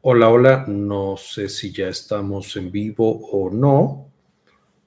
Hola, 0.00 0.28
hola. 0.28 0.64
No 0.66 1.16
sé 1.16 1.48
si 1.48 1.72
ya 1.72 1.88
estamos 1.88 2.56
en 2.56 2.70
vivo 2.70 3.28
o 3.30 3.50
no. 3.50 4.08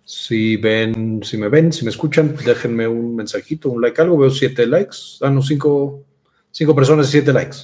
Si 0.03 0.57
ven, 0.57 1.21
si 1.23 1.37
me 1.37 1.49
ven, 1.49 1.71
si 1.73 1.83
me 1.83 1.89
escuchan, 1.89 2.35
déjenme 2.45 2.87
un 2.87 3.15
mensajito, 3.15 3.69
un 3.69 3.81
like, 3.81 4.01
algo. 4.01 4.17
Veo 4.17 4.29
siete 4.29 4.67
likes. 4.67 4.97
Ah, 5.21 5.29
no, 5.29 5.41
cinco, 5.41 6.03
cinco 6.51 6.75
personas 6.75 7.07
siete 7.09 7.33
likes, 7.33 7.57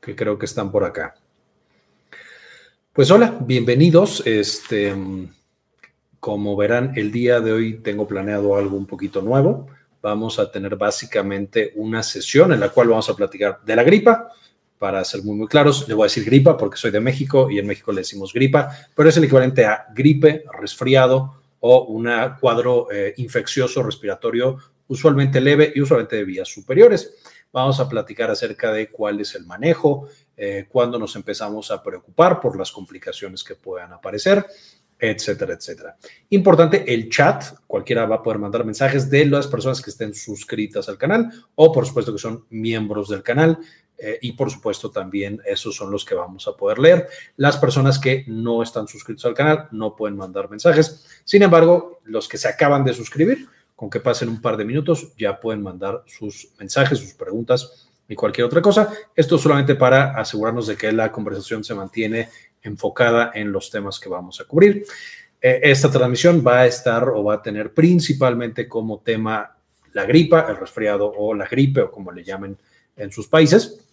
que 0.00 0.14
creo 0.14 0.38
que 0.38 0.46
están 0.46 0.70
por 0.70 0.84
acá. 0.84 1.14
Pues 2.92 3.10
hola, 3.10 3.38
bienvenidos. 3.40 4.26
Este, 4.26 4.94
como 6.20 6.56
verán, 6.56 6.92
el 6.96 7.12
día 7.12 7.40
de 7.40 7.52
hoy 7.52 7.78
tengo 7.78 8.06
planeado 8.06 8.56
algo 8.56 8.76
un 8.76 8.86
poquito 8.86 9.22
nuevo. 9.22 9.68
Vamos 10.02 10.38
a 10.38 10.50
tener 10.50 10.76
básicamente 10.76 11.72
una 11.76 12.02
sesión 12.02 12.52
en 12.52 12.60
la 12.60 12.68
cual 12.68 12.88
vamos 12.88 13.08
a 13.08 13.16
platicar 13.16 13.60
de 13.64 13.76
la 13.76 13.82
gripa, 13.82 14.30
para 14.78 15.04
ser 15.04 15.22
muy, 15.22 15.36
muy 15.36 15.46
claros, 15.46 15.88
le 15.88 15.94
voy 15.94 16.04
a 16.04 16.06
decir 16.10 16.24
gripa 16.24 16.56
porque 16.56 16.76
soy 16.76 16.90
de 16.90 17.00
México 17.00 17.50
y 17.50 17.58
en 17.58 17.66
México 17.66 17.92
le 17.92 18.00
decimos 18.00 18.32
gripa, 18.32 18.70
pero 18.94 19.08
es 19.08 19.16
el 19.16 19.24
equivalente 19.24 19.64
a 19.64 19.86
gripe, 19.94 20.44
resfriado 20.58 21.42
o 21.60 21.84
un 21.84 22.08
cuadro 22.40 22.88
eh, 22.90 23.14
infeccioso 23.16 23.82
respiratorio 23.82 24.58
usualmente 24.88 25.40
leve 25.40 25.72
y 25.74 25.80
usualmente 25.80 26.16
de 26.16 26.24
vías 26.24 26.48
superiores. 26.48 27.14
Vamos 27.52 27.80
a 27.80 27.88
platicar 27.88 28.30
acerca 28.30 28.72
de 28.72 28.90
cuál 28.90 29.20
es 29.20 29.34
el 29.34 29.46
manejo, 29.46 30.08
eh, 30.36 30.66
cuándo 30.68 30.98
nos 30.98 31.16
empezamos 31.16 31.70
a 31.70 31.82
preocupar 31.82 32.40
por 32.40 32.58
las 32.58 32.70
complicaciones 32.70 33.42
que 33.42 33.54
puedan 33.54 33.92
aparecer, 33.92 34.46
etcétera, 34.98 35.54
etcétera. 35.54 35.96
Importante, 36.30 36.92
el 36.92 37.08
chat, 37.08 37.44
cualquiera 37.66 38.06
va 38.06 38.16
a 38.16 38.22
poder 38.22 38.38
mandar 38.38 38.64
mensajes 38.64 39.08
de 39.10 39.26
las 39.26 39.46
personas 39.46 39.80
que 39.80 39.90
estén 39.90 40.14
suscritas 40.14 40.88
al 40.88 40.98
canal 40.98 41.30
o 41.54 41.72
por 41.72 41.86
supuesto 41.86 42.12
que 42.12 42.18
son 42.18 42.44
miembros 42.50 43.08
del 43.08 43.22
canal. 43.22 43.58
Eh, 43.98 44.18
y 44.20 44.32
por 44.32 44.50
supuesto 44.50 44.90
también 44.90 45.40
esos 45.46 45.74
son 45.74 45.90
los 45.90 46.04
que 46.04 46.14
vamos 46.14 46.46
a 46.46 46.56
poder 46.56 46.78
leer. 46.78 47.08
Las 47.36 47.56
personas 47.56 47.98
que 47.98 48.24
no 48.26 48.62
están 48.62 48.86
suscritos 48.88 49.24
al 49.24 49.34
canal 49.34 49.68
no 49.72 49.96
pueden 49.96 50.16
mandar 50.16 50.50
mensajes. 50.50 51.06
Sin 51.24 51.42
embargo, 51.42 52.00
los 52.04 52.28
que 52.28 52.38
se 52.38 52.48
acaban 52.48 52.84
de 52.84 52.92
suscribir, 52.92 53.48
con 53.74 53.90
que 53.90 54.00
pasen 54.00 54.28
un 54.28 54.40
par 54.40 54.56
de 54.56 54.64
minutos, 54.64 55.12
ya 55.16 55.38
pueden 55.38 55.62
mandar 55.62 56.02
sus 56.06 56.48
mensajes, 56.58 56.98
sus 56.98 57.14
preguntas 57.14 57.88
y 58.08 58.14
cualquier 58.14 58.46
otra 58.46 58.62
cosa. 58.62 58.92
Esto 59.14 59.38
solamente 59.38 59.74
para 59.74 60.12
asegurarnos 60.18 60.66
de 60.66 60.76
que 60.76 60.92
la 60.92 61.10
conversación 61.12 61.64
se 61.64 61.74
mantiene 61.74 62.28
enfocada 62.62 63.32
en 63.34 63.52
los 63.52 63.70
temas 63.70 64.00
que 64.00 64.08
vamos 64.08 64.40
a 64.40 64.44
cubrir. 64.44 64.84
Eh, 65.40 65.60
esta 65.62 65.90
transmisión 65.90 66.42
va 66.46 66.60
a 66.60 66.66
estar 66.66 67.08
o 67.08 67.24
va 67.24 67.34
a 67.34 67.42
tener 67.42 67.72
principalmente 67.72 68.68
como 68.68 69.00
tema 69.00 69.56
la 69.92 70.04
gripa, 70.04 70.46
el 70.48 70.56
resfriado 70.56 71.12
o 71.16 71.34
la 71.34 71.46
gripe 71.46 71.82
o 71.82 71.90
como 71.90 72.12
le 72.12 72.24
llamen 72.24 72.56
en 72.96 73.12
sus 73.12 73.28
países. 73.28 73.85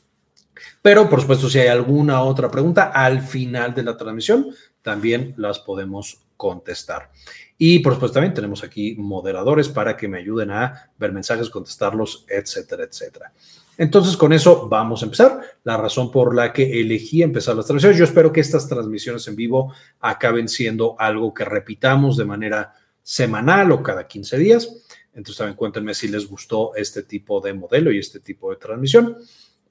Pero, 0.81 1.09
por 1.09 1.21
supuesto, 1.21 1.49
si 1.49 1.59
hay 1.59 1.67
alguna 1.67 2.21
otra 2.21 2.49
pregunta 2.49 2.91
al 2.93 3.21
final 3.21 3.73
de 3.73 3.83
la 3.83 3.97
transmisión, 3.97 4.47
también 4.81 5.33
las 5.37 5.59
podemos 5.59 6.21
contestar. 6.37 7.11
Y, 7.57 7.79
por 7.79 7.93
supuesto, 7.93 8.15
también 8.15 8.33
tenemos 8.33 8.63
aquí 8.63 8.95
moderadores 8.97 9.69
para 9.69 9.95
que 9.95 10.07
me 10.07 10.19
ayuden 10.19 10.51
a 10.51 10.91
ver 10.97 11.13
mensajes, 11.13 11.49
contestarlos, 11.49 12.25
etcétera, 12.27 12.83
etcétera. 12.83 13.33
Entonces, 13.77 14.17
con 14.17 14.33
eso 14.33 14.67
vamos 14.67 15.01
a 15.01 15.05
empezar. 15.05 15.41
La 15.63 15.77
razón 15.77 16.11
por 16.11 16.35
la 16.35 16.53
que 16.53 16.81
elegí 16.81 17.23
empezar 17.23 17.55
las 17.55 17.65
transmisiones, 17.65 17.97
yo 17.97 18.05
espero 18.05 18.31
que 18.31 18.41
estas 18.41 18.67
transmisiones 18.67 19.27
en 19.27 19.35
vivo 19.35 19.73
acaben 19.99 20.47
siendo 20.47 20.95
algo 20.99 21.33
que 21.33 21.45
repitamos 21.45 22.17
de 22.17 22.25
manera 22.25 22.73
semanal 23.01 23.71
o 23.71 23.81
cada 23.81 24.07
15 24.07 24.37
días. 24.37 24.69
Entonces, 25.13 25.37
también 25.37 25.55
cuéntenme 25.55 25.93
si 25.93 26.07
les 26.07 26.27
gustó 26.27 26.75
este 26.75 27.03
tipo 27.03 27.39
de 27.39 27.53
modelo 27.53 27.91
y 27.91 27.99
este 27.99 28.19
tipo 28.19 28.49
de 28.51 28.57
transmisión. 28.57 29.17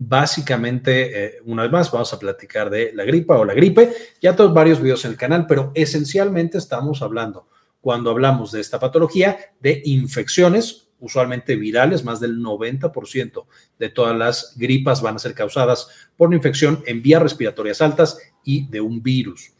Básicamente, 0.04 1.26
eh, 1.26 1.40
una 1.44 1.62
vez 1.62 1.70
más, 1.70 1.92
vamos 1.92 2.12
a 2.12 2.18
platicar 2.18 2.70
de 2.70 2.92
la 2.92 3.04
gripa 3.04 3.38
o 3.38 3.44
la 3.44 3.54
gripe. 3.54 3.92
Ya 4.20 4.34
todos 4.34 4.52
varios 4.52 4.80
videos 4.80 5.04
en 5.04 5.12
el 5.12 5.16
canal, 5.16 5.46
pero 5.46 5.70
esencialmente 5.74 6.58
estamos 6.58 7.02
hablando, 7.02 7.46
cuando 7.80 8.10
hablamos 8.10 8.50
de 8.50 8.60
esta 8.60 8.80
patología, 8.80 9.38
de 9.60 9.80
infecciones, 9.84 10.88
usualmente 10.98 11.54
virales, 11.54 12.04
más 12.04 12.18
del 12.18 12.40
90% 12.40 13.46
de 13.78 13.88
todas 13.90 14.16
las 14.16 14.54
gripas 14.56 15.02
van 15.02 15.16
a 15.16 15.20
ser 15.20 15.34
causadas 15.34 15.88
por 16.16 16.28
una 16.28 16.36
infección 16.36 16.82
en 16.86 17.00
vías 17.00 17.22
respiratorias 17.22 17.80
altas 17.80 18.18
y 18.44 18.66
de 18.68 18.80
un 18.80 19.02
virus. 19.02 19.51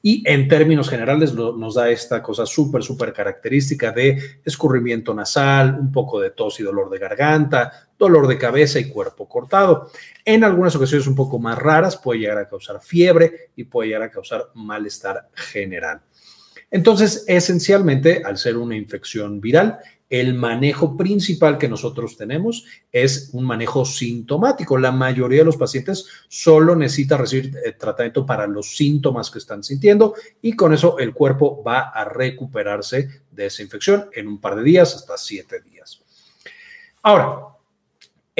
Y 0.00 0.22
en 0.30 0.46
términos 0.46 0.88
generales 0.88 1.34
nos 1.34 1.74
da 1.74 1.90
esta 1.90 2.22
cosa 2.22 2.46
súper, 2.46 2.82
súper 2.82 3.12
característica 3.12 3.90
de 3.90 4.40
escurrimiento 4.44 5.12
nasal, 5.12 5.76
un 5.78 5.90
poco 5.90 6.20
de 6.20 6.30
tos 6.30 6.60
y 6.60 6.62
dolor 6.62 6.88
de 6.88 6.98
garganta, 6.98 7.88
dolor 7.98 8.28
de 8.28 8.38
cabeza 8.38 8.78
y 8.78 8.88
cuerpo 8.88 9.28
cortado. 9.28 9.90
En 10.24 10.44
algunas 10.44 10.76
ocasiones 10.76 11.06
un 11.06 11.16
poco 11.16 11.38
más 11.38 11.58
raras 11.58 11.96
puede 11.96 12.20
llegar 12.20 12.38
a 12.38 12.48
causar 12.48 12.80
fiebre 12.80 13.50
y 13.56 13.64
puede 13.64 13.88
llegar 13.88 14.02
a 14.02 14.10
causar 14.10 14.50
malestar 14.54 15.28
general. 15.34 16.00
Entonces, 16.70 17.24
esencialmente, 17.26 18.22
al 18.24 18.36
ser 18.36 18.56
una 18.56 18.76
infección 18.76 19.40
viral, 19.40 19.78
el 20.10 20.34
manejo 20.34 20.96
principal 20.96 21.58
que 21.58 21.68
nosotros 21.68 22.16
tenemos 22.16 22.64
es 22.90 23.30
un 23.32 23.44
manejo 23.44 23.84
sintomático. 23.84 24.78
La 24.78 24.92
mayoría 24.92 25.40
de 25.40 25.44
los 25.44 25.56
pacientes 25.56 26.06
solo 26.28 26.74
necesita 26.74 27.16
recibir 27.16 27.56
eh, 27.64 27.72
tratamiento 27.72 28.24
para 28.24 28.46
los 28.46 28.76
síntomas 28.76 29.30
que 29.30 29.38
están 29.38 29.62
sintiendo 29.62 30.14
y 30.40 30.54
con 30.54 30.72
eso 30.72 30.98
el 30.98 31.12
cuerpo 31.12 31.62
va 31.62 31.90
a 31.90 32.04
recuperarse 32.04 33.22
de 33.30 33.46
esa 33.46 33.62
infección 33.62 34.08
en 34.14 34.28
un 34.28 34.40
par 34.40 34.56
de 34.56 34.62
días, 34.62 34.94
hasta 34.94 35.16
siete 35.18 35.60
días. 35.60 36.00
Ahora, 37.02 37.58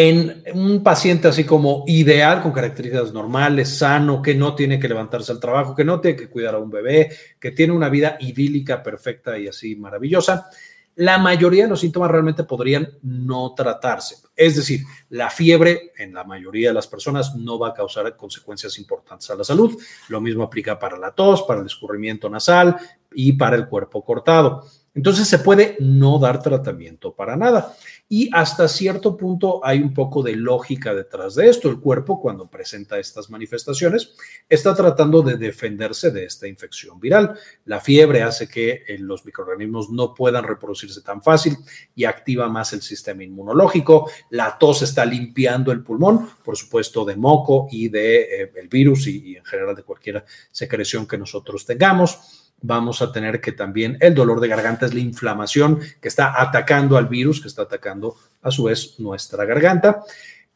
en 0.01 0.45
un 0.55 0.83
paciente 0.83 1.27
así 1.27 1.43
como 1.43 1.83
ideal, 1.89 2.41
con 2.41 2.53
características 2.53 3.13
normales, 3.13 3.79
sano, 3.79 4.23
que 4.23 4.33
no 4.33 4.55
tiene 4.55 4.79
que 4.79 4.89
levantarse 4.89 5.33
al 5.33 5.41
trabajo, 5.41 5.75
que 5.75 5.85
no 5.85 6.01
tiene 6.01 6.17
que 6.17 6.29
cuidar 6.29 6.55
a 6.55 6.59
un 6.59 6.71
bebé, 6.71 7.11
que 7.41 7.51
tiene 7.51 7.73
una 7.73 7.89
vida 7.89 8.17
idílica, 8.21 8.81
perfecta 8.81 9.37
y 9.37 9.49
así 9.49 9.75
maravillosa, 9.75 10.49
la 10.99 11.17
mayoría 11.17 11.63
de 11.63 11.71
los 11.71 11.81
síntomas 11.81 12.11
realmente 12.11 12.43
podrían 12.43 12.89
no 13.03 13.55
tratarse. 13.55 14.17
Es 14.35 14.57
decir, 14.57 14.81
la 15.11 15.31
fiebre 15.31 15.93
en 15.97 16.13
la 16.13 16.25
mayoría 16.25 16.71
de 16.71 16.75
las 16.75 16.89
personas 16.89 17.37
no 17.37 17.57
va 17.57 17.69
a 17.69 17.75
causar 17.75 18.17
consecuencias 18.17 18.79
importantes 18.79 19.31
a 19.31 19.37
la 19.37 19.45
salud. 19.45 19.81
Lo 20.09 20.21
mismo 20.21 20.43
aplica 20.43 20.77
para 20.77 20.99
la 20.99 21.13
tos, 21.13 21.45
para 21.45 21.61
el 21.61 21.67
escurrimiento 21.67 22.29
nasal 22.29 22.77
y 23.13 23.35
para 23.35 23.55
el 23.55 23.69
cuerpo 23.69 24.05
cortado. 24.05 24.65
Entonces 24.93 25.29
se 25.29 25.39
puede 25.39 25.77
no 25.79 26.19
dar 26.19 26.43
tratamiento 26.43 27.15
para 27.15 27.37
nada. 27.37 27.77
Y 28.11 28.31
hasta 28.33 28.69
cierto 28.69 29.19
punto 29.19 29.61
hay 29.63 29.83
un 29.83 29.93
poco 29.93 30.23
de 30.23 30.35
lógica 30.35 30.95
detrás 30.95 31.35
de 31.35 31.49
esto. 31.49 31.69
El 31.69 31.79
cuerpo, 31.79 32.19
cuando 32.21 32.49
presenta 32.49 32.99
estas 32.99 33.29
manifestaciones, 33.29 34.15
está 34.49 34.75
tratando 34.75 35.21
de 35.21 35.37
defenderse 35.37 36.11
de 36.11 36.25
esta 36.25 36.49
infección 36.49 36.99
viral. 36.99 37.39
La 37.67 37.81
fiebre 37.81 38.23
hace 38.23 38.49
que 38.49 38.83
eh, 38.89 38.97
los 38.99 39.27
microorganismos 39.27 39.91
no 39.91 40.15
puedan 40.15 40.45
reproducirse 40.45 41.03
tan 41.03 41.23
fácil 41.23 41.59
y 41.95 42.07
activa 42.07 42.49
más 42.49 42.73
el 42.73 42.81
sistema 42.81 43.25
inmunológico. 43.25 44.11
La 44.31 44.57
tos 44.57 44.81
está 44.81 45.05
limpiando 45.05 45.71
el 45.71 45.83
pulmón, 45.83 46.31
por 46.43 46.57
supuesto, 46.57 47.05
de 47.05 47.17
moco 47.17 47.69
y 47.71 47.91
de 47.91 48.43
eh, 48.43 48.53
el 48.57 48.69
virus 48.69 49.07
y, 49.07 49.33
y 49.33 49.37
en 49.37 49.45
general 49.45 49.77
de 49.77 49.83
cualquier 49.83 50.25
secreción 50.51 51.07
que 51.07 51.19
nosotros 51.19 51.67
tengamos 51.67 52.48
vamos 52.61 53.03
a 53.03 53.13
tener 53.13 53.41
que 53.41 53.53
también 53.53 53.97
el 54.01 54.15
dolor 54.15 54.41
de 54.41 54.49
garganta 54.49 54.87
es 54.87 54.95
la 54.95 55.01
inflamación 55.01 55.81
que 56.01 56.09
está 56.09 56.41
atacando 56.41 56.97
al 56.97 57.09
virus, 57.09 57.41
que 57.41 57.49
está 57.49 57.63
atacando 57.63 58.17
a 58.43 58.51
su 58.51 58.65
vez 58.65 58.99
nuestra 58.99 59.45
garganta. 59.45 60.03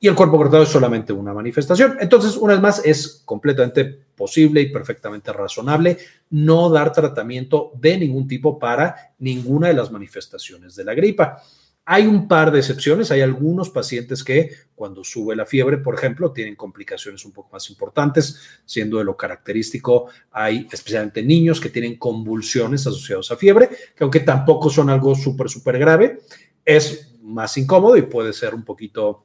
Y 0.01 0.09
el 0.09 0.17
cuerpo 0.17 0.37
cortado 0.37 0.65
es 0.65 0.69
solamente 0.69 1.13
una 1.13 1.33
manifestación. 1.33 1.97
Entonces, 2.01 2.37
una 2.37 2.55
vez 2.55 2.63
más, 2.63 2.85
es 2.85 3.23
completamente 3.25 3.85
posible 4.17 4.61
y 4.61 4.73
perfectamente 4.73 5.33
razonable 5.33 5.97
no 6.31 6.69
dar 6.71 6.93
tratamiento 6.93 7.71
de 7.75 7.99
ningún 7.99 8.27
tipo 8.27 8.59
para 8.59 9.13
ninguna 9.21 9.69
de 9.69 9.75
las 9.75 9.93
manifestaciones 9.93 10.75
de 10.75 10.85
la 10.85 10.95
gripa. 10.95 11.41
Hay 11.85 12.07
un 12.07 12.29
par 12.29 12.53
de 12.53 12.61
excepciones, 12.61 13.11
hay 13.11 13.23
algunos 13.23 13.71
pacientes 13.71 14.23
que 14.23 14.51
cuando 14.75 15.03
sube 15.03 15.35
la 15.35 15.45
fiebre, 15.45 15.79
por 15.79 15.97
ejemplo, 15.97 16.33
tienen 16.33 16.55
complicaciones 16.55 17.25
un 17.25 17.33
poco 17.33 17.51
más 17.53 17.69
importantes, 17.71 18.41
siendo 18.65 18.99
de 18.99 19.05
lo 19.05 19.17
característico, 19.17 20.09
hay 20.31 20.69
especialmente 20.73 21.23
niños 21.25 21.61
que 21.61 21.71
tienen 21.71 21.97
convulsiones 21.97 22.87
asociadas 22.87 23.33
a 23.33 23.37
fiebre, 23.37 23.69
que 23.69 24.05
aunque 24.05 24.21
tampoco 24.21 24.71
son 24.71 24.91
algo 24.91 25.17
súper, 25.17 25.49
súper 25.49 25.79
grave, 25.79 26.21
es 26.65 27.17
más 27.21 27.57
incómodo 27.57 27.97
y 27.97 28.03
puede 28.03 28.33
ser 28.33 28.55
un 28.55 28.65
poquito, 28.65 29.25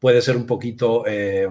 puede 0.00 0.22
ser 0.22 0.36
un 0.36 0.46
poquito 0.46 1.04
eh, 1.06 1.48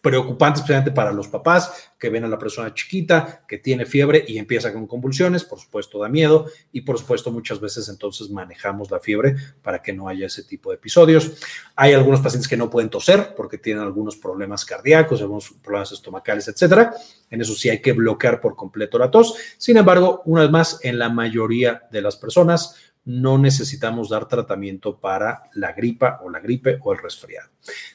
preocupante 0.00 0.60
especialmente 0.60 0.92
para 0.92 1.12
los 1.12 1.28
papás 1.28 1.90
que 1.98 2.08
ven 2.08 2.24
a 2.24 2.28
la 2.28 2.38
persona 2.38 2.72
chiquita 2.72 3.44
que 3.46 3.58
tiene 3.58 3.84
fiebre 3.84 4.24
y 4.26 4.38
empieza 4.38 4.72
con 4.72 4.86
convulsiones, 4.86 5.44
por 5.44 5.60
supuesto 5.60 5.98
da 5.98 6.08
miedo 6.08 6.46
y 6.72 6.80
por 6.80 6.98
supuesto 6.98 7.30
muchas 7.30 7.60
veces 7.60 7.88
entonces 7.90 8.30
manejamos 8.30 8.90
la 8.90 9.00
fiebre 9.00 9.36
para 9.62 9.82
que 9.82 9.92
no 9.92 10.08
haya 10.08 10.26
ese 10.26 10.44
tipo 10.44 10.70
de 10.70 10.76
episodios. 10.76 11.32
Hay 11.76 11.92
algunos 11.92 12.20
pacientes 12.20 12.48
que 12.48 12.56
no 12.56 12.70
pueden 12.70 12.88
toser 12.88 13.34
porque 13.36 13.58
tienen 13.58 13.82
algunos 13.82 14.16
problemas 14.16 14.64
cardíacos, 14.64 15.20
algunos 15.20 15.50
problemas 15.62 15.92
estomacales, 15.92 16.48
etcétera. 16.48 16.94
En 17.28 17.40
eso 17.40 17.54
sí 17.54 17.68
hay 17.68 17.82
que 17.82 17.92
bloquear 17.92 18.40
por 18.40 18.56
completo 18.56 18.98
la 18.98 19.10
tos. 19.10 19.34
Sin 19.58 19.76
embargo, 19.76 20.22
una 20.24 20.42
vez 20.42 20.50
más, 20.50 20.80
en 20.82 20.98
la 20.98 21.10
mayoría 21.10 21.82
de 21.90 22.00
las 22.02 22.16
personas 22.16 22.89
no 23.04 23.38
necesitamos 23.38 24.10
dar 24.10 24.28
tratamiento 24.28 24.98
para 24.98 25.44
la 25.54 25.72
gripa 25.72 26.20
o 26.22 26.30
la 26.30 26.40
gripe 26.40 26.78
o 26.82 26.92
el 26.92 26.98
resfriado. 26.98 27.50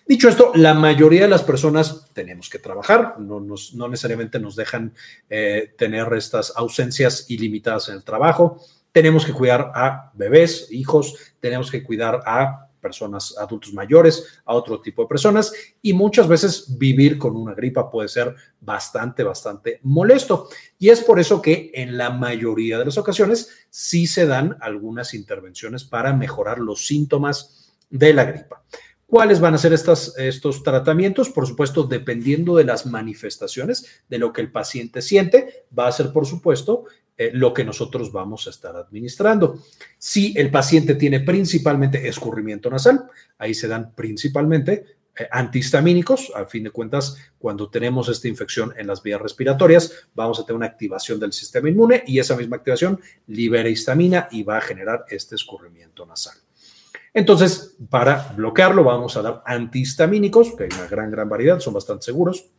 Dicho 0.07 0.29
esto, 0.29 0.51
la 0.55 0.73
mayoría 0.73 1.21
de 1.21 1.27
las 1.27 1.43
personas 1.43 2.09
tenemos 2.13 2.49
que 2.49 2.59
trabajar, 2.59 3.19
no, 3.19 3.39
no 3.39 3.87
necesariamente 3.87 4.39
nos 4.39 4.55
dejan 4.55 4.93
eh, 5.29 5.73
tener 5.77 6.11
estas 6.13 6.53
ausencias 6.55 7.29
ilimitadas 7.29 7.89
en 7.89 7.95
el 7.95 8.03
trabajo. 8.03 8.59
Tenemos 8.91 9.25
que 9.25 9.33
cuidar 9.33 9.71
a 9.75 10.11
bebés, 10.13 10.67
hijos, 10.71 11.15
tenemos 11.39 11.69
que 11.69 11.83
cuidar 11.83 12.21
a 12.25 12.64
personas, 12.85 13.35
adultos 13.39 13.73
mayores, 13.73 14.41
a 14.45 14.53
otro 14.53 14.79
tipo 14.79 15.01
de 15.01 15.07
personas 15.07 15.51
y 15.81 15.91
muchas 15.93 16.27
veces 16.27 16.77
vivir 16.77 17.17
con 17.17 17.35
una 17.35 17.55
gripa 17.55 17.89
puede 17.89 18.09
ser 18.09 18.35
bastante, 18.61 19.23
bastante 19.23 19.79
molesto. 19.81 20.49
Y 20.77 20.89
es 20.89 21.01
por 21.01 21.19
eso 21.19 21.41
que 21.41 21.71
en 21.73 21.97
la 21.97 22.11
mayoría 22.11 22.77
de 22.77 22.85
las 22.85 22.99
ocasiones 22.99 23.49
sí 23.71 24.05
se 24.05 24.27
dan 24.27 24.55
algunas 24.61 25.15
intervenciones 25.15 25.83
para 25.83 26.13
mejorar 26.13 26.59
los 26.59 26.85
síntomas 26.85 27.73
de 27.89 28.13
la 28.13 28.25
gripa. 28.25 28.63
¿Cuáles 29.07 29.39
van 29.39 29.55
a 29.55 29.57
ser 29.57 29.73
estas, 29.73 30.15
estos 30.17 30.61
tratamientos? 30.61 31.29
Por 31.29 31.47
supuesto, 31.47 31.83
dependiendo 31.83 32.55
de 32.55 32.65
las 32.65 32.85
manifestaciones, 32.85 34.03
de 34.09 34.19
lo 34.19 34.31
que 34.31 34.41
el 34.41 34.51
paciente 34.51 35.01
siente, 35.01 35.65
va 35.77 35.87
a 35.87 35.91
ser, 35.91 36.11
por 36.11 36.27
supuesto, 36.27 36.85
eh, 37.17 37.31
lo 37.33 37.53
que 37.53 37.63
nosotros 37.63 38.11
vamos 38.11 38.45
a 38.47 38.49
estar 38.49 38.75
administrando. 38.75 39.59
Si 39.97 40.33
el 40.37 40.51
paciente 40.51 40.95
tiene 40.95 41.21
principalmente 41.21 42.09
escurrimiento 42.09 42.69
nasal, 42.69 43.05
ahí 43.37 43.53
se 43.53 43.69
dan 43.69 43.95
principalmente 43.95 44.97
eh, 45.17 45.27
antihistamínicos. 45.31 46.33
A 46.35 46.45
fin 46.45 46.65
de 46.65 46.71
cuentas, 46.71 47.15
cuando 47.37 47.69
tenemos 47.69 48.09
esta 48.09 48.27
infección 48.27 48.73
en 48.77 48.87
las 48.87 49.01
vías 49.01 49.21
respiratorias, 49.21 49.93
vamos 50.13 50.41
a 50.41 50.45
tener 50.45 50.57
una 50.57 50.65
activación 50.65 51.17
del 51.17 51.31
sistema 51.31 51.69
inmune 51.69 52.03
y 52.05 52.19
esa 52.19 52.35
misma 52.35 52.57
activación 52.57 52.99
libera 53.27 53.69
histamina 53.69 54.27
y 54.29 54.43
va 54.43 54.57
a 54.57 54.61
generar 54.61 55.05
este 55.07 55.35
escurrimiento 55.35 56.05
nasal. 56.05 56.35
Entonces, 57.13 57.77
para 57.89 58.33
bloquearlo, 58.35 58.83
vamos 58.83 59.15
a 59.15 59.21
dar 59.21 59.41
antihistamínicos, 59.45 60.53
que 60.57 60.65
hay 60.65 60.69
una 60.73 60.87
gran, 60.87 61.09
gran 61.11 61.29
variedad, 61.29 61.61
son 61.61 61.73
bastante 61.73 62.03
seguros 62.03 62.49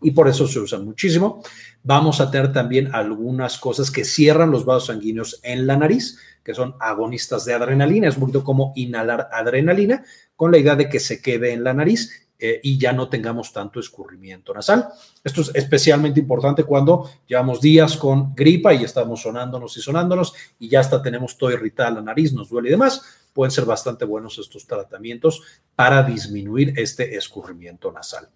y 0.00 0.12
por 0.12 0.28
eso 0.28 0.46
se 0.46 0.60
usan 0.60 0.84
muchísimo. 0.84 1.42
Vamos 1.82 2.20
a 2.20 2.30
tener 2.30 2.52
también 2.52 2.94
algunas 2.94 3.58
cosas 3.58 3.90
que 3.90 4.04
cierran 4.04 4.50
los 4.50 4.64
vasos 4.64 4.86
sanguíneos 4.86 5.40
en 5.42 5.66
la 5.66 5.76
nariz, 5.76 6.18
que 6.44 6.54
son 6.54 6.74
agonistas 6.80 7.44
de 7.44 7.54
adrenalina. 7.54 8.08
Es 8.08 8.16
poquito 8.16 8.44
como 8.44 8.72
inhalar 8.76 9.28
adrenalina 9.32 10.04
con 10.36 10.52
la 10.52 10.58
idea 10.58 10.76
de 10.76 10.88
que 10.88 11.00
se 11.00 11.20
quede 11.20 11.52
en 11.52 11.64
la 11.64 11.74
nariz 11.74 12.28
eh, 12.40 12.60
y 12.62 12.78
ya 12.78 12.92
no 12.92 13.08
tengamos 13.08 13.52
tanto 13.52 13.80
escurrimiento 13.80 14.54
nasal. 14.54 14.88
Esto 15.24 15.40
es 15.40 15.50
especialmente 15.54 16.20
importante 16.20 16.62
cuando 16.62 17.10
llevamos 17.26 17.60
días 17.60 17.96
con 17.96 18.32
gripa 18.34 18.72
y 18.72 18.84
estamos 18.84 19.22
sonándonos 19.22 19.76
y 19.76 19.80
sonándonos 19.80 20.34
y 20.58 20.68
ya 20.68 20.80
hasta 20.80 21.02
tenemos 21.02 21.36
todo 21.36 21.50
irritada 21.50 21.90
la 21.90 22.02
nariz, 22.02 22.32
nos 22.32 22.48
duele 22.48 22.68
y 22.68 22.72
demás. 22.72 23.02
Pueden 23.32 23.50
ser 23.50 23.64
bastante 23.64 24.04
buenos 24.04 24.38
estos 24.38 24.66
tratamientos 24.66 25.42
para 25.74 26.04
disminuir 26.04 26.74
este 26.76 27.16
escurrimiento 27.16 27.90
nasal. 27.90 28.28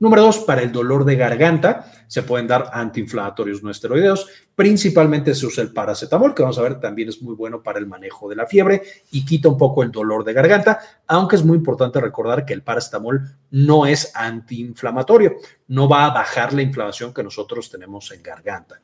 Número 0.00 0.22
dos, 0.22 0.38
para 0.38 0.62
el 0.62 0.72
dolor 0.72 1.04
de 1.04 1.14
garganta 1.14 1.92
se 2.06 2.22
pueden 2.22 2.46
dar 2.46 2.70
antiinflamatorios 2.72 3.62
no 3.62 3.70
esteroideos. 3.70 4.26
Principalmente 4.54 5.34
se 5.34 5.44
usa 5.44 5.62
el 5.62 5.74
paracetamol, 5.74 6.34
que 6.34 6.42
vamos 6.42 6.58
a 6.58 6.62
ver 6.62 6.80
también 6.80 7.10
es 7.10 7.20
muy 7.20 7.34
bueno 7.34 7.62
para 7.62 7.78
el 7.78 7.86
manejo 7.86 8.26
de 8.26 8.34
la 8.34 8.46
fiebre 8.46 8.82
y 9.10 9.26
quita 9.26 9.50
un 9.50 9.58
poco 9.58 9.82
el 9.82 9.92
dolor 9.92 10.24
de 10.24 10.32
garganta, 10.32 10.80
aunque 11.06 11.36
es 11.36 11.44
muy 11.44 11.58
importante 11.58 12.00
recordar 12.00 12.46
que 12.46 12.54
el 12.54 12.62
paracetamol 12.62 13.20
no 13.50 13.84
es 13.84 14.10
antiinflamatorio, 14.16 15.34
no 15.68 15.86
va 15.86 16.06
a 16.06 16.14
bajar 16.14 16.54
la 16.54 16.62
inflamación 16.62 17.12
que 17.12 17.22
nosotros 17.22 17.70
tenemos 17.70 18.10
en 18.10 18.22
garganta. 18.22 18.80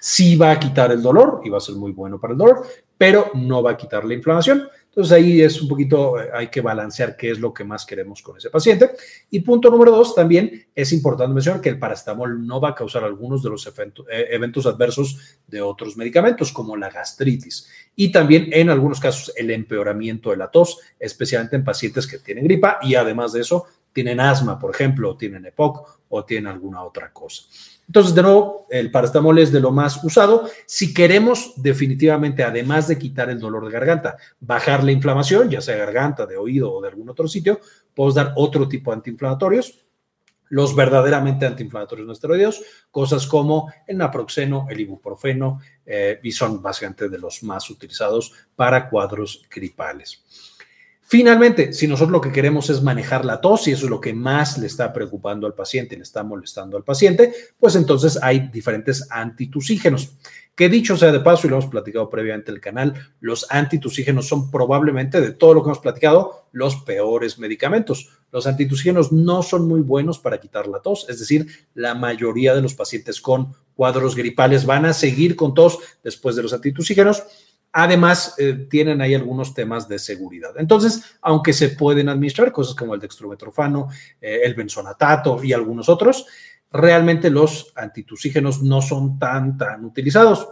Sí 0.00 0.34
va 0.34 0.50
a 0.50 0.58
quitar 0.58 0.90
el 0.90 1.00
dolor 1.00 1.42
y 1.44 1.48
va 1.48 1.58
a 1.58 1.60
ser 1.60 1.76
muy 1.76 1.92
bueno 1.92 2.18
para 2.18 2.32
el 2.32 2.38
dolor, 2.38 2.66
pero 2.98 3.30
no 3.34 3.62
va 3.62 3.70
a 3.70 3.76
quitar 3.76 4.04
la 4.04 4.14
inflamación. 4.14 4.68
Entonces 4.96 5.12
ahí 5.12 5.42
es 5.42 5.60
un 5.60 5.68
poquito, 5.68 6.18
eh, 6.18 6.30
hay 6.32 6.48
que 6.48 6.62
balancear 6.62 7.18
qué 7.18 7.30
es 7.30 7.38
lo 7.38 7.52
que 7.52 7.64
más 7.64 7.84
queremos 7.84 8.22
con 8.22 8.38
ese 8.38 8.48
paciente. 8.48 8.92
Y 9.30 9.40
punto 9.40 9.68
número 9.68 9.90
dos, 9.90 10.14
también 10.14 10.68
es 10.74 10.90
importante 10.94 11.34
mencionar 11.34 11.60
que 11.60 11.68
el 11.68 11.78
paracetamol 11.78 12.46
no 12.46 12.62
va 12.62 12.70
a 12.70 12.74
causar 12.74 13.04
algunos 13.04 13.42
de 13.42 13.50
los 13.50 13.66
eh, 13.66 14.26
eventos 14.30 14.64
adversos 14.64 15.18
de 15.46 15.60
otros 15.60 15.98
medicamentos, 15.98 16.50
como 16.50 16.78
la 16.78 16.88
gastritis. 16.88 17.68
Y 17.94 18.10
también 18.10 18.48
en 18.52 18.70
algunos 18.70 18.98
casos 18.98 19.34
el 19.36 19.50
empeoramiento 19.50 20.30
de 20.30 20.38
la 20.38 20.50
tos, 20.50 20.78
especialmente 20.98 21.56
en 21.56 21.64
pacientes 21.64 22.06
que 22.06 22.18
tienen 22.18 22.44
gripa 22.44 22.78
y 22.80 22.94
además 22.94 23.34
de 23.34 23.42
eso 23.42 23.66
tienen 23.92 24.18
asma, 24.18 24.58
por 24.58 24.74
ejemplo, 24.74 25.10
o 25.10 25.16
tienen 25.18 25.44
EPOC 25.44 26.00
o 26.08 26.24
tienen 26.24 26.46
alguna 26.46 26.82
otra 26.82 27.12
cosa. 27.12 27.42
Entonces, 27.86 28.14
de 28.14 28.22
nuevo, 28.22 28.66
el 28.68 28.90
paracetamol 28.90 29.38
es 29.38 29.52
de 29.52 29.60
lo 29.60 29.70
más 29.70 30.02
usado. 30.02 30.48
Si 30.66 30.92
queremos 30.92 31.52
definitivamente, 31.56 32.42
además 32.42 32.88
de 32.88 32.98
quitar 32.98 33.30
el 33.30 33.38
dolor 33.38 33.64
de 33.64 33.70
garganta, 33.70 34.16
bajar 34.40 34.82
la 34.82 34.92
inflamación, 34.92 35.48
ya 35.48 35.60
sea 35.60 35.76
garganta, 35.76 36.26
de 36.26 36.36
oído 36.36 36.72
o 36.72 36.82
de 36.82 36.88
algún 36.88 37.08
otro 37.08 37.28
sitio, 37.28 37.60
podemos 37.94 38.14
dar 38.14 38.32
otro 38.36 38.68
tipo 38.68 38.90
de 38.90 38.96
antiinflamatorios. 38.96 39.84
Los 40.48 40.76
verdaderamente 40.76 41.46
antiinflamatorios 41.46 42.06
no 42.06 42.12
esteroideos, 42.12 42.62
cosas 42.90 43.26
como 43.26 43.72
el 43.86 43.98
naproxeno, 43.98 44.66
el 44.70 44.80
ibuprofeno, 44.80 45.60
eh, 45.84 46.20
y 46.22 46.32
son 46.32 46.62
básicamente 46.62 47.08
de 47.08 47.18
los 47.18 47.42
más 47.42 47.68
utilizados 47.70 48.32
para 48.54 48.88
cuadros 48.88 49.44
gripales. 49.50 50.22
Finalmente, 51.08 51.72
si 51.72 51.86
nosotros 51.86 52.10
lo 52.10 52.20
que 52.20 52.32
queremos 52.32 52.68
es 52.68 52.82
manejar 52.82 53.24
la 53.24 53.40
tos 53.40 53.68
y 53.68 53.70
eso 53.70 53.84
es 53.84 53.90
lo 53.90 54.00
que 54.00 54.12
más 54.12 54.58
le 54.58 54.66
está 54.66 54.92
preocupando 54.92 55.46
al 55.46 55.54
paciente, 55.54 55.94
le 55.94 56.02
está 56.02 56.24
molestando 56.24 56.76
al 56.76 56.82
paciente, 56.82 57.32
pues 57.60 57.76
entonces 57.76 58.18
hay 58.20 58.48
diferentes 58.48 59.06
antitusígenos. 59.08 60.16
Que 60.56 60.68
dicho 60.68 60.96
sea 60.96 61.12
de 61.12 61.20
paso, 61.20 61.46
y 61.46 61.50
lo 61.50 61.58
hemos 61.58 61.70
platicado 61.70 62.10
previamente 62.10 62.50
en 62.50 62.56
el 62.56 62.60
canal, 62.60 62.94
los 63.20 63.46
antitusígenos 63.50 64.26
son 64.26 64.50
probablemente 64.50 65.20
de 65.20 65.30
todo 65.30 65.54
lo 65.54 65.62
que 65.62 65.68
hemos 65.68 65.78
platicado 65.78 66.48
los 66.50 66.76
peores 66.76 67.38
medicamentos. 67.38 68.10
Los 68.32 68.48
antitusígenos 68.48 69.12
no 69.12 69.44
son 69.44 69.68
muy 69.68 69.82
buenos 69.82 70.18
para 70.18 70.40
quitar 70.40 70.66
la 70.66 70.80
tos, 70.80 71.06
es 71.08 71.20
decir, 71.20 71.46
la 71.74 71.94
mayoría 71.94 72.52
de 72.52 72.62
los 72.62 72.74
pacientes 72.74 73.20
con 73.20 73.54
cuadros 73.76 74.16
gripales 74.16 74.66
van 74.66 74.86
a 74.86 74.92
seguir 74.92 75.36
con 75.36 75.54
tos 75.54 75.78
después 76.02 76.34
de 76.34 76.42
los 76.42 76.52
antitusígenos 76.52 77.22
Además, 77.78 78.34
eh, 78.38 78.66
tienen 78.70 79.02
ahí 79.02 79.14
algunos 79.14 79.52
temas 79.52 79.86
de 79.86 79.98
seguridad. 79.98 80.52
Entonces, 80.56 81.18
aunque 81.20 81.52
se 81.52 81.68
pueden 81.68 82.08
administrar 82.08 82.50
cosas 82.50 82.74
como 82.74 82.94
el 82.94 83.00
dextrometrofano, 83.00 83.88
eh, 84.18 84.40
el 84.44 84.54
benzonatato 84.54 85.44
y 85.44 85.52
algunos 85.52 85.90
otros, 85.90 86.24
realmente 86.72 87.28
los 87.28 87.74
antitusígenos 87.76 88.62
no 88.62 88.80
son 88.80 89.18
tan, 89.18 89.58
tan 89.58 89.84
utilizados. 89.84 90.48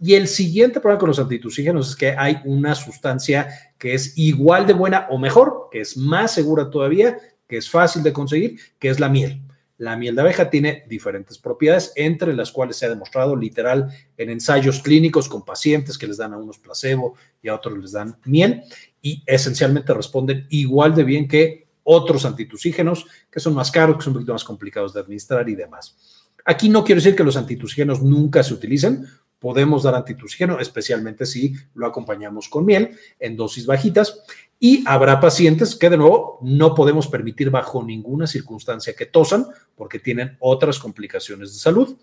Y 0.00 0.14
el 0.14 0.26
siguiente 0.26 0.80
problema 0.80 1.00
con 1.00 1.08
los 1.10 1.18
antitusígenos 1.18 1.90
es 1.90 1.96
que 1.96 2.12
hay 2.12 2.40
una 2.46 2.74
sustancia 2.74 3.48
que 3.76 3.92
es 3.92 4.16
igual 4.16 4.66
de 4.66 4.72
buena 4.72 5.08
o 5.10 5.18
mejor, 5.18 5.68
que 5.70 5.82
es 5.82 5.98
más 5.98 6.32
segura 6.32 6.70
todavía, 6.70 7.18
que 7.46 7.58
es 7.58 7.68
fácil 7.68 8.02
de 8.02 8.14
conseguir, 8.14 8.58
que 8.78 8.88
es 8.88 8.98
la 8.98 9.10
miel. 9.10 9.42
La 9.82 9.96
miel 9.96 10.14
de 10.14 10.20
abeja 10.20 10.48
tiene 10.48 10.84
diferentes 10.88 11.38
propiedades, 11.38 11.92
entre 11.96 12.34
las 12.34 12.52
cuales 12.52 12.76
se 12.76 12.86
ha 12.86 12.88
demostrado 12.88 13.34
literal 13.34 13.88
en 14.16 14.30
ensayos 14.30 14.80
clínicos 14.80 15.28
con 15.28 15.44
pacientes 15.44 15.98
que 15.98 16.06
les 16.06 16.18
dan 16.18 16.32
a 16.32 16.38
unos 16.38 16.60
placebo 16.60 17.16
y 17.42 17.48
a 17.48 17.56
otros 17.56 17.76
les 17.76 17.90
dan 17.90 18.16
miel 18.24 18.62
y 19.00 19.24
esencialmente 19.26 19.92
responden 19.92 20.46
igual 20.50 20.94
de 20.94 21.02
bien 21.02 21.26
que 21.26 21.66
otros 21.82 22.24
antitusígenos 22.24 23.08
que 23.28 23.40
son 23.40 23.54
más 23.54 23.72
caros, 23.72 23.96
que 23.96 24.04
son 24.04 24.12
un 24.12 24.18
poquito 24.18 24.34
más 24.34 24.44
complicados 24.44 24.94
de 24.94 25.00
administrar 25.00 25.48
y 25.48 25.56
demás. 25.56 26.28
Aquí 26.44 26.68
no 26.68 26.84
quiero 26.84 27.00
decir 27.00 27.16
que 27.16 27.24
los 27.24 27.36
antitusígenos 27.36 28.02
nunca 28.02 28.44
se 28.44 28.54
utilicen, 28.54 29.08
podemos 29.40 29.82
dar 29.82 29.96
antitusígeno, 29.96 30.60
especialmente 30.60 31.26
si 31.26 31.54
lo 31.74 31.88
acompañamos 31.88 32.48
con 32.48 32.64
miel 32.64 32.96
en 33.18 33.36
dosis 33.36 33.66
bajitas. 33.66 34.22
Y 34.64 34.84
habrá 34.86 35.18
pacientes 35.18 35.74
que, 35.74 35.90
de 35.90 35.96
nuevo, 35.96 36.38
no 36.40 36.72
podemos 36.72 37.08
permitir 37.08 37.50
bajo 37.50 37.82
ninguna 37.82 38.28
circunstancia 38.28 38.94
que 38.94 39.06
tosan 39.06 39.44
porque 39.74 39.98
tienen 39.98 40.36
otras 40.38 40.78
complicaciones 40.78 41.52
de 41.52 41.58
salud. 41.58 41.96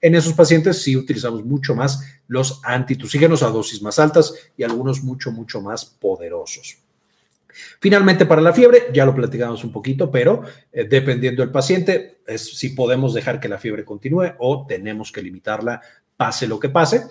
En 0.00 0.14
esos 0.14 0.32
pacientes 0.32 0.80
sí 0.80 0.96
utilizamos 0.96 1.44
mucho 1.44 1.74
más 1.74 2.02
los 2.26 2.62
antitusígenos 2.64 3.42
a 3.42 3.50
dosis 3.50 3.82
más 3.82 3.98
altas 3.98 4.32
y 4.56 4.62
algunos 4.62 5.02
mucho, 5.02 5.30
mucho 5.30 5.60
más 5.60 5.84
poderosos. 5.84 6.78
Finalmente, 7.80 8.24
para 8.24 8.40
la 8.40 8.54
fiebre, 8.54 8.84
ya 8.94 9.04
lo 9.04 9.14
platicamos 9.14 9.62
un 9.62 9.70
poquito, 9.70 10.10
pero 10.10 10.40
eh, 10.72 10.84
dependiendo 10.88 11.42
del 11.42 11.52
paciente, 11.52 12.22
es 12.26 12.56
si 12.56 12.70
podemos 12.70 13.12
dejar 13.12 13.40
que 13.40 13.48
la 13.50 13.58
fiebre 13.58 13.84
continúe 13.84 14.32
o 14.38 14.64
tenemos 14.66 15.12
que 15.12 15.20
limitarla, 15.20 15.82
pase 16.16 16.48
lo 16.48 16.58
que 16.58 16.70
pase. 16.70 17.04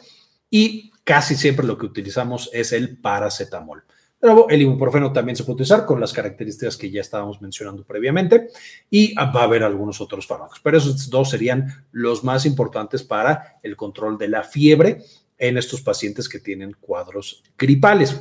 Y 0.50 0.90
casi 1.04 1.36
siempre 1.36 1.64
lo 1.64 1.78
que 1.78 1.86
utilizamos 1.86 2.50
es 2.52 2.72
el 2.72 2.98
paracetamol. 2.98 3.84
Pero 4.26 4.50
el 4.50 4.60
ibuprofeno 4.60 5.14
también 5.14 5.36
se 5.36 5.44
puede 5.44 5.54
utilizar 5.54 5.86
con 5.86 6.00
las 6.00 6.12
características 6.12 6.78
que 6.78 6.90
ya 6.90 7.00
estábamos 7.00 7.44
mencionando 7.44 7.84
previamente 7.84 8.48
y 8.90 9.14
va 9.14 9.42
a 9.42 9.44
haber 9.44 9.62
algunos 9.62 10.02
otros 10.02 10.26
fármacos, 10.26 10.60
pero 10.64 10.80
esos 10.80 11.12
dos 11.12 11.30
serían 11.30 11.86
los 11.92 12.24
más 12.24 12.48
importantes 12.48 13.04
para 13.04 13.60
el 13.62 13.76
control 13.76 14.18
de 14.18 14.30
la 14.30 14.44
fiebre 14.44 15.04
en 15.38 15.60
estos 15.60 15.84
pacientes 15.84 16.28
que 16.28 16.40
tienen 16.40 16.76
cuadros 16.80 17.44
gripales. 17.56 18.20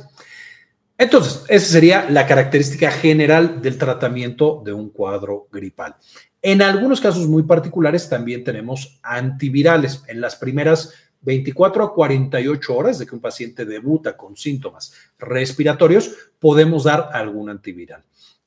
Entonces, 0.95 1.43
esa 1.47 1.71
sería 1.71 2.07
la 2.07 2.27
característica 2.27 2.91
general 2.91 3.63
del 3.63 3.79
tratamiento 3.79 4.61
de 4.63 4.73
un 4.73 4.91
cuadro 4.91 5.47
gripal. 5.51 5.95
En 6.39 6.61
algunos 6.61 7.01
casos 7.01 7.27
muy 7.27 7.41
particulares 7.41 8.07
también 8.07 8.43
tenemos 8.43 8.99
antivirales. 9.01 10.03
En 10.07 10.21
las 10.21 10.35
primeras 10.35 10.93
24 11.25 11.83
a 11.83 11.93
48 11.93 12.75
horas 12.75 12.99
de 12.99 13.05
que 13.05 13.15
un 13.15 13.21
paciente 13.21 13.65
debuta 13.65 14.15
con 14.15 14.37
síntomas 14.37 14.93
respiratorios, 15.17 16.11
podemos 16.39 16.83
dar 16.83 17.09
algún 17.11 17.49
antiviral. 17.49 18.03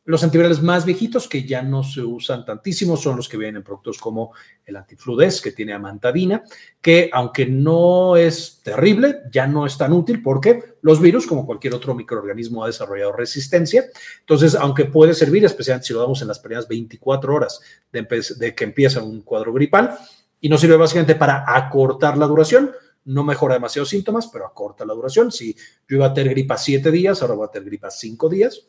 Los 0.09 0.25
antivirales 0.25 0.63
más 0.63 0.87
viejitos 0.87 1.29
que 1.29 1.45
ya 1.45 1.61
no 1.61 1.85
se 1.85 2.01
usan 2.01 2.47
tantísimo 2.47 2.97
son 2.97 3.17
los 3.17 3.29
que 3.29 3.37
vienen 3.37 3.57
en 3.57 3.63
productos 3.63 3.99
como 3.99 4.33
el 4.65 4.77
antifludes, 4.77 5.43
que 5.43 5.53
tiene 5.53 5.75
amantadina, 5.75 6.45
que 6.81 7.11
aunque 7.13 7.45
no 7.45 8.17
es 8.17 8.63
terrible, 8.63 9.19
ya 9.31 9.47
no 9.47 9.67
es 9.67 9.77
tan 9.77 9.93
útil 9.93 10.23
porque 10.23 10.77
los 10.81 10.99
virus, 10.99 11.27
como 11.27 11.45
cualquier 11.45 11.75
otro 11.75 11.95
microorganismo, 11.95 12.65
ha 12.65 12.69
desarrollado 12.69 13.13
resistencia. 13.13 13.85
Entonces, 14.21 14.55
aunque 14.55 14.87
puede 14.87 15.13
servir, 15.13 15.45
especialmente 15.45 15.89
si 15.89 15.93
lo 15.93 16.01
damos 16.01 16.23
en 16.23 16.29
las 16.29 16.39
primeras 16.39 16.67
24 16.67 17.35
horas 17.35 17.61
de, 17.93 18.55
que 18.55 18.65
empieza 18.65 19.03
un 19.03 19.21
cuadro 19.21 19.53
gripal, 19.53 19.95
y 20.41 20.49
nos 20.49 20.61
sirve 20.61 20.77
básicamente 20.77 21.15
para 21.15 21.45
acortar 21.47 22.17
la 22.17 22.27
duración, 22.27 22.73
no 23.05 23.25
mejora 23.25 23.55
demasiado 23.55 23.87
síntomas, 23.87 24.29
pero 24.29 24.47
acorta 24.47 24.85
la 24.85 24.95
duración. 24.95 25.33
Si 25.33 25.55
yo 25.89 25.97
iba 25.97 26.07
a 26.07 26.15
tener 26.15 26.33
gripa 26.33 26.57
7 26.57 26.91
días, 26.91 27.23
ahora 27.23 27.35
voy 27.35 27.47
a 27.47 27.51
tener 27.51 27.69
gripa 27.69 27.91
5 27.91 28.29
días 28.29 28.67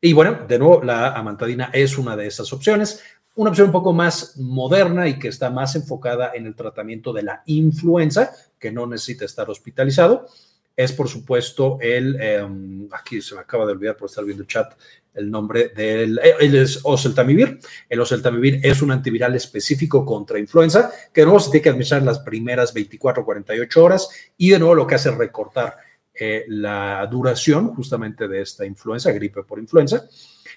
y 0.00 0.12
bueno, 0.12 0.46
de 0.46 0.58
nuevo, 0.58 0.82
la 0.82 1.08
amantadina 1.10 1.70
es 1.72 1.98
una 1.98 2.16
de 2.16 2.26
esas 2.26 2.52
opciones. 2.52 3.02
Una 3.34 3.50
opción 3.50 3.66
un 3.66 3.72
poco 3.72 3.92
más 3.92 4.36
moderna 4.36 5.08
y 5.08 5.18
que 5.18 5.28
está 5.28 5.50
más 5.50 5.74
enfocada 5.74 6.32
en 6.34 6.46
el 6.46 6.54
tratamiento 6.54 7.12
de 7.12 7.24
la 7.24 7.42
influenza, 7.46 8.32
que 8.58 8.70
no 8.70 8.86
necesita 8.86 9.24
estar 9.24 9.48
hospitalizado, 9.50 10.26
es 10.76 10.92
por 10.92 11.08
supuesto 11.08 11.78
el, 11.80 12.20
em, 12.20 12.88
aquí 12.92 13.20
se 13.20 13.34
me 13.34 13.40
acaba 13.40 13.66
de 13.66 13.72
olvidar 13.72 13.96
por 13.96 14.08
estar 14.08 14.24
viendo 14.24 14.42
el 14.42 14.48
chat, 14.48 14.72
el 15.18 15.30
nombre 15.30 15.70
del 15.74 16.18
eh, 16.18 16.34
el 16.40 16.66
oseltamivir. 16.84 17.58
El 17.88 18.00
oseltamivir 18.00 18.60
es 18.62 18.80
un 18.82 18.90
antiviral 18.90 19.34
específico 19.34 20.04
contra 20.04 20.38
influenza 20.38 20.90
que 21.12 21.22
de 21.22 21.26
nuevo 21.26 21.40
se 21.40 21.50
tiene 21.50 21.62
que 21.62 21.68
administrar 21.70 22.02
las 22.02 22.20
primeras 22.20 22.72
24 22.72 23.22
o 23.22 23.26
48 23.26 23.84
horas 23.84 24.08
y 24.36 24.50
de 24.50 24.58
nuevo 24.58 24.74
lo 24.74 24.86
que 24.86 24.94
hace 24.94 25.10
es 25.10 25.16
recortar 25.16 25.76
eh, 26.20 26.44
la 26.48 27.06
duración 27.10 27.74
justamente 27.74 28.26
de 28.26 28.42
esta 28.42 28.66
influenza, 28.66 29.12
gripe 29.12 29.44
por 29.44 29.58
influenza. 29.58 30.08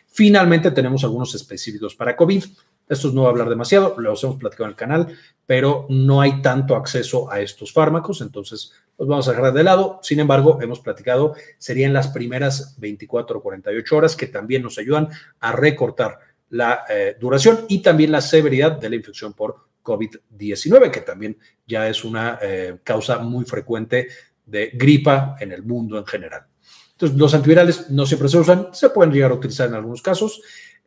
Finalmente 0.08 0.72
tenemos 0.72 1.03
algunos 1.03 1.36
específicos 1.36 1.96
para 1.96 2.15
COVID. 2.15 2.44
Estos 2.91 3.13
no 3.13 3.21
voy 3.21 3.29
a 3.29 3.31
hablar 3.31 3.48
demasiado, 3.48 3.95
los 3.98 4.21
hemos 4.21 4.36
platicado 4.36 4.65
en 4.65 4.71
el 4.71 4.75
canal, 4.75 5.07
pero 5.45 5.86
no 5.88 6.19
hay 6.19 6.41
tanto 6.41 6.75
acceso 6.75 7.31
a 7.31 7.39
estos 7.39 7.71
fármacos, 7.71 8.19
entonces 8.19 8.74
los 9.00 9.07
vamos 9.07 9.25
a 9.29 9.31
dejar 9.31 9.53
de 9.53 9.63
lado. 9.63 10.01
Sin 10.03 10.19
embargo, 10.19 10.60
hemos 10.62 10.81
platicado, 10.81 11.33
serían 11.57 11.93
las 11.93 12.10
primeras 12.10 12.77
24 12.81 13.39
o 13.39 13.41
48 13.41 13.95
horas 13.95 14.17
que 14.17 14.27
también 14.27 14.62
nos 14.62 14.77
ayudan 14.77 15.07
a 15.39 15.53
recortar 15.53 16.19
la 16.50 16.83
eh, 16.89 17.15
duración 17.17 17.62
y 17.69 17.81
también 17.81 18.12
la 18.12 18.19
severidad 18.19 18.74
de 18.74 18.89
la 18.89 18.98
infección 18.98 19.31
por 19.31 19.55
COVID-19, 19.81 20.91
que 20.91 21.00
también 21.00 21.38
ya 21.65 21.88
es 21.88 22.03
una 22.03 22.39
eh, 22.41 22.79
causa 22.83 23.19
muy 23.19 23.45
frecuente 23.45 24.10
de 24.45 24.71
gripa 24.74 25.38
en 25.39 25.53
el 25.53 25.63
mundo 25.63 25.98
en 25.98 26.05
general. 26.05 26.43
Entonces, 26.91 27.17
los 27.17 27.33
antivirales 27.33 27.89
no 27.89 28.05
siempre 28.05 28.27
se 28.27 28.38
usan, 28.38 28.67
se 28.74 28.89
pueden 28.89 29.13
llegar 29.13 29.31
a 29.31 29.36
utilizar 29.36 29.69
en 29.69 29.75
algunos 29.75 30.01
casos, 30.01 30.41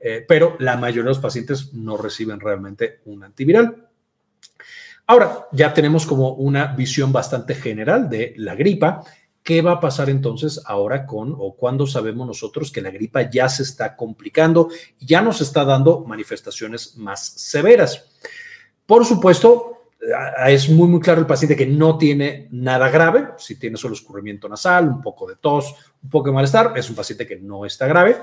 eh, 0.06 0.23
pero 0.28 0.54
la 0.58 0.76
mayoría 0.76 1.04
de 1.04 1.08
los 1.08 1.18
pacientes 1.18 1.73
no 1.73 1.96
reciben 1.96 2.38
realmente 2.38 3.00
un 3.06 3.25
antiviral. 3.25 3.88
Ahora, 5.06 5.46
ya 5.50 5.73
tenemos 5.73 6.04
como 6.04 6.34
una 6.34 6.66
visión 6.75 7.11
bastante 7.11 7.54
general 7.54 8.11
de 8.11 8.34
la 8.37 8.54
gripa. 8.54 9.02
¿Qué 9.42 9.62
va 9.62 9.73
a 9.73 9.80
pasar 9.80 10.11
entonces 10.11 10.61
ahora 10.66 11.06
con 11.06 11.34
o 11.38 11.56
cuando 11.56 11.87
sabemos 11.87 12.26
nosotros 12.26 12.70
que 12.70 12.82
la 12.82 12.90
gripa 12.90 13.30
ya 13.30 13.49
se 13.49 13.62
está 13.62 13.96
complicando 13.96 14.68
ya 15.00 15.23
nos 15.23 15.40
está 15.40 15.64
dando 15.64 16.04
manifestaciones 16.04 16.99
más 16.99 17.26
severas? 17.26 18.04
Por 18.84 19.06
supuesto, 19.06 19.88
es 20.46 20.68
muy, 20.68 20.87
muy 20.87 21.00
claro 21.00 21.23
el 21.23 21.26
paciente 21.26 21.56
que 21.56 21.66
no 21.66 21.96
tiene 21.96 22.49
nada 22.50 22.90
grave, 22.90 23.28
si 23.38 23.58
tiene 23.58 23.78
solo 23.78 23.94
escurrimiento 23.94 24.50
nasal, 24.50 24.87
un 24.87 25.00
poco 25.00 25.26
de 25.26 25.37
tos, 25.37 25.75
un 26.02 26.11
poco 26.11 26.28
de 26.28 26.34
malestar, 26.34 26.75
es 26.76 26.90
un 26.90 26.96
paciente 26.96 27.26
que 27.26 27.37
no 27.37 27.64
está 27.64 27.87
grave. 27.87 28.18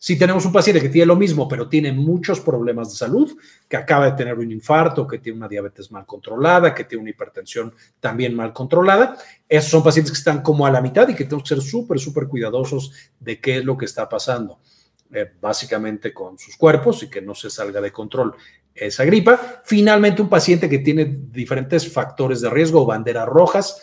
Si 0.00 0.16
tenemos 0.16 0.46
un 0.46 0.52
paciente 0.52 0.80
que 0.80 0.88
tiene 0.88 1.06
lo 1.06 1.16
mismo, 1.16 1.48
pero 1.48 1.68
tiene 1.68 1.92
muchos 1.92 2.40
problemas 2.40 2.90
de 2.90 2.96
salud, 2.96 3.36
que 3.68 3.76
acaba 3.76 4.06
de 4.06 4.16
tener 4.16 4.38
un 4.38 4.50
infarto, 4.52 5.06
que 5.06 5.18
tiene 5.18 5.38
una 5.38 5.48
diabetes 5.48 5.90
mal 5.90 6.06
controlada, 6.06 6.72
que 6.72 6.84
tiene 6.84 7.02
una 7.02 7.10
hipertensión 7.10 7.74
también 7.98 8.34
mal 8.34 8.52
controlada, 8.52 9.18
esos 9.48 9.70
son 9.70 9.82
pacientes 9.82 10.12
que 10.12 10.18
están 10.18 10.42
como 10.42 10.66
a 10.66 10.70
la 10.70 10.80
mitad 10.80 11.08
y 11.08 11.14
que 11.14 11.24
tenemos 11.24 11.42
que 11.42 11.56
ser 11.56 11.62
súper, 11.62 11.98
súper 11.98 12.28
cuidadosos 12.28 12.92
de 13.18 13.40
qué 13.40 13.58
es 13.58 13.64
lo 13.64 13.76
que 13.76 13.86
está 13.86 14.08
pasando. 14.08 14.60
Eh, 15.10 15.26
básicamente 15.40 16.12
con 16.12 16.38
sus 16.38 16.58
cuerpos 16.58 17.02
y 17.02 17.08
que 17.08 17.22
no 17.22 17.34
se 17.34 17.48
salga 17.48 17.80
de 17.80 17.90
control 17.90 18.34
esa 18.74 19.06
gripa. 19.06 19.62
Finalmente, 19.64 20.20
un 20.20 20.28
paciente 20.28 20.68
que 20.68 20.80
tiene 20.80 21.06
diferentes 21.30 21.90
factores 21.90 22.42
de 22.42 22.50
riesgo 22.50 22.82
o 22.82 22.86
banderas 22.86 23.26
rojas, 23.26 23.80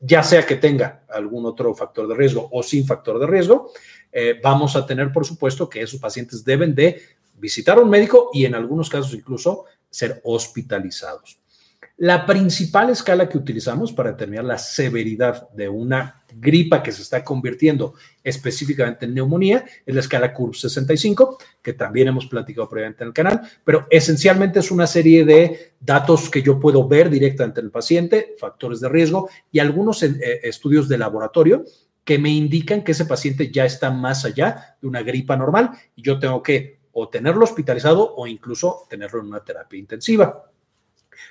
ya 0.00 0.22
sea 0.22 0.46
que 0.46 0.56
tenga 0.56 1.04
algún 1.08 1.46
otro 1.46 1.74
factor 1.74 2.08
de 2.08 2.14
riesgo 2.14 2.48
o 2.50 2.62
sin 2.62 2.86
factor 2.86 3.18
de 3.18 3.26
riesgo, 3.26 3.70
eh, 4.10 4.40
vamos 4.42 4.74
a 4.74 4.86
tener, 4.86 5.12
por 5.12 5.24
supuesto, 5.24 5.68
que 5.68 5.82
esos 5.82 6.00
pacientes 6.00 6.44
deben 6.44 6.74
de 6.74 7.00
visitar 7.34 7.78
a 7.78 7.82
un 7.82 7.90
médico 7.90 8.30
y 8.32 8.44
en 8.44 8.54
algunos 8.54 8.88
casos 8.88 9.14
incluso 9.14 9.66
ser 9.88 10.20
hospitalizados. 10.24 11.39
La 12.00 12.24
principal 12.24 12.88
escala 12.88 13.28
que 13.28 13.36
utilizamos 13.36 13.92
para 13.92 14.12
determinar 14.12 14.46
la 14.46 14.56
severidad 14.56 15.50
de 15.50 15.68
una 15.68 16.22
gripa 16.34 16.82
que 16.82 16.92
se 16.92 17.02
está 17.02 17.22
convirtiendo 17.22 17.92
específicamente 18.24 19.04
en 19.04 19.12
neumonía 19.12 19.66
es 19.84 19.94
la 19.94 20.00
escala 20.00 20.32
CURV 20.32 20.54
65, 20.54 21.36
que 21.60 21.74
también 21.74 22.08
hemos 22.08 22.24
platicado 22.24 22.70
previamente 22.70 23.04
en 23.04 23.08
el 23.08 23.12
canal, 23.12 23.42
pero 23.64 23.86
esencialmente 23.90 24.60
es 24.60 24.70
una 24.70 24.86
serie 24.86 25.26
de 25.26 25.74
datos 25.78 26.30
que 26.30 26.40
yo 26.40 26.58
puedo 26.58 26.88
ver 26.88 27.10
directamente 27.10 27.60
en 27.60 27.66
el 27.66 27.70
paciente, 27.70 28.34
factores 28.38 28.80
de 28.80 28.88
riesgo 28.88 29.28
y 29.52 29.58
algunos 29.58 30.02
eh, 30.02 30.40
estudios 30.42 30.88
de 30.88 30.96
laboratorio 30.96 31.66
que 32.02 32.18
me 32.18 32.30
indican 32.30 32.82
que 32.82 32.92
ese 32.92 33.04
paciente 33.04 33.52
ya 33.52 33.66
está 33.66 33.90
más 33.90 34.24
allá 34.24 34.78
de 34.80 34.88
una 34.88 35.02
gripa 35.02 35.36
normal 35.36 35.72
y 35.94 36.00
yo 36.00 36.18
tengo 36.18 36.42
que 36.42 36.80
o 36.92 37.10
tenerlo 37.10 37.44
hospitalizado 37.44 38.14
o 38.14 38.26
incluso 38.26 38.86
tenerlo 38.88 39.20
en 39.20 39.26
una 39.26 39.44
terapia 39.44 39.78
intensiva. 39.78 40.46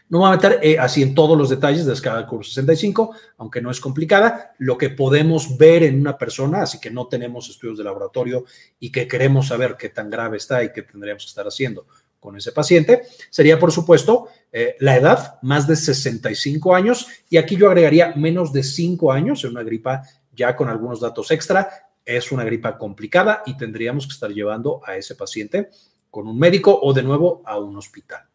No 0.09 0.19
me 0.19 0.25
voy 0.25 0.33
a 0.33 0.35
meter 0.35 0.59
eh, 0.61 0.79
así 0.79 1.03
en 1.03 1.13
todos 1.13 1.37
los 1.37 1.49
detalles 1.49 1.85
de 1.85 1.89
la 1.89 1.93
escala 1.93 2.25
CURV 2.25 2.43
65, 2.43 3.15
aunque 3.37 3.61
no 3.61 3.71
es 3.71 3.79
complicada. 3.79 4.53
Lo 4.57 4.77
que 4.77 4.89
podemos 4.89 5.57
ver 5.57 5.83
en 5.83 5.99
una 5.99 6.17
persona, 6.17 6.63
así 6.63 6.79
que 6.79 6.91
no 6.91 7.07
tenemos 7.07 7.49
estudios 7.49 7.77
de 7.77 7.83
laboratorio 7.83 8.45
y 8.79 8.91
que 8.91 9.07
queremos 9.07 9.47
saber 9.47 9.75
qué 9.77 9.89
tan 9.89 10.09
grave 10.09 10.37
está 10.37 10.63
y 10.63 10.71
qué 10.71 10.83
tendríamos 10.83 11.23
que 11.23 11.29
estar 11.29 11.47
haciendo 11.47 11.85
con 12.19 12.35
ese 12.35 12.51
paciente, 12.51 13.03
sería, 13.29 13.57
por 13.57 13.71
supuesto, 13.71 14.27
eh, 14.51 14.75
la 14.79 14.97
edad, 14.97 15.39
más 15.41 15.67
de 15.67 15.75
65 15.75 16.75
años, 16.75 17.07
y 17.29 17.37
aquí 17.37 17.55
yo 17.55 17.67
agregaría 17.67 18.13
menos 18.15 18.51
de 18.51 18.63
5 18.63 19.11
años 19.11 19.43
en 19.45 19.51
una 19.51 19.63
gripa 19.63 20.03
ya 20.33 20.55
con 20.55 20.69
algunos 20.69 20.99
datos 20.99 21.31
extra. 21.31 21.69
Es 22.03 22.31
una 22.31 22.43
gripa 22.43 22.77
complicada 22.77 23.43
y 23.45 23.55
tendríamos 23.55 24.07
que 24.07 24.13
estar 24.13 24.31
llevando 24.31 24.81
a 24.85 24.95
ese 24.95 25.15
paciente 25.15 25.69
con 26.09 26.27
un 26.27 26.39
médico 26.39 26.77
o 26.81 26.93
de 26.93 27.03
nuevo 27.03 27.43
a 27.45 27.59
un 27.59 27.77
hospital. 27.77 28.28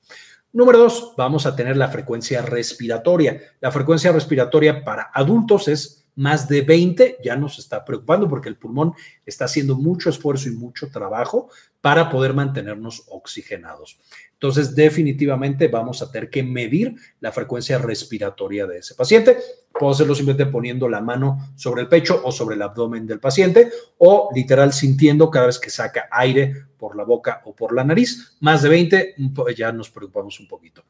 Número 0.54 0.78
dos, 0.78 1.14
vamos 1.16 1.46
a 1.46 1.56
tener 1.56 1.76
la 1.76 1.88
frecuencia 1.88 2.40
respiratoria. 2.40 3.40
La 3.60 3.72
frecuencia 3.72 4.12
respiratoria 4.12 4.84
para 4.84 5.10
adultos 5.12 5.66
es 5.66 6.03
más 6.16 6.48
de 6.48 6.62
20, 6.62 7.18
ya 7.24 7.36
nos 7.36 7.58
está 7.58 7.84
preocupando 7.84 8.28
porque 8.28 8.48
el 8.48 8.56
pulmón 8.56 8.94
está 9.26 9.46
haciendo 9.46 9.76
mucho 9.76 10.10
esfuerzo 10.10 10.48
y 10.48 10.52
mucho 10.52 10.88
trabajo 10.90 11.50
para 11.80 12.10
poder 12.10 12.34
mantenernos 12.34 13.04
oxigenados. 13.08 13.98
Entonces, 14.32 14.74
definitivamente 14.74 15.68
vamos 15.68 16.02
a 16.02 16.10
tener 16.10 16.28
que 16.28 16.42
medir 16.42 16.94
la 17.20 17.32
frecuencia 17.32 17.78
respiratoria 17.78 18.66
de 18.66 18.78
ese 18.78 18.94
paciente. 18.94 19.38
Puedo 19.72 19.92
hacerlo 19.92 20.14
simplemente 20.14 20.50
poniendo 20.50 20.88
la 20.88 21.00
mano 21.00 21.52
sobre 21.56 21.82
el 21.82 21.88
pecho 21.88 22.20
o 22.22 22.30
sobre 22.30 22.56
el 22.56 22.62
abdomen 22.62 23.06
del 23.06 23.20
paciente 23.20 23.70
o 23.98 24.28
literal 24.34 24.72
sintiendo 24.72 25.30
cada 25.30 25.46
vez 25.46 25.58
que 25.58 25.70
saca 25.70 26.08
aire 26.10 26.66
por 26.76 26.96
la 26.96 27.04
boca 27.04 27.40
o 27.46 27.54
por 27.54 27.74
la 27.74 27.84
nariz. 27.84 28.36
Más 28.40 28.62
de 28.62 28.68
20, 28.68 29.14
ya 29.56 29.72
nos 29.72 29.90
preocupamos 29.90 30.38
un 30.40 30.46
poquito. 30.46 30.84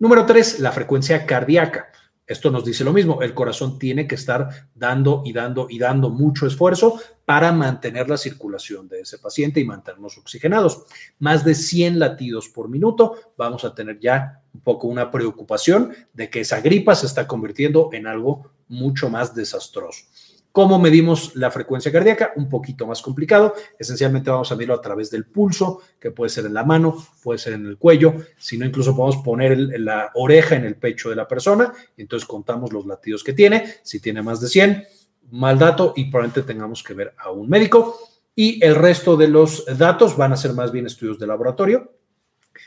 Número 0.00 0.26
tres, 0.26 0.58
la 0.60 0.72
frecuencia 0.72 1.24
cardíaca. 1.26 1.92
Esto 2.30 2.52
nos 2.52 2.64
dice 2.64 2.84
lo 2.84 2.92
mismo, 2.92 3.22
el 3.22 3.34
corazón 3.34 3.76
tiene 3.76 4.06
que 4.06 4.14
estar 4.14 4.68
dando 4.72 5.22
y 5.24 5.32
dando 5.32 5.66
y 5.68 5.80
dando 5.80 6.10
mucho 6.10 6.46
esfuerzo 6.46 7.00
para 7.24 7.50
mantener 7.50 8.08
la 8.08 8.16
circulación 8.16 8.86
de 8.86 9.00
ese 9.00 9.18
paciente 9.18 9.58
y 9.58 9.64
mantenernos 9.64 10.16
oxigenados. 10.16 10.84
Más 11.18 11.44
de 11.44 11.56
100 11.56 11.98
latidos 11.98 12.48
por 12.48 12.68
minuto, 12.68 13.16
vamos 13.36 13.64
a 13.64 13.74
tener 13.74 13.98
ya 13.98 14.42
un 14.54 14.60
poco 14.60 14.86
una 14.86 15.10
preocupación 15.10 15.92
de 16.12 16.30
que 16.30 16.42
esa 16.42 16.60
gripa 16.60 16.94
se 16.94 17.06
está 17.06 17.26
convirtiendo 17.26 17.90
en 17.92 18.06
algo 18.06 18.52
mucho 18.68 19.10
más 19.10 19.34
desastroso. 19.34 20.04
¿Cómo 20.52 20.78
medimos 20.78 21.36
la 21.36 21.50
frecuencia 21.50 21.92
cardíaca? 21.92 22.32
Un 22.36 22.48
poquito 22.48 22.86
más 22.86 23.02
complicado. 23.02 23.54
Esencialmente 23.78 24.30
vamos 24.30 24.50
a 24.50 24.56
medirlo 24.56 24.74
a 24.74 24.80
través 24.80 25.10
del 25.10 25.26
pulso, 25.26 25.80
que 26.00 26.10
puede 26.10 26.28
ser 26.28 26.46
en 26.46 26.54
la 26.54 26.64
mano, 26.64 26.96
puede 27.22 27.38
ser 27.38 27.52
en 27.52 27.66
el 27.66 27.78
cuello, 27.78 28.14
si 28.36 28.58
no 28.58 28.66
incluso 28.66 28.96
podemos 28.96 29.22
poner 29.24 29.56
la 29.78 30.10
oreja 30.14 30.56
en 30.56 30.64
el 30.64 30.76
pecho 30.76 31.10
de 31.10 31.16
la 31.16 31.28
persona 31.28 31.72
entonces 31.96 32.26
contamos 32.26 32.72
los 32.72 32.86
latidos 32.86 33.22
que 33.22 33.32
tiene. 33.32 33.74
Si 33.82 34.00
tiene 34.00 34.22
más 34.22 34.40
de 34.40 34.48
100, 34.48 34.84
mal 35.32 35.58
dato 35.58 35.92
y 35.96 36.10
probablemente 36.10 36.42
tengamos 36.42 36.82
que 36.82 36.94
ver 36.94 37.14
a 37.18 37.30
un 37.30 37.48
médico. 37.48 37.98
Y 38.34 38.64
el 38.64 38.74
resto 38.74 39.16
de 39.16 39.28
los 39.28 39.64
datos 39.78 40.16
van 40.16 40.32
a 40.32 40.36
ser 40.36 40.52
más 40.54 40.72
bien 40.72 40.86
estudios 40.86 41.18
de 41.18 41.26
laboratorio. 41.26 41.92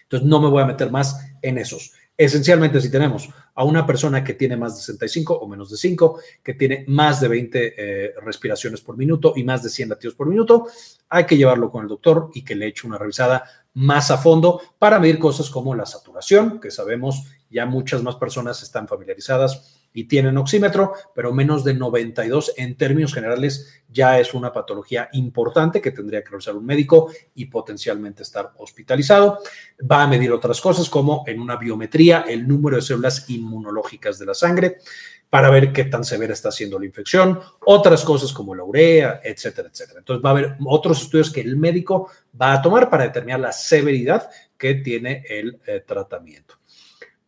Entonces 0.04 0.28
no 0.28 0.42
me 0.42 0.50
voy 0.50 0.62
a 0.62 0.68
meter 0.68 0.92
más 0.92 1.20
en 1.42 1.58
esos. 1.58 1.94
Esencialmente, 2.16 2.80
si 2.80 2.92
tenemos 2.92 3.30
a 3.56 3.64
una 3.64 3.86
persona 3.86 4.24
que 4.24 4.36
tiene 4.36 4.56
más 4.56 4.76
de 4.76 4.82
65 4.82 5.34
o 5.34 5.48
menos 5.48 5.72
de 5.72 5.78
5, 5.78 6.20
que 6.44 6.54
tiene 6.54 6.86
más 6.88 7.20
de 7.20 7.28
20 7.28 7.74
eh, 7.78 8.14
respiraciones 8.22 8.82
por 8.82 8.98
minuto 8.98 9.34
y 9.36 9.44
más 9.44 9.64
de 9.64 9.70
100 9.70 9.90
latidos 9.90 10.16
por 10.16 10.28
minuto, 10.28 10.68
hay 11.10 11.26
que 11.26 11.38
llevarlo 11.38 11.72
con 11.72 11.84
el 11.84 11.90
doctor 11.90 12.30
y 12.34 12.44
que 12.44 12.56
le 12.56 12.68
eche 12.68 12.86
una 12.86 13.00
revisada 13.00 13.44
más 13.74 14.12
a 14.12 14.18
fondo 14.18 14.62
para 14.78 15.00
medir 15.00 15.18
cosas 15.18 15.50
como 15.50 15.74
la 15.74 15.88
saturación, 15.88 16.60
que 16.60 16.70
sabemos 16.70 17.24
ya 17.50 17.66
muchas 17.66 18.04
más 18.04 18.16
personas 18.16 18.62
están 18.62 18.88
familiarizadas 18.88 19.83
y 19.94 20.06
tienen 20.06 20.38
oxímetro, 20.38 20.94
pero 21.14 21.34
menos 21.34 21.64
de 21.64 21.76
92 21.76 22.54
en 22.58 22.76
términos 22.76 23.14
generales 23.14 23.84
ya 23.90 24.20
es 24.20 24.34
una 24.34 24.52
patología 24.52 25.10
importante 25.14 25.82
que 25.82 25.92
tendría 25.92 26.24
que 26.24 26.32
revisar 26.32 26.56
un 26.56 26.66
médico 26.66 27.12
y 27.36 27.46
potencialmente 27.46 28.24
estar 28.24 28.52
hospitalizado. 28.58 29.40
Va 29.90 30.04
a 30.04 30.08
medir 30.08 30.32
otras 30.32 30.60
cosas 30.60 30.90
como 30.90 31.24
en 31.28 31.40
una 31.40 31.58
biometría 31.58 32.26
el 32.28 32.48
número 32.48 32.78
de 32.78 32.82
células 32.82 33.30
inmunológicas 33.30 34.18
de 34.18 34.26
la 34.26 34.34
sangre 34.34 34.78
para 35.30 35.50
ver 35.50 35.74
qué 35.74 35.86
tan 35.86 36.04
severa 36.04 36.34
está 36.34 36.52
siendo 36.52 36.78
la 36.78 36.86
infección, 36.86 37.40
otras 37.66 38.04
cosas 38.04 38.32
como 38.32 38.54
la 38.54 38.64
urea, 38.64 39.20
etcétera, 39.24 39.70
etcétera. 39.72 40.00
Entonces 40.00 40.24
va 40.24 40.30
a 40.30 40.34
haber 40.34 40.58
otros 40.64 41.02
estudios 41.02 41.32
que 41.32 41.42
el 41.42 41.58
médico 41.58 42.12
va 42.40 42.54
a 42.54 42.62
tomar 42.62 42.88
para 42.88 43.06
determinar 43.06 43.40
la 43.40 43.52
severidad 43.52 44.30
que 44.56 44.76
tiene 44.76 45.24
el 45.28 45.60
eh, 45.66 45.84
tratamiento. 45.88 46.60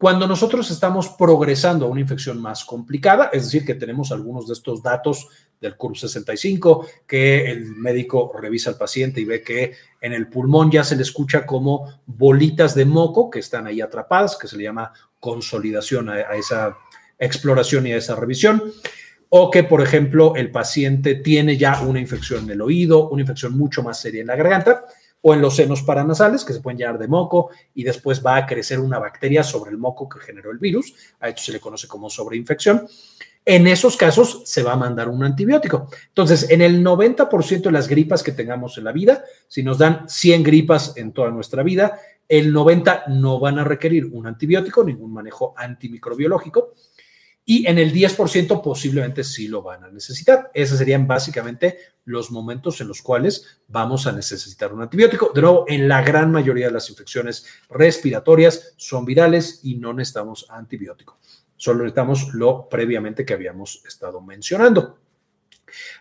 Cuando 0.05 0.27
nosotros 0.27 0.69
estamos 0.69 1.09
progresando 1.09 1.87
a 1.87 1.89
una 1.89 1.99
infección 1.99 2.39
más 2.39 2.63
complicada, 2.63 3.31
es 3.33 3.45
decir, 3.45 3.65
que 3.65 3.73
tenemos 3.73 4.11
algunos 4.11 4.45
de 4.45 4.53
estos 4.53 4.83
datos 4.83 5.27
del 5.59 5.75
CURB 5.75 5.95
65, 5.95 6.85
que 7.07 7.49
el 7.49 7.65
médico 7.75 8.31
revisa 8.39 8.69
al 8.69 8.77
paciente 8.77 9.19
y 9.19 9.25
ve 9.25 9.41
que 9.41 9.73
en 9.99 10.13
el 10.13 10.27
pulmón 10.27 10.69
ya 10.69 10.83
se 10.83 10.95
le 10.95 11.01
escucha 11.01 11.43
como 11.47 12.01
bolitas 12.05 12.75
de 12.75 12.85
moco 12.85 13.31
que 13.31 13.39
están 13.39 13.65
ahí 13.65 13.81
atrapadas, 13.81 14.37
que 14.37 14.47
se 14.47 14.57
le 14.57 14.65
llama 14.65 14.93
consolidación 15.19 16.07
a, 16.09 16.19
esa 16.35 16.77
exploración 17.17 17.87
y 17.87 17.93
a 17.93 17.97
esa 17.97 18.15
revisión. 18.15 18.61
O 19.29 19.49
que, 19.49 19.63
por 19.63 19.81
ejemplo, 19.81 20.35
el 20.35 20.51
paciente 20.51 21.15
tiene 21.15 21.57
ya 21.57 21.81
una 21.81 21.99
infección 21.99 22.43
en 22.43 22.51
el 22.51 22.61
oído, 22.61 23.09
una 23.09 23.23
infección 23.23 23.57
mucho 23.57 23.81
más 23.81 24.01
seria 24.01 24.21
en 24.21 24.27
la 24.27 24.35
garganta, 24.35 24.85
o 25.27 25.33
en 25.33 25.41
los 25.41 25.55
senos 25.55 25.81
paranasales, 25.81 26.45
que 26.45 26.53
se 26.53 26.59
pueden 26.59 26.77
llenar 26.77 26.99
de 26.99 27.07
moco, 27.07 27.49
y 27.73 27.83
después 27.83 28.23
va 28.23 28.35
a 28.35 28.45
crecer 28.45 28.79
una 28.79 28.99
bacteria 28.99 29.43
sobre 29.43 29.71
el 29.71 29.77
moco 29.79 30.07
que 30.07 30.19
generó 30.19 30.51
el 30.51 30.59
virus. 30.59 30.93
A 31.19 31.29
esto 31.29 31.41
se 31.41 31.51
le 31.51 31.59
conoce 31.59 31.87
como 31.87 32.11
sobreinfección. 32.11 32.87
En 33.43 33.65
esos 33.65 33.97
casos 33.97 34.43
se 34.45 34.61
va 34.61 34.73
a 34.73 34.75
mandar 34.75 35.09
un 35.09 35.23
antibiótico. 35.23 35.89
Entonces, 36.09 36.51
en 36.51 36.61
el 36.61 36.83
90% 36.85 37.59
de 37.63 37.71
las 37.71 37.87
gripas 37.87 38.21
que 38.21 38.33
tengamos 38.33 38.77
en 38.77 38.83
la 38.83 38.91
vida, 38.91 39.23
si 39.47 39.63
nos 39.63 39.79
dan 39.79 40.07
100 40.07 40.43
gripas 40.43 40.95
en 40.95 41.11
toda 41.11 41.31
nuestra 41.31 41.63
vida, 41.63 41.99
el 42.29 42.53
90 42.53 43.05
no 43.07 43.39
van 43.39 43.57
a 43.57 43.63
requerir 43.63 44.05
un 44.05 44.27
antibiótico, 44.27 44.83
ningún 44.83 45.11
manejo 45.11 45.55
antimicrobiológico 45.57 46.75
y 47.47 47.67
en 47.67 47.77
el 47.77 47.93
10% 47.93 48.61
posiblemente 48.63 49.23
sí 49.23 49.47
lo 49.47 49.61
van 49.61 49.83
a 49.83 49.91
necesitar. 49.91 50.49
Esos 50.53 50.79
serían 50.79 51.05
básicamente 51.05 51.77
los 52.05 52.31
momentos 52.31 52.81
en 52.81 52.87
los 52.87 53.03
cuales 53.03 53.59
vamos 53.67 54.07
a 54.07 54.11
necesitar 54.11 54.73
un 54.73 54.81
antibiótico. 54.81 55.31
De 55.33 55.41
nuevo, 55.41 55.65
en 55.67 55.87
la 55.87 56.01
gran 56.01 56.31
mayoría 56.31 56.67
de 56.67 56.73
las 56.73 56.89
infecciones 56.89 57.45
respiratorias 57.69 58.73
son 58.77 59.05
virales 59.05 59.59
y 59.63 59.75
no 59.75 59.93
necesitamos 59.93 60.47
antibiótico. 60.49 61.19
Solo 61.55 61.83
necesitamos 61.83 62.33
lo 62.33 62.67
previamente 62.67 63.25
que 63.25 63.35
habíamos 63.35 63.83
estado 63.85 64.21
mencionando. 64.21 64.97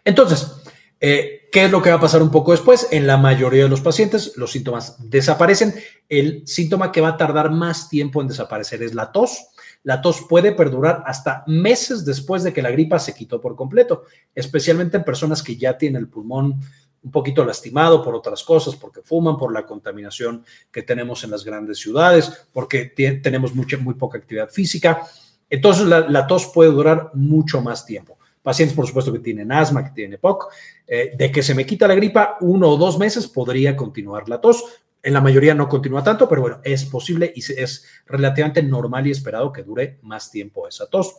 Entonces, 0.02 0.50
eh, 0.98 1.48
¿qué 1.52 1.66
es 1.66 1.70
lo 1.70 1.82
que 1.82 1.90
va 1.90 1.96
a 1.96 2.00
pasar 2.00 2.22
un 2.22 2.30
poco 2.30 2.52
después? 2.52 2.88
En 2.90 3.06
la 3.06 3.18
mayoría 3.18 3.64
de 3.64 3.68
los 3.68 3.82
pacientes 3.82 4.32
los 4.36 4.52
síntomas 4.52 4.96
desaparecen. 5.10 5.74
El 6.08 6.46
síntoma 6.46 6.90
que 6.90 7.02
va 7.02 7.08
a 7.08 7.16
tardar 7.18 7.50
más 7.50 7.90
tiempo 7.90 8.22
en 8.22 8.28
desaparecer 8.28 8.82
es 8.82 8.94
la 8.94 9.12
tos 9.12 9.48
la 9.84 10.00
tos 10.00 10.26
puede 10.28 10.52
perdurar 10.52 11.04
hasta 11.06 11.44
meses 11.46 12.04
después 12.04 12.42
de 12.42 12.52
que 12.52 12.62
la 12.62 12.70
gripa 12.70 12.98
se 12.98 13.14
quitó 13.14 13.40
por 13.40 13.54
completo, 13.54 14.04
especialmente 14.34 14.96
en 14.96 15.04
personas 15.04 15.42
que 15.42 15.56
ya 15.56 15.78
tienen 15.78 16.00
el 16.02 16.08
pulmón 16.08 16.60
un 17.04 17.10
poquito 17.10 17.44
lastimado 17.44 18.02
por 18.02 18.14
otras 18.14 18.42
cosas, 18.42 18.74
porque 18.76 19.02
fuman, 19.02 19.36
por 19.36 19.52
la 19.52 19.66
contaminación 19.66 20.42
que 20.72 20.82
tenemos 20.82 21.22
en 21.22 21.30
las 21.30 21.44
grandes 21.44 21.78
ciudades, 21.78 22.46
porque 22.50 22.86
tenemos 23.22 23.54
mucha, 23.54 23.76
muy 23.76 23.94
poca 23.94 24.16
actividad 24.16 24.48
física. 24.48 25.02
Entonces 25.50 25.86
la, 25.86 26.26
tos 26.26 26.50
puede 26.52 26.70
durar 26.70 27.10
mucho 27.12 27.60
más 27.60 27.84
tiempo. 27.84 28.18
Pacientes, 28.42 28.74
por 28.74 28.86
supuesto, 28.86 29.12
que 29.12 29.18
tienen 29.18 29.52
asma, 29.52 29.84
que 29.84 29.90
tienen 29.90 30.14
EPOC, 30.14 30.50
eh, 30.86 31.12
de 31.16 31.30
que 31.30 31.42
se 31.42 31.54
me 31.54 31.66
quita 31.66 31.86
la 31.86 31.94
gripa, 31.94 32.38
uno 32.40 32.70
o 32.70 32.76
dos 32.76 32.98
meses 32.98 33.26
podría 33.26 33.76
continuar 33.76 34.28
la 34.28 34.40
tos. 34.40 34.64
En 35.04 35.12
la 35.12 35.20
mayoría 35.20 35.54
no 35.54 35.68
continúa 35.68 36.02
tanto, 36.02 36.26
pero 36.26 36.40
bueno, 36.40 36.60
es 36.64 36.86
posible 36.86 37.30
y 37.36 37.40
es 37.40 37.84
relativamente 38.06 38.62
normal 38.62 39.06
y 39.06 39.10
esperado 39.10 39.52
que 39.52 39.62
dure 39.62 39.98
más 40.02 40.30
tiempo 40.30 40.66
esa 40.66 40.86
tos. 40.86 41.16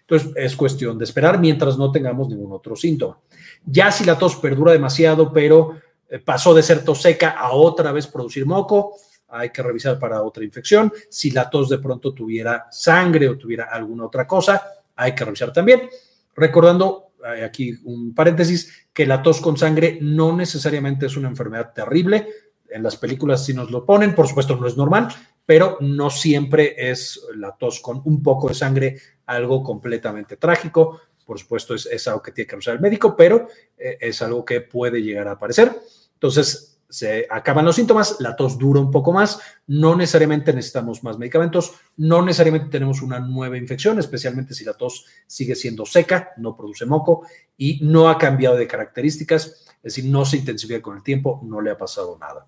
Entonces, 0.00 0.32
es 0.36 0.56
cuestión 0.56 0.96
de 0.96 1.04
esperar 1.04 1.38
mientras 1.38 1.76
no 1.76 1.92
tengamos 1.92 2.28
ningún 2.28 2.52
otro 2.52 2.74
síntoma. 2.74 3.18
Ya 3.66 3.92
si 3.92 4.04
la 4.04 4.16
tos 4.16 4.36
perdura 4.36 4.72
demasiado, 4.72 5.32
pero 5.34 5.78
eh, 6.08 6.18
pasó 6.18 6.54
de 6.54 6.62
ser 6.62 6.82
tos 6.82 7.02
seca 7.02 7.30
a 7.30 7.52
otra 7.52 7.92
vez 7.92 8.06
producir 8.06 8.46
moco, 8.46 8.94
hay 9.28 9.50
que 9.50 9.62
revisar 9.62 9.98
para 9.98 10.22
otra 10.22 10.42
infección. 10.42 10.90
Si 11.10 11.30
la 11.30 11.50
tos 11.50 11.68
de 11.68 11.78
pronto 11.78 12.14
tuviera 12.14 12.68
sangre 12.70 13.28
o 13.28 13.36
tuviera 13.36 13.64
alguna 13.64 14.06
otra 14.06 14.26
cosa, 14.26 14.62
hay 14.94 15.14
que 15.14 15.24
revisar 15.26 15.52
también. 15.52 15.90
Recordando 16.34 17.06
aquí 17.44 17.76
un 17.84 18.14
paréntesis, 18.14 18.86
que 18.92 19.06
la 19.06 19.22
tos 19.22 19.40
con 19.40 19.56
sangre 19.56 19.98
no 20.00 20.34
necesariamente 20.34 21.06
es 21.06 21.16
una 21.16 21.28
enfermedad 21.28 21.72
terrible, 21.74 22.28
en 22.76 22.82
las 22.82 22.96
películas 22.96 23.44
sí 23.44 23.54
nos 23.54 23.70
lo 23.70 23.84
ponen, 23.84 24.14
por 24.14 24.28
supuesto 24.28 24.54
no 24.56 24.66
es 24.66 24.76
normal, 24.76 25.08
pero 25.46 25.78
no 25.80 26.10
siempre 26.10 26.74
es 26.76 27.20
la 27.34 27.56
tos 27.56 27.80
con 27.80 28.02
un 28.04 28.22
poco 28.22 28.48
de 28.48 28.54
sangre 28.54 28.98
algo 29.24 29.62
completamente 29.62 30.36
trágico. 30.36 31.00
Por 31.24 31.38
supuesto 31.38 31.74
es, 31.74 32.06
algo 32.06 32.22
que 32.22 32.32
tiene 32.32 32.46
que 32.46 32.56
usar 32.56 32.74
el 32.74 32.80
médico, 32.80 33.16
pero 33.16 33.48
eh, 33.76 33.96
es 34.00 34.20
algo 34.22 34.44
que 34.44 34.60
puede 34.60 35.02
llegar 35.02 35.26
a 35.26 35.32
aparecer. 35.32 35.72
Entonces, 36.14 36.78
se 36.88 37.26
acaban 37.28 37.64
los 37.64 37.76
síntomas, 37.76 38.16
la 38.20 38.36
tos 38.36 38.58
dura 38.58 38.78
un 38.78 38.90
poco 38.90 39.12
más, 39.12 39.40
no 39.66 39.96
necesariamente 39.96 40.52
necesitamos 40.52 41.02
más 41.02 41.18
medicamentos, 41.18 41.72
no 41.96 42.22
necesariamente 42.22 42.68
tenemos 42.70 43.02
una 43.02 43.18
nueva 43.18 43.56
infección, 43.56 43.98
especialmente 43.98 44.54
si 44.54 44.64
la 44.64 44.74
tos 44.74 45.04
sigue 45.26 45.56
siendo 45.56 45.84
seca, 45.84 46.32
no 46.36 46.56
produce 46.56 46.86
moco 46.86 47.26
y 47.56 47.80
no 47.82 48.08
ha 48.08 48.18
cambiado 48.18 48.56
de 48.56 48.68
características, 48.68 49.66
es 49.76 49.82
decir, 49.82 50.04
no 50.04 50.24
se 50.24 50.36
intensifica 50.36 50.80
con 50.80 50.96
el 50.96 51.02
tiempo, 51.02 51.40
no 51.44 51.60
le 51.60 51.70
ha 51.70 51.78
pasado 51.78 52.16
nada. 52.18 52.46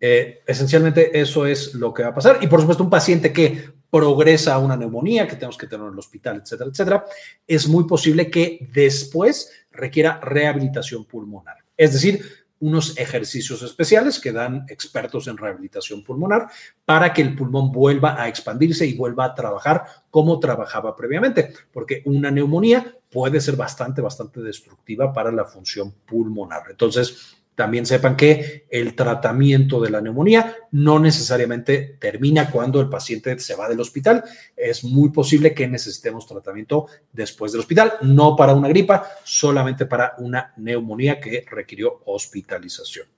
Eh, 0.00 0.42
esencialmente 0.46 1.18
eso 1.20 1.46
es 1.46 1.74
lo 1.74 1.92
que 1.92 2.02
va 2.02 2.10
a 2.10 2.14
pasar. 2.14 2.38
Y 2.40 2.46
por 2.46 2.60
supuesto, 2.60 2.84
un 2.84 2.90
paciente 2.90 3.32
que 3.32 3.70
progresa 3.90 4.54
a 4.54 4.58
una 4.58 4.76
neumonía, 4.76 5.26
que 5.26 5.36
tenemos 5.36 5.56
que 5.58 5.66
tener 5.66 5.86
en 5.86 5.92
el 5.92 5.98
hospital, 5.98 6.42
etcétera, 6.42 6.70
etcétera, 6.70 7.04
es 7.46 7.66
muy 7.68 7.84
posible 7.84 8.30
que 8.30 8.68
después 8.72 9.50
requiera 9.70 10.20
rehabilitación 10.20 11.04
pulmonar. 11.04 11.56
Es 11.76 11.92
decir, 11.92 12.22
unos 12.60 12.98
ejercicios 12.98 13.62
especiales 13.62 14.18
que 14.18 14.32
dan 14.32 14.66
expertos 14.68 15.28
en 15.28 15.36
rehabilitación 15.36 16.02
pulmonar 16.02 16.48
para 16.84 17.12
que 17.12 17.22
el 17.22 17.36
pulmón 17.36 17.70
vuelva 17.70 18.20
a 18.20 18.28
expandirse 18.28 18.84
y 18.84 18.96
vuelva 18.96 19.26
a 19.26 19.34
trabajar 19.34 19.84
como 20.10 20.40
trabajaba 20.40 20.96
previamente, 20.96 21.52
porque 21.72 22.02
una 22.04 22.30
neumonía 22.30 22.96
puede 23.10 23.40
ser 23.40 23.56
bastante, 23.56 24.00
bastante 24.00 24.40
destructiva 24.40 25.12
para 25.12 25.30
la 25.30 25.44
función 25.44 25.92
pulmonar. 26.04 26.64
Entonces, 26.68 27.37
también 27.58 27.86
sepan 27.86 28.14
que 28.14 28.68
el 28.70 28.94
tratamiento 28.94 29.80
de 29.80 29.90
la 29.90 30.00
neumonía 30.00 30.54
no 30.70 31.00
necesariamente 31.00 31.96
termina 31.98 32.52
cuando 32.52 32.80
el 32.80 32.88
paciente 32.88 33.36
se 33.40 33.56
va 33.56 33.68
del 33.68 33.80
hospital. 33.80 34.22
Es 34.56 34.84
muy 34.84 35.08
posible 35.08 35.52
que 35.52 35.66
necesitemos 35.66 36.24
tratamiento 36.24 36.86
después 37.12 37.50
del 37.50 37.62
hospital, 37.62 37.94
no 38.02 38.36
para 38.36 38.54
una 38.54 38.68
gripa, 38.68 39.08
solamente 39.24 39.86
para 39.86 40.14
una 40.18 40.52
neumonía 40.58 41.18
que 41.18 41.44
requirió 41.50 42.02
hospitalización. 42.04 43.08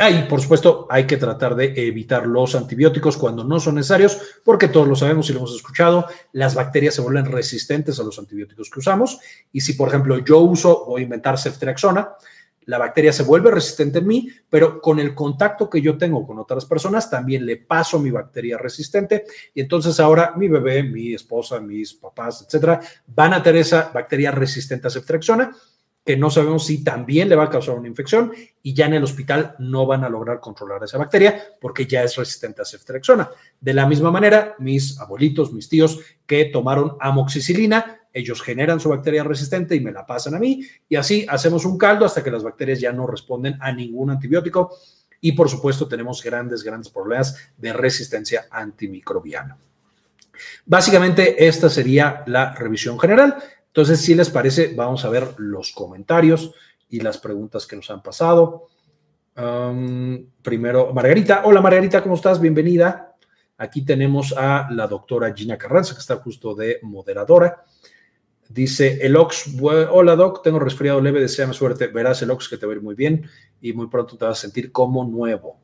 Ah, 0.00 0.26
por 0.28 0.40
supuesto, 0.40 0.88
hay 0.90 1.06
que 1.06 1.16
tratar 1.16 1.54
de 1.54 1.72
evitar 1.76 2.26
los 2.26 2.56
antibióticos 2.56 3.16
cuando 3.16 3.44
no 3.44 3.60
son 3.60 3.76
necesarios, 3.76 4.18
porque 4.42 4.66
todos 4.66 4.88
lo 4.88 4.96
sabemos 4.96 5.30
y 5.30 5.32
lo 5.32 5.38
hemos 5.38 5.54
escuchado, 5.54 6.06
las 6.32 6.56
bacterias 6.56 6.96
se 6.96 7.02
vuelven 7.02 7.26
resistentes 7.26 8.00
a 8.00 8.02
los 8.02 8.18
antibióticos 8.18 8.68
que 8.68 8.80
usamos. 8.80 9.20
Y 9.52 9.60
si, 9.60 9.74
por 9.74 9.90
ejemplo, 9.90 10.18
yo 10.18 10.40
uso, 10.40 10.86
voy 10.88 11.02
a 11.02 11.04
inventar 11.04 11.38
ceftriaxona, 11.38 12.16
la 12.68 12.76
bacteria 12.76 13.14
se 13.14 13.22
vuelve 13.22 13.50
resistente 13.50 14.00
en 14.00 14.06
mí, 14.06 14.28
pero 14.50 14.78
con 14.82 15.00
el 15.00 15.14
contacto 15.14 15.70
que 15.70 15.80
yo 15.80 15.96
tengo 15.96 16.26
con 16.26 16.38
otras 16.38 16.66
personas 16.66 17.08
también 17.08 17.46
le 17.46 17.56
paso 17.56 17.98
mi 17.98 18.10
bacteria 18.10 18.58
resistente 18.58 19.24
y 19.54 19.62
entonces 19.62 19.98
ahora 20.00 20.34
mi 20.36 20.48
bebé, 20.48 20.82
mi 20.82 21.14
esposa, 21.14 21.60
mis 21.60 21.94
papás, 21.94 22.44
etcétera, 22.46 22.78
van 23.06 23.32
a 23.32 23.42
tener 23.42 23.62
esa 23.62 23.90
bacteria 23.92 24.32
resistente 24.32 24.86
a 24.86 24.90
ceftriaxona 24.90 25.50
que 26.04 26.18
no 26.18 26.28
sabemos 26.28 26.66
si 26.66 26.84
también 26.84 27.30
le 27.30 27.36
va 27.36 27.44
a 27.44 27.50
causar 27.50 27.78
una 27.78 27.88
infección 27.88 28.32
y 28.62 28.74
ya 28.74 28.84
en 28.84 28.94
el 28.94 29.04
hospital 29.04 29.56
no 29.58 29.86
van 29.86 30.04
a 30.04 30.10
lograr 30.10 30.38
controlar 30.38 30.84
esa 30.84 30.98
bacteria 30.98 31.42
porque 31.62 31.86
ya 31.86 32.02
es 32.02 32.16
resistente 32.16 32.60
a 32.60 32.66
ceftriaxona. 32.66 33.30
De 33.58 33.72
la 33.72 33.86
misma 33.86 34.10
manera, 34.10 34.54
mis 34.58 34.98
abuelitos, 35.00 35.54
mis 35.54 35.70
tíos 35.70 36.00
que 36.26 36.46
tomaron 36.46 36.96
amoxicilina, 37.00 37.97
ellos 38.18 38.42
generan 38.42 38.80
su 38.80 38.88
bacteria 38.88 39.22
resistente 39.22 39.76
y 39.76 39.80
me 39.80 39.92
la 39.92 40.04
pasan 40.04 40.34
a 40.34 40.38
mí 40.38 40.62
y 40.88 40.96
así 40.96 41.24
hacemos 41.28 41.64
un 41.64 41.78
caldo 41.78 42.04
hasta 42.04 42.22
que 42.22 42.30
las 42.30 42.42
bacterias 42.42 42.80
ya 42.80 42.92
no 42.92 43.06
responden 43.06 43.56
a 43.60 43.72
ningún 43.72 44.10
antibiótico 44.10 44.76
y 45.20 45.32
por 45.32 45.48
supuesto 45.48 45.86
tenemos 45.86 46.22
grandes, 46.22 46.62
grandes 46.62 46.90
problemas 46.90 47.36
de 47.56 47.72
resistencia 47.72 48.46
antimicrobiana. 48.50 49.56
Básicamente 50.66 51.46
esta 51.46 51.68
sería 51.68 52.22
la 52.26 52.54
revisión 52.54 52.98
general. 52.98 53.36
Entonces, 53.66 54.00
si 54.00 54.14
les 54.14 54.30
parece, 54.30 54.72
vamos 54.74 55.04
a 55.04 55.08
ver 55.08 55.34
los 55.38 55.72
comentarios 55.72 56.52
y 56.88 57.00
las 57.00 57.18
preguntas 57.18 57.66
que 57.66 57.76
nos 57.76 57.90
han 57.90 58.02
pasado. 58.02 58.68
primero, 60.42 60.92
Margarita. 60.92 61.42
Hola 61.44 61.60
Margarita, 61.60 62.02
¿cómo 62.02 62.14
estás? 62.16 62.40
Bienvenida. 62.40 63.16
Aquí 63.56 63.84
tenemos 63.84 64.32
a 64.36 64.68
la 64.70 64.86
doctora 64.86 65.32
Gina 65.34 65.58
Carranza, 65.58 65.94
que 65.94 66.00
está 66.00 66.16
justo 66.16 66.54
de 66.54 66.78
moderadora. 66.82 67.64
Dice 68.48 68.98
el 69.02 69.16
Ox, 69.16 69.54
hola 69.60 70.16
Doc, 70.16 70.42
tengo 70.42 70.58
resfriado 70.58 71.00
leve, 71.00 71.20
deseame 71.20 71.52
suerte. 71.52 71.88
Verás 71.88 72.22
el 72.22 72.30
Ox 72.30 72.48
que 72.48 72.56
te 72.56 72.66
va 72.66 72.72
a 72.72 72.76
ir 72.76 72.82
muy 72.82 72.94
bien 72.94 73.28
y 73.60 73.72
muy 73.74 73.88
pronto 73.88 74.16
te 74.16 74.24
vas 74.24 74.38
a 74.38 74.40
sentir 74.40 74.72
como 74.72 75.04
nuevo. 75.04 75.58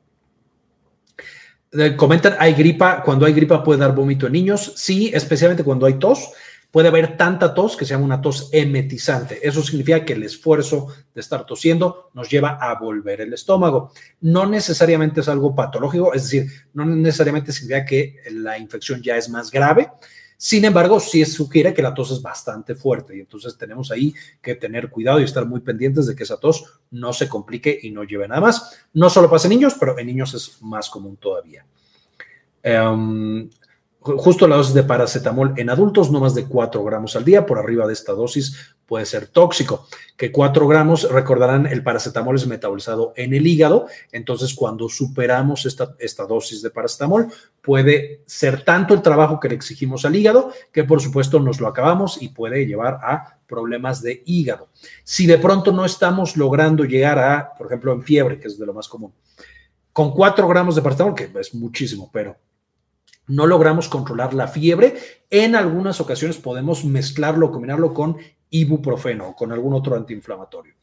Eh, 1.72 1.96
comentan, 1.96 2.36
¿hay 2.38 2.52
gripa? 2.52 3.02
Cuando 3.02 3.26
hay 3.26 3.32
gripa 3.32 3.64
puede 3.64 3.80
dar 3.80 3.94
vómito 3.94 4.26
en 4.26 4.32
niños. 4.32 4.74
Sí, 4.76 5.10
especialmente 5.14 5.64
cuando 5.64 5.86
hay 5.86 5.94
tos. 5.94 6.30
Puede 6.70 6.88
haber 6.88 7.16
tanta 7.16 7.54
tos 7.54 7.76
que 7.76 7.84
se 7.84 7.90
llama 7.90 8.04
una 8.04 8.20
tos 8.20 8.48
emetizante. 8.52 9.38
Eso 9.46 9.62
significa 9.62 10.04
que 10.04 10.14
el 10.14 10.24
esfuerzo 10.24 10.88
de 11.14 11.20
estar 11.20 11.46
tosiendo 11.46 12.10
nos 12.14 12.28
lleva 12.28 12.58
a 12.60 12.78
volver 12.78 13.20
el 13.20 13.32
estómago. 13.32 13.92
No 14.20 14.44
necesariamente 14.44 15.20
es 15.20 15.28
algo 15.28 15.54
patológico, 15.54 16.12
es 16.12 16.24
decir, 16.24 16.50
no 16.74 16.84
necesariamente 16.84 17.52
significa 17.52 17.84
que 17.84 18.16
la 18.32 18.58
infección 18.58 19.00
ya 19.02 19.16
es 19.16 19.28
más 19.28 19.52
grave. 19.52 19.88
Sin 20.36 20.64
embargo, 20.64 21.00
sí 21.00 21.24
sugiere 21.24 21.72
que 21.72 21.82
la 21.82 21.94
tos 21.94 22.10
es 22.10 22.20
bastante 22.20 22.74
fuerte 22.74 23.16
y 23.16 23.20
entonces 23.20 23.56
tenemos 23.56 23.90
ahí 23.90 24.14
que 24.42 24.54
tener 24.54 24.90
cuidado 24.90 25.20
y 25.20 25.24
estar 25.24 25.46
muy 25.46 25.60
pendientes 25.60 26.06
de 26.06 26.14
que 26.14 26.24
esa 26.24 26.38
tos 26.38 26.80
no 26.90 27.12
se 27.12 27.28
complique 27.28 27.78
y 27.82 27.90
no 27.90 28.04
lleve 28.04 28.28
nada 28.28 28.40
más. 28.40 28.86
No 28.92 29.08
solo 29.08 29.30
pasa 29.30 29.46
en 29.46 29.54
niños, 29.54 29.74
pero 29.78 29.98
en 29.98 30.06
niños 30.06 30.34
es 30.34 30.60
más 30.62 30.90
común 30.90 31.16
todavía. 31.16 31.64
Em, 32.62 33.48
justo 34.00 34.46
la 34.46 34.56
dosis 34.56 34.74
de 34.74 34.82
paracetamol 34.82 35.54
en 35.56 35.70
adultos, 35.70 36.10
no 36.10 36.20
más 36.20 36.34
de 36.34 36.46
4 36.46 36.84
gramos 36.84 37.16
al 37.16 37.24
día, 37.24 37.46
por 37.46 37.58
arriba 37.58 37.86
de 37.86 37.92
esta 37.92 38.12
dosis 38.12 38.73
puede 38.86 39.06
ser 39.06 39.26
tóxico. 39.26 39.86
Que 40.16 40.30
4 40.30 40.68
gramos, 40.68 41.10
recordarán, 41.10 41.66
el 41.66 41.82
paracetamol 41.82 42.36
es 42.36 42.46
metabolizado 42.46 43.12
en 43.16 43.34
el 43.34 43.46
hígado, 43.46 43.86
entonces 44.12 44.54
cuando 44.54 44.88
superamos 44.88 45.66
esta, 45.66 45.94
esta 45.98 46.24
dosis 46.24 46.62
de 46.62 46.70
paracetamol, 46.70 47.32
puede 47.60 48.22
ser 48.26 48.64
tanto 48.64 48.94
el 48.94 49.02
trabajo 49.02 49.40
que 49.40 49.48
le 49.48 49.54
exigimos 49.54 50.04
al 50.04 50.14
hígado, 50.14 50.52
que 50.72 50.84
por 50.84 51.00
supuesto 51.00 51.40
nos 51.40 51.60
lo 51.60 51.66
acabamos 51.66 52.22
y 52.22 52.28
puede 52.28 52.66
llevar 52.66 53.00
a 53.02 53.38
problemas 53.46 54.02
de 54.02 54.22
hígado. 54.26 54.68
Si 55.02 55.26
de 55.26 55.38
pronto 55.38 55.72
no 55.72 55.84
estamos 55.84 56.36
logrando 56.36 56.84
llegar 56.84 57.18
a, 57.18 57.54
por 57.54 57.66
ejemplo, 57.66 57.92
en 57.92 58.02
fiebre, 58.02 58.38
que 58.38 58.48
es 58.48 58.58
de 58.58 58.66
lo 58.66 58.74
más 58.74 58.88
común, 58.88 59.12
con 59.92 60.12
4 60.12 60.46
gramos 60.48 60.74
de 60.74 60.82
paracetamol, 60.82 61.14
que 61.14 61.30
es 61.38 61.54
muchísimo, 61.54 62.10
pero 62.12 62.36
no 63.26 63.46
logramos 63.46 63.88
controlar 63.88 64.34
la 64.34 64.48
fiebre. 64.48 64.94
En 65.30 65.56
algunas 65.56 66.00
ocasiones 66.00 66.36
podemos 66.36 66.84
mezclarlo, 66.84 67.50
combinarlo 67.50 67.94
con 67.94 68.16
ibuprofeno 68.50 69.28
o 69.28 69.36
con 69.36 69.52
algún 69.52 69.74
otro 69.74 69.96
antiinflamatorio. 69.96 70.74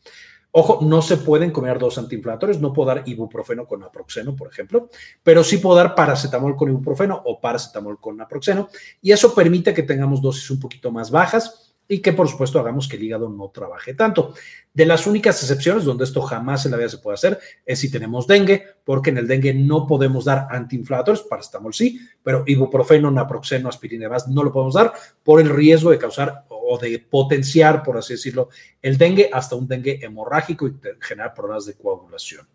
Ojo, 0.53 0.79
no 0.81 1.01
se 1.01 1.15
pueden 1.15 1.51
combinar 1.51 1.79
dos 1.79 1.97
antiinflamatorios, 1.97 2.59
no 2.59 2.73
puedo 2.73 2.89
dar 2.89 3.03
ibuprofeno 3.05 3.65
con 3.65 3.79
naproxeno, 3.79 4.35
por 4.35 4.49
ejemplo, 4.49 4.89
pero 5.23 5.45
sí 5.45 5.57
puedo 5.57 5.77
dar 5.77 5.95
paracetamol 5.95 6.57
con 6.57 6.67
ibuprofeno 6.67 7.21
o 7.23 7.39
paracetamol 7.39 8.01
con 8.01 8.17
naproxeno, 8.17 8.67
y 9.01 9.13
eso 9.13 9.33
permite 9.33 9.73
que 9.73 9.83
tengamos 9.83 10.21
dosis 10.21 10.51
un 10.51 10.59
poquito 10.59 10.91
más 10.91 11.09
bajas 11.09 11.70
y 11.91 11.99
que 11.99 12.13
por 12.13 12.29
supuesto 12.29 12.57
hagamos 12.57 12.87
que 12.87 12.95
el 12.95 13.03
hígado 13.03 13.27
no 13.27 13.49
trabaje 13.49 13.93
tanto. 13.93 14.33
De 14.73 14.85
las 14.85 15.07
únicas 15.07 15.41
excepciones 15.41 15.83
donde 15.83 16.05
esto 16.05 16.21
jamás 16.21 16.65
en 16.65 16.71
la 16.71 16.77
vida 16.77 16.87
se 16.87 16.99
puede 16.99 17.15
hacer 17.15 17.37
es 17.65 17.79
si 17.79 17.91
tenemos 17.91 18.25
dengue, 18.25 18.63
porque 18.85 19.09
en 19.09 19.17
el 19.17 19.27
dengue 19.27 19.53
no 19.53 19.85
podemos 19.85 20.23
dar 20.23 20.47
antiinflamatorios, 20.49 21.23
paracetamol 21.23 21.73
sí, 21.73 21.99
pero 22.23 22.45
ibuprofeno, 22.47 23.11
naproxeno, 23.11 23.67
aspirina 23.67 24.07
y 24.07 24.31
no 24.31 24.41
lo 24.41 24.53
podemos 24.53 24.75
dar 24.75 24.93
por 25.21 25.41
el 25.41 25.49
riesgo 25.49 25.91
de 25.91 25.97
causar 25.97 26.45
o 26.47 26.77
de 26.77 26.97
potenciar, 26.99 27.83
por 27.83 27.97
así 27.97 28.13
decirlo, 28.13 28.47
el 28.81 28.97
dengue 28.97 29.29
hasta 29.33 29.57
un 29.57 29.67
dengue 29.67 29.99
hemorrágico 30.01 30.69
y 30.69 30.75
generar 31.01 31.33
problemas 31.33 31.65
de 31.65 31.73
coagulación. 31.73 32.47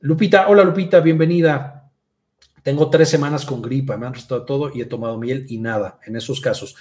Lupita, 0.00 0.48
hola 0.48 0.64
Lupita, 0.64 1.00
bienvenida. 1.00 1.90
Tengo 2.62 2.88
tres 2.88 3.10
semanas 3.10 3.44
con 3.44 3.60
gripa, 3.60 3.98
me 3.98 4.06
han 4.06 4.14
restado 4.14 4.46
todo 4.46 4.70
y 4.74 4.80
he 4.80 4.86
tomado 4.86 5.18
miel 5.18 5.44
y 5.50 5.58
nada 5.58 6.00
en 6.06 6.16
esos 6.16 6.40
casos. 6.40 6.74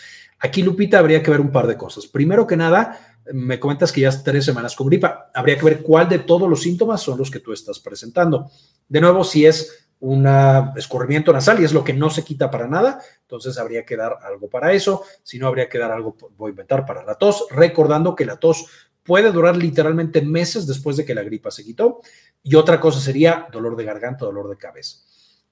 Aquí, 0.43 0.61
Lupita, 0.61 0.99
habría 0.99 1.23
que 1.23 1.31
ver 1.31 1.39
un 1.39 1.53
par 1.53 1.67
de 1.67 1.77
cosas. 1.77 2.05
Primero 2.05 2.45
que 2.45 2.57
nada, 2.57 2.99
me 3.31 3.61
comentas 3.61 3.93
que 3.93 4.01
ya 4.01 4.09
has 4.09 4.25
tres 4.25 4.43
semanas 4.43 4.75
con 4.75 4.87
gripa. 4.87 5.31
Habría 5.33 5.57
que 5.57 5.63
ver 5.63 5.81
cuál 5.81 6.09
de 6.09 6.19
todos 6.19 6.49
los 6.49 6.61
síntomas 6.61 7.01
son 7.01 7.17
los 7.17 7.31
que 7.31 7.39
tú 7.39 7.53
estás 7.53 7.79
presentando. 7.79 8.51
De 8.89 8.99
nuevo, 8.99 9.23
si 9.23 9.45
es 9.45 9.87
un 10.01 10.27
escurrimiento 10.75 11.31
nasal 11.31 11.61
y 11.61 11.63
es 11.63 11.71
lo 11.71 11.81
que 11.81 11.93
no 11.93 12.09
se 12.09 12.25
quita 12.25 12.51
para 12.51 12.67
nada, 12.67 12.99
entonces 13.21 13.57
habría 13.57 13.85
que 13.85 13.95
dar 13.95 14.17
algo 14.21 14.49
para 14.49 14.73
eso. 14.73 15.03
Si 15.23 15.39
no, 15.39 15.47
habría 15.47 15.69
que 15.69 15.79
dar 15.79 15.93
algo, 15.93 16.17
voy 16.35 16.49
a 16.49 16.51
inventar, 16.51 16.85
para 16.85 17.05
la 17.05 17.15
tos, 17.15 17.45
recordando 17.49 18.13
que 18.13 18.25
la 18.25 18.35
tos 18.35 18.65
puede 19.01 19.31
durar 19.31 19.55
literalmente 19.55 20.21
meses 20.21 20.67
después 20.67 20.97
de 20.97 21.05
que 21.05 21.15
la 21.15 21.23
gripa 21.23 21.51
se 21.51 21.63
quitó. 21.63 22.01
Y 22.43 22.55
otra 22.55 22.81
cosa 22.81 22.99
sería 22.99 23.47
dolor 23.49 23.77
de 23.77 23.85
garganta, 23.85 24.25
dolor 24.25 24.49
de 24.49 24.57
cabeza. 24.57 24.97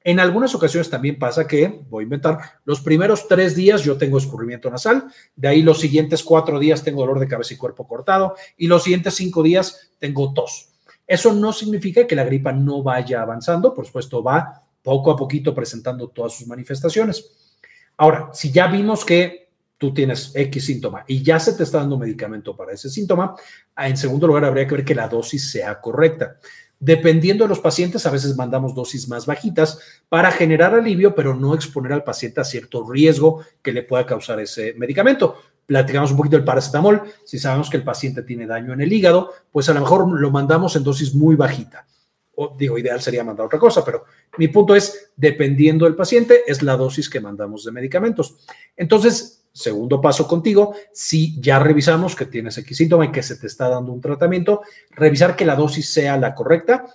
En 0.04 0.20
algunas 0.20 0.56
ocasiones 0.56 0.90
también 0.90 1.20
pasa 1.20 1.48
que, 1.48 1.84
voy 1.90 2.04
a 2.04 2.06
inventar, 2.06 2.40
los 2.66 2.82
primeros 2.82 3.28
tres 3.28 3.56
días 3.56 3.84
yo 3.84 3.98
tengo 3.98 4.18
escurrimiento 4.18 4.70
nasal, 4.70 5.06
de 5.36 5.48
ahí 5.48 5.62
los 5.62 5.80
siguientes 5.80 6.24
cuatro 6.24 6.58
días 6.58 6.84
tengo 6.84 7.02
dolor 7.02 7.20
de 7.20 7.28
cabeza 7.28 7.54
y 7.54 7.58
cuerpo 7.58 7.88
cortado, 7.88 8.36
y 8.58 8.68
los 8.68 8.84
siguientes 8.84 9.14
cinco 9.14 9.44
días 9.44 9.92
tengo 10.00 10.34
tos. 10.34 10.70
Eso 11.06 11.34
no 11.34 11.54
significa 11.54 12.08
que 12.08 12.16
la 12.16 12.24
gripa 12.24 12.52
no 12.52 12.82
vaya 12.82 13.22
avanzando, 13.22 13.74
por 13.74 13.86
supuesto 13.86 14.24
va 14.24 14.64
poco 14.82 15.12
a 15.12 15.16
poquito 15.16 15.54
presentando 15.54 16.08
todas 16.10 16.34
sus 16.34 16.48
manifestaciones. 16.48 17.52
Ahora, 17.98 18.30
si 18.34 18.52
ya 18.52 18.68
vimos 18.68 19.06
que 19.06 19.50
tú 19.78 19.94
tienes 19.94 20.32
X 20.34 20.66
síntoma 20.66 21.04
y 21.08 21.22
ya 21.22 21.40
se 21.40 21.54
te 21.54 21.64
está 21.64 21.80
dando 21.80 21.98
medicamento 21.98 22.56
para 22.56 22.74
ese 22.74 22.90
síntoma, 22.90 23.36
en 23.78 23.98
segundo 23.98 24.28
lugar 24.28 24.46
habría 24.46 24.68
que 24.68 24.76
ver 24.76 24.86
que 24.86 24.96
la 24.96 25.08
dosis 25.08 25.52
sea 25.52 25.80
correcta. 25.80 26.38
Dependiendo 26.84 27.44
de 27.44 27.50
los 27.50 27.60
pacientes, 27.60 28.08
a 28.08 28.10
veces 28.10 28.36
mandamos 28.36 28.74
dosis 28.74 29.08
más 29.08 29.28
bajitas 29.28 29.78
para 30.10 30.32
generar 30.32 30.74
alivio, 30.74 31.14
pero 31.14 31.36
no 31.36 31.54
exponer 31.54 31.94
al 31.94 32.04
paciente 32.04 32.42
a 32.42 32.44
cierto 32.44 32.90
riesgo 32.90 33.46
que 33.62 33.72
le 33.72 33.84
pueda 33.84 34.04
causar 34.08 34.40
ese 34.40 34.74
medicamento. 34.74 35.38
Platicamos 35.68 36.10
un 36.10 36.18
poquito 36.18 36.38
del 36.38 36.44
paracetamol. 36.44 37.04
Si 37.24 37.38
sabemos 37.38 37.70
que 37.70 37.78
el 37.78 37.84
paciente 37.84 38.24
tiene 38.24 38.48
daño 38.48 38.74
en 38.74 38.82
el 38.82 38.92
hígado, 38.92 39.32
pues 39.52 39.70
a 39.70 39.76
lo 39.76 39.82
mejor 39.82 40.20
lo 40.20 40.32
mandamos 40.32 40.76
en 40.76 40.84
dosis 40.84 41.14
muy 41.14 41.36
bajita. 41.36 41.86
O 42.34 42.56
digo, 42.58 42.80
ideal 42.80 43.00
sería 43.00 43.24
mandar 43.24 43.46
otra 43.46 43.60
cosa, 43.60 43.86
pero 43.86 44.06
mi 44.40 44.48
punto 44.48 44.76
es, 44.76 45.12
dependiendo 45.16 45.86
del 45.86 45.94
paciente, 45.94 46.42
es 46.48 46.64
la 46.64 46.76
dosis 46.78 47.12
que 47.12 47.20
mandamos 47.20 47.64
de 47.64 47.74
medicamentos. 47.74 48.38
Entonces, 48.76 49.41
Segundo 49.54 50.00
paso 50.00 50.28
contigo, 50.28 50.74
si 50.94 51.40
ya 51.42 51.60
revisamos 51.60 52.16
que 52.16 52.26
tienes 52.26 52.58
X 52.58 52.78
síntoma 52.78 53.06
y 53.06 53.12
que 53.12 53.22
se 53.22 53.36
te 53.36 53.48
está 53.48 53.68
dando 53.68 53.92
un 53.92 54.00
tratamiento, 54.00 54.62
revisar 54.92 55.36
que 55.36 55.46
la 55.46 55.56
dosis 55.56 55.90
sea 55.90 56.18
la 56.18 56.34
correcta 56.34 56.86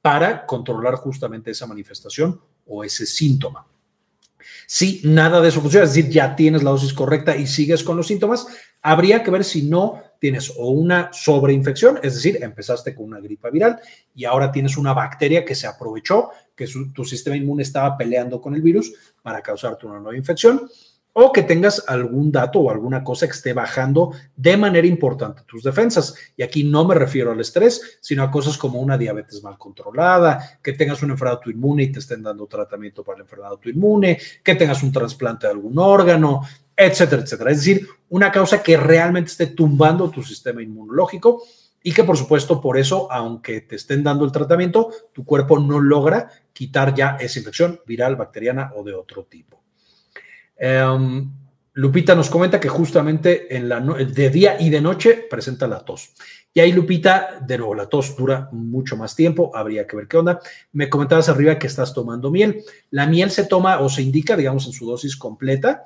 para 0.00 0.46
controlar 0.46 0.94
justamente 0.94 1.50
esa 1.50 1.66
manifestación 1.66 2.40
o 2.66 2.84
ese 2.84 3.04
síntoma. 3.04 3.66
Si 4.66 5.00
nada 5.04 5.40
de 5.40 5.48
eso 5.48 5.60
funciona, 5.60 5.84
es 5.84 5.94
decir, 5.94 6.10
ya 6.10 6.34
tienes 6.34 6.62
la 6.62 6.70
dosis 6.70 6.94
correcta 6.94 7.36
y 7.36 7.46
sigues 7.46 7.84
con 7.84 7.96
los 7.96 8.06
síntomas, 8.06 8.46
habría 8.80 9.22
que 9.22 9.30
ver 9.30 9.44
si 9.44 9.62
no 9.62 10.00
tienes 10.18 10.50
o 10.56 10.70
una 10.70 11.10
sobreinfección, 11.12 11.98
es 12.02 12.14
decir, 12.14 12.38
empezaste 12.42 12.94
con 12.94 13.06
una 13.06 13.20
gripa 13.20 13.50
viral 13.50 13.78
y 14.14 14.24
ahora 14.24 14.50
tienes 14.50 14.76
una 14.76 14.94
bacteria 14.94 15.44
que 15.44 15.54
se 15.54 15.66
aprovechó, 15.66 16.30
que 16.54 16.66
tu 16.94 17.04
sistema 17.04 17.36
inmune 17.36 17.62
estaba 17.62 17.96
peleando 17.96 18.40
con 18.40 18.54
el 18.54 18.62
virus 18.62 18.92
para 19.22 19.42
causarte 19.42 19.86
una 19.86 20.00
nueva 20.00 20.16
infección 20.16 20.68
o 21.18 21.32
que 21.32 21.42
tengas 21.42 21.82
algún 21.86 22.30
dato 22.30 22.60
o 22.60 22.70
alguna 22.70 23.02
cosa 23.02 23.26
que 23.26 23.32
esté 23.32 23.54
bajando 23.54 24.12
de 24.36 24.54
manera 24.58 24.86
importante 24.86 25.44
tus 25.46 25.62
defensas. 25.62 26.14
Y 26.36 26.42
aquí 26.42 26.62
no 26.62 26.84
me 26.84 26.94
refiero 26.94 27.32
al 27.32 27.40
estrés, 27.40 27.98
sino 28.02 28.22
a 28.22 28.30
cosas 28.30 28.58
como 28.58 28.80
una 28.80 28.98
diabetes 28.98 29.42
mal 29.42 29.56
controlada, 29.56 30.58
que 30.62 30.74
tengas 30.74 31.02
una 31.02 31.14
enfermedad 31.14 31.38
autoinmune 31.38 31.84
y 31.84 31.92
te 31.92 32.00
estén 32.00 32.22
dando 32.22 32.46
tratamiento 32.46 33.02
para 33.02 33.16
la 33.16 33.24
enfermedad 33.24 33.52
autoinmune, 33.52 34.18
que 34.44 34.54
tengas 34.56 34.82
un 34.82 34.92
trasplante 34.92 35.46
de 35.46 35.54
algún 35.54 35.78
órgano, 35.78 36.42
etcétera, 36.76 37.22
etcétera. 37.22 37.50
Es 37.50 37.64
decir, 37.64 37.88
una 38.10 38.30
causa 38.30 38.62
que 38.62 38.76
realmente 38.76 39.30
esté 39.30 39.46
tumbando 39.46 40.10
tu 40.10 40.22
sistema 40.22 40.62
inmunológico 40.62 41.44
y 41.82 41.92
que 41.92 42.04
por 42.04 42.18
supuesto 42.18 42.60
por 42.60 42.76
eso, 42.76 43.10
aunque 43.10 43.62
te 43.62 43.76
estén 43.76 44.02
dando 44.02 44.26
el 44.26 44.32
tratamiento, 44.32 44.90
tu 45.14 45.24
cuerpo 45.24 45.58
no 45.58 45.80
logra 45.80 46.28
quitar 46.52 46.94
ya 46.94 47.16
esa 47.18 47.38
infección 47.38 47.80
viral, 47.86 48.16
bacteriana 48.16 48.70
o 48.76 48.84
de 48.84 48.92
otro 48.92 49.24
tipo. 49.24 49.65
Em, 50.56 51.30
Lupita 51.74 52.14
nos 52.14 52.30
comenta 52.30 52.58
que 52.58 52.68
justamente 52.68 53.54
en 53.54 53.68
la 53.68 53.80
de 53.80 54.30
día 54.30 54.56
y 54.58 54.70
de 54.70 54.80
noche 54.80 55.26
presenta 55.28 55.66
la 55.68 55.84
tos. 55.84 56.14
Y 56.54 56.60
ahí 56.60 56.72
Lupita, 56.72 57.38
de 57.46 57.58
nuevo, 57.58 57.74
la 57.74 57.86
tos 57.86 58.16
dura 58.16 58.48
mucho 58.50 58.96
más 58.96 59.14
tiempo, 59.14 59.50
habría 59.54 59.86
que 59.86 59.96
ver 59.96 60.08
qué 60.08 60.16
onda. 60.16 60.40
Me 60.72 60.88
comentabas 60.88 61.28
arriba 61.28 61.58
que 61.58 61.66
estás 61.66 61.92
tomando 61.92 62.30
miel. 62.30 62.64
La 62.90 63.06
miel 63.06 63.30
se 63.30 63.44
toma 63.44 63.80
o 63.80 63.90
se 63.90 64.00
indica, 64.00 64.36
digamos, 64.36 64.66
en 64.66 64.72
su 64.72 64.86
dosis 64.86 65.16
completa 65.16 65.84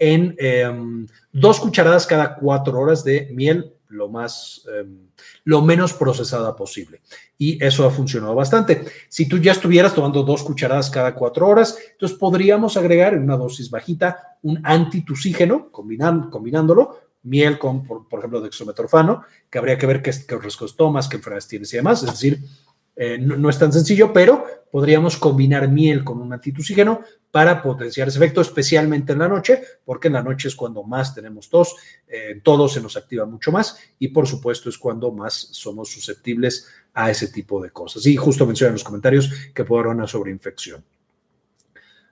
en 0.00 0.34
em, 0.38 1.06
dos 1.30 1.60
cucharadas 1.60 2.06
cada 2.06 2.34
cuatro 2.34 2.80
horas 2.80 3.04
de 3.04 3.28
miel 3.32 3.74
lo 3.90 4.08
más, 4.08 4.66
em, 4.72 5.08
lo 5.44 5.62
menos 5.62 5.92
procesada 5.92 6.56
posible. 6.56 7.00
Y 7.36 7.62
eso 7.62 7.86
ha 7.86 7.90
funcionado 7.90 8.34
bastante. 8.34 8.84
Si 9.08 9.28
tú 9.28 9.38
ya 9.38 9.52
estuvieras 9.52 9.94
tomando 9.94 10.22
dos 10.22 10.42
cucharadas 10.42 10.90
cada 10.90 11.14
cuatro 11.14 11.46
horas, 11.48 11.76
entonces 11.92 12.16
podríamos 12.18 12.76
agregar 12.76 13.14
en 13.14 13.22
una 13.22 13.36
dosis 13.36 13.70
bajita 13.70 14.38
un 14.42 14.60
antitusígeno, 14.64 15.70
combinándolo, 15.70 17.00
miel 17.22 17.58
con, 17.58 17.84
por, 17.84 18.06
ejemplo, 18.18 18.40
dextrometorfano, 18.40 19.24
que 19.50 19.58
habría 19.58 19.76
que 19.76 19.86
ver 19.86 20.02
qué, 20.02 20.12
qué 20.26 20.38
riesgos 20.38 20.76
tomas, 20.76 21.08
qué 21.08 21.16
enfermedades 21.16 21.48
tienes 21.48 21.72
y 21.72 21.76
demás. 21.76 22.02
Es 22.02 22.10
decir, 22.10 22.40
eh, 23.02 23.16
no, 23.16 23.48
es 23.48 23.58
tan 23.58 23.72
sencillo, 23.72 24.12
pero 24.12 24.44
podríamos 24.70 25.16
combinar 25.16 25.66
miel 25.70 26.04
con 26.04 26.20
un 26.20 26.34
antitusígeno 26.34 27.00
para 27.30 27.62
potenciar 27.62 28.08
ese 28.08 28.18
efecto, 28.18 28.42
especialmente 28.42 29.14
en 29.14 29.20
la 29.20 29.28
noche, 29.28 29.62
porque 29.86 30.08
en 30.08 30.14
la 30.14 30.22
noche 30.22 30.48
es 30.48 30.54
cuando 30.54 30.82
más 30.82 31.14
tenemos 31.14 31.48
tos, 31.48 31.76
eh, 32.06 32.42
todo 32.44 32.68
se 32.68 32.82
nos 32.82 32.98
activa 32.98 33.24
mucho 33.24 33.52
más 33.52 33.78
y 33.98 34.08
por 34.08 34.26
supuesto 34.26 34.68
es 34.68 34.76
cuando 34.76 35.10
más 35.12 35.32
somos 35.32 35.90
susceptibles 35.90 36.66
a 36.92 37.10
ese 37.10 37.28
tipo 37.28 37.62
de 37.62 37.70
cosas. 37.70 38.04
Y 38.04 38.16
justo 38.16 38.44
mencionan 38.44 38.72
en 38.72 38.74
los 38.74 38.84
comentarios 38.84 39.32
que 39.54 39.64
puede 39.64 39.80
haber 39.80 39.96
una 39.96 40.06
sobreinfección. 40.06 40.84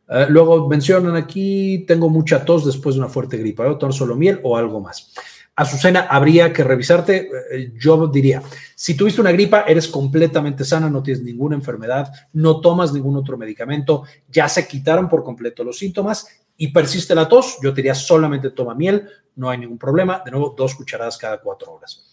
Eh, 0.09 0.27
luego 0.31 0.67
mencionan 0.69 1.17
aquí, 1.17 1.85
tengo 1.87 2.09
mucha 2.09 2.47
tos 2.47 2.65
después 2.65 2.95
de 2.95 3.03
una 3.03 3.11
fuerte 3.11 3.37
gripa, 3.37 3.65
¿voy 3.65 3.75
a 3.75 3.79
tomar 3.79 3.93
solo 3.93 4.17
miel 4.17 4.41
o 4.43 4.57
algo 4.57 4.81
más? 4.81 5.13
Azucena, 5.59 6.07
habría 6.09 6.53
que 6.53 6.63
revisarte. 6.63 7.29
Eh, 7.51 7.73
yo 7.77 8.07
diría, 8.07 8.41
si 8.77 8.97
tuviste 8.97 9.21
una 9.21 9.33
gripa, 9.33 9.65
eres 9.67 9.89
completamente 9.89 10.65
sana, 10.65 10.89
no 10.89 11.03
tienes 11.03 11.25
ninguna 11.25 11.57
enfermedad, 11.57 12.13
no 12.33 12.61
tomas 12.61 12.93
ningún 12.93 13.17
otro 13.17 13.37
medicamento, 13.37 14.05
ya 14.29 14.49
se 14.49 14.69
quitaron 14.69 15.09
por 15.09 15.25
completo 15.25 15.65
los 15.65 15.77
síntomas 15.77 16.29
y 16.57 16.69
persiste 16.69 17.13
la 17.13 17.27
tos, 17.27 17.59
yo 17.61 17.73
diría 17.73 17.97
solamente 17.97 18.51
toma 18.51 18.77
miel, 18.77 19.09
no 19.35 19.51
hay 19.51 19.59
ningún 19.59 19.79
problema. 19.79 20.23
De 20.25 20.31
nuevo, 20.31 20.55
dos 20.57 20.77
cucharadas 20.77 21.19
cada 21.19 21.41
cuatro 21.41 21.73
horas. 21.73 22.08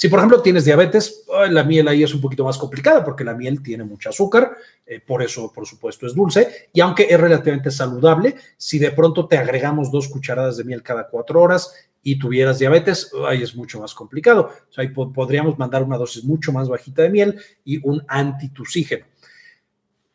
Si, 0.00 0.08
por 0.08 0.18
ejemplo, 0.18 0.40
tienes 0.40 0.64
diabetes, 0.64 1.26
la 1.50 1.62
miel 1.62 1.86
ahí 1.86 2.02
es 2.02 2.14
un 2.14 2.22
poquito 2.22 2.42
más 2.42 2.56
complicada 2.56 3.04
porque 3.04 3.22
la 3.22 3.34
miel 3.34 3.62
tiene 3.62 3.84
mucho 3.84 4.08
azúcar, 4.08 4.56
eh, 4.86 4.98
por 4.98 5.22
eso, 5.22 5.52
por 5.52 5.66
supuesto, 5.66 6.06
es 6.06 6.14
dulce. 6.14 6.70
Y 6.72 6.80
aunque 6.80 7.06
es 7.10 7.20
relativamente 7.20 7.70
saludable, 7.70 8.34
si 8.56 8.78
de 8.78 8.92
pronto 8.92 9.28
te 9.28 9.36
agregamos 9.36 9.92
dos 9.92 10.08
cucharadas 10.08 10.56
de 10.56 10.64
miel 10.64 10.82
cada 10.82 11.06
cuatro 11.06 11.42
horas 11.42 11.74
y 12.02 12.18
tuvieras 12.18 12.58
diabetes, 12.58 13.12
ahí 13.28 13.42
es 13.42 13.54
mucho 13.54 13.78
más 13.78 13.92
complicado. 13.92 14.50
O 14.70 14.72
sea, 14.72 14.84
ahí 14.84 14.88
podríamos 14.88 15.58
mandar 15.58 15.82
una 15.82 15.98
dosis 15.98 16.24
mucho 16.24 16.50
más 16.50 16.66
bajita 16.66 17.02
de 17.02 17.10
miel 17.10 17.38
y 17.62 17.86
un 17.86 18.02
antitusígeno. 18.08 19.04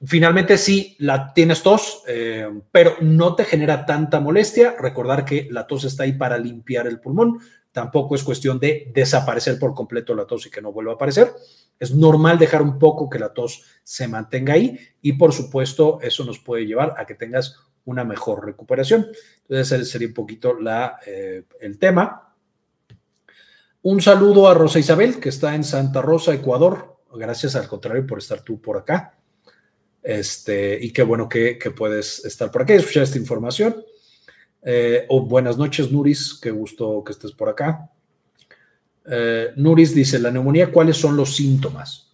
Finalmente, 0.04 0.58
si 0.58 0.96
la 0.98 1.32
tienes 1.32 1.62
tos, 1.62 2.02
eh, 2.08 2.50
pero 2.72 2.96
no 3.02 3.36
te 3.36 3.46
genera 3.46 3.86
tanta 3.86 4.20
molestia, 4.20 4.76
recordar 4.80 5.26
que 5.26 5.48
la 5.52 5.68
tos 5.68 5.84
está 5.84 6.06
ahí 6.06 6.14
para 6.14 6.40
limpiar 6.40 6.88
el 6.88 7.00
pulmón, 7.00 7.38
tampoco 7.76 8.16
es 8.16 8.24
cuestión 8.24 8.58
de 8.58 8.90
desaparecer 8.96 9.60
por 9.60 9.74
completo 9.74 10.16
la 10.16 10.26
tos 10.26 10.46
y 10.46 10.50
que 10.50 10.62
no 10.62 10.72
vuelva 10.72 10.94
a 10.94 10.96
aparecer. 10.96 11.34
Es 11.78 11.94
normal 11.94 12.40
dejar 12.40 12.62
un 12.62 12.80
poco 12.80 13.10
que 13.10 13.20
la 13.20 13.34
tos 13.34 13.66
se 13.84 14.08
mantenga 14.08 14.54
ahí 14.54 14.80
y 15.02 15.12
por 15.12 15.34
supuesto 15.34 16.00
eso 16.02 16.24
nos 16.24 16.40
puede 16.40 16.66
llevar 16.66 16.94
a 16.98 17.06
que 17.06 17.16
tengas 17.16 17.58
una 17.84 18.06
mejor 18.06 18.46
recuperación. 18.46 19.08
Entonces 19.42 19.74
ese 19.74 19.92
sería 19.92 20.08
un 20.08 20.14
poquito 20.14 20.58
la, 20.58 21.02
eh, 21.06 21.44
el 21.60 21.78
tema. 21.78 22.34
Un 23.82 24.02
saludo 24.02 24.48
a 24.48 24.54
Rosa 24.54 24.80
Isabel, 24.80 25.20
que 25.20 25.28
está 25.28 25.54
en 25.54 25.66
Santa 25.66 26.02
Rosa, 26.02 26.34
Ecuador. 26.34 27.02
Gracias 27.14 27.58
al 27.58 27.68
contrario 27.68 28.08
por 28.08 28.20
estar 28.20 28.40
tú 28.42 28.62
por 28.62 28.78
acá. 28.78 29.20
Este, 30.02 30.80
y 30.82 30.94
qué 30.94 31.04
bueno 31.04 31.28
que, 31.28 31.58
que 31.58 31.72
puedes 31.72 32.24
estar 32.24 32.50
por 32.52 32.62
aquí 32.62 32.72
escuchar 32.72 33.04
esta 33.04 33.18
información. 33.18 33.84
Eh, 34.68 35.06
o 35.10 35.22
buenas 35.22 35.60
noches, 35.60 35.92
Nuris, 35.92 36.40
qué 36.42 36.50
gusto 36.50 37.04
que 37.06 37.12
estés 37.12 37.32
por 37.32 37.48
acá. 37.48 37.88
Eh, 39.06 39.52
Nuris 39.58 39.94
dice, 39.94 40.18
la 40.18 40.32
neumonía, 40.32 40.72
¿cuáles 40.72 40.98
son 40.98 41.16
los 41.16 41.36
síntomas? 41.36 42.12